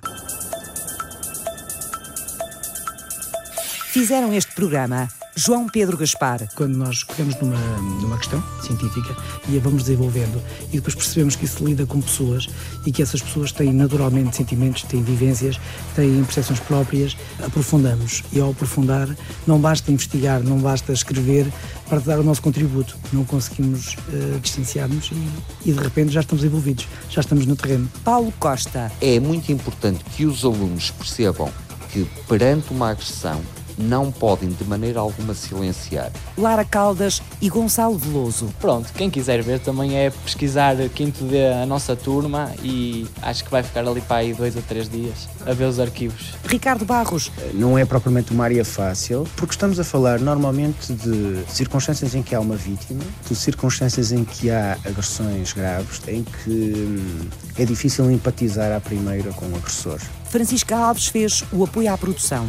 Fizeram 3.92 4.34
este 4.34 4.54
programa 4.54 5.08
João 5.38 5.68
Pedro 5.68 5.98
Gaspar. 5.98 6.48
Quando 6.56 6.78
nós 6.78 7.04
pegamos 7.04 7.36
numa, 7.42 7.58
numa 8.00 8.18
questão 8.18 8.42
científica 8.62 9.14
e 9.50 9.58
a 9.58 9.60
vamos 9.60 9.84
desenvolvendo 9.84 10.42
e 10.72 10.78
depois 10.78 10.96
percebemos 10.96 11.36
que 11.36 11.44
isso 11.44 11.66
lida 11.66 11.86
com 11.86 12.00
pessoas 12.00 12.48
e 12.86 12.92
que 12.92 13.02
essas 13.02 13.22
pessoas 13.22 13.52
têm 13.52 13.74
naturalmente 13.74 14.38
sentimentos, 14.38 14.84
têm 14.84 15.04
vivências, 15.04 15.60
têm 15.94 16.24
percepções 16.24 16.62
próprias, 16.62 17.18
aprofundamos. 17.44 18.24
E 18.32 18.40
ao 18.40 18.52
aprofundar, 18.52 19.10
não 19.46 19.60
basta 19.60 19.92
investigar, 19.92 20.42
não 20.42 20.58
basta 20.58 20.94
escrever 20.94 21.52
para 21.90 22.00
dar 22.00 22.20
o 22.20 22.24
nosso 22.24 22.42
contributo. 22.42 22.98
Não 23.12 23.26
conseguimos 23.26 23.96
uh, 24.08 24.40
distanciar-nos 24.40 25.12
e, 25.12 25.70
e 25.70 25.74
de 25.74 25.80
repente 25.80 26.14
já 26.14 26.22
estamos 26.22 26.46
envolvidos, 26.46 26.88
já 27.10 27.20
estamos 27.20 27.46
no 27.46 27.58
terreno. 27.58 27.92
Paulo 28.06 28.34
Costa. 28.40 28.90
É 29.02 29.20
muito 29.20 29.52
importante 29.52 30.02
que 30.16 30.26
os 30.26 30.46
alunos 30.46 30.92
percebam 30.92 31.52
que 31.92 32.06
perante 32.26 32.72
uma 32.72 32.92
agressão 32.92 33.42
não 33.78 34.12
podem 34.12 34.50
de 34.50 34.64
maneira 34.64 35.00
alguma 35.00 35.34
silenciar. 35.34 36.12
Lara 36.38 36.66
Caldas 36.66 37.22
e 37.42 37.50
Gonçalo 37.50 37.98
Veloso. 37.98 38.54
Pronto, 38.60 38.92
quem 38.94 39.10
quiser 39.10 39.42
ver 39.42 39.60
também 39.60 39.98
é 39.98 40.10
pesquisar 40.10 40.76
quinto 40.90 41.24
D 41.26 41.46
a 41.48 41.66
nossa 41.66 41.96
turma 41.96 42.52
e 42.64 43.08
acho 43.22 43.44
que 43.44 43.52
vai 43.52 43.64
ficar 43.64 43.88
ali 43.88 44.02
para 44.02 44.18
aí 44.18 44.34
dois 44.34 44.56
ou 44.56 44.62
três 44.62 44.90
dias 44.90 45.28
a 45.46 45.54
ver 45.54 45.66
os 45.66 45.80
arquivos. 45.80 46.34
Ricardo 46.46 46.86
Barros. 46.86 47.32
Não 47.54 47.78
é 47.78 47.86
propriamente 47.86 48.32
uma 48.32 48.44
área 48.44 48.66
fácil, 48.66 49.28
porque 49.36 49.54
estamos 49.54 49.80
a 49.80 49.84
falar 49.84 50.20
normalmente 50.20 50.94
de 50.94 51.44
circunstâncias 51.48 52.16
em 52.16 52.24
que 52.24 52.34
há 52.34 52.40
uma 52.40 52.56
vítima, 52.56 53.04
de 53.28 53.36
circunstâncias 53.36 54.12
em 54.12 54.24
que 54.24 54.50
há 54.50 54.78
agressões 54.86 55.54
graves, 55.54 56.02
em 56.08 56.24
que 56.24 56.50
hum, 56.50 57.28
é 57.58 57.66
difícil 57.66 58.10
empatizar 58.12 58.72
à 58.72 58.80
primeira 58.80 59.32
com 59.34 59.46
o 59.46 59.56
agressor. 59.56 60.00
Francisca 60.30 60.76
Alves 60.76 61.08
fez 61.08 61.44
o 61.52 61.64
apoio 61.64 61.92
à 61.94 61.98
produção. 61.98 62.48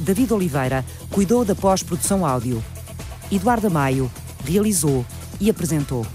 David 0.00 0.32
Oliveira 0.32 0.84
cuidou 1.10 1.44
da 1.44 1.54
pós-produção 1.54 2.26
áudio. 2.26 2.62
Eduardo 3.30 3.70
Maio 3.70 4.10
realizou 4.44 5.04
e 5.40 5.48
apresentou. 5.50 6.06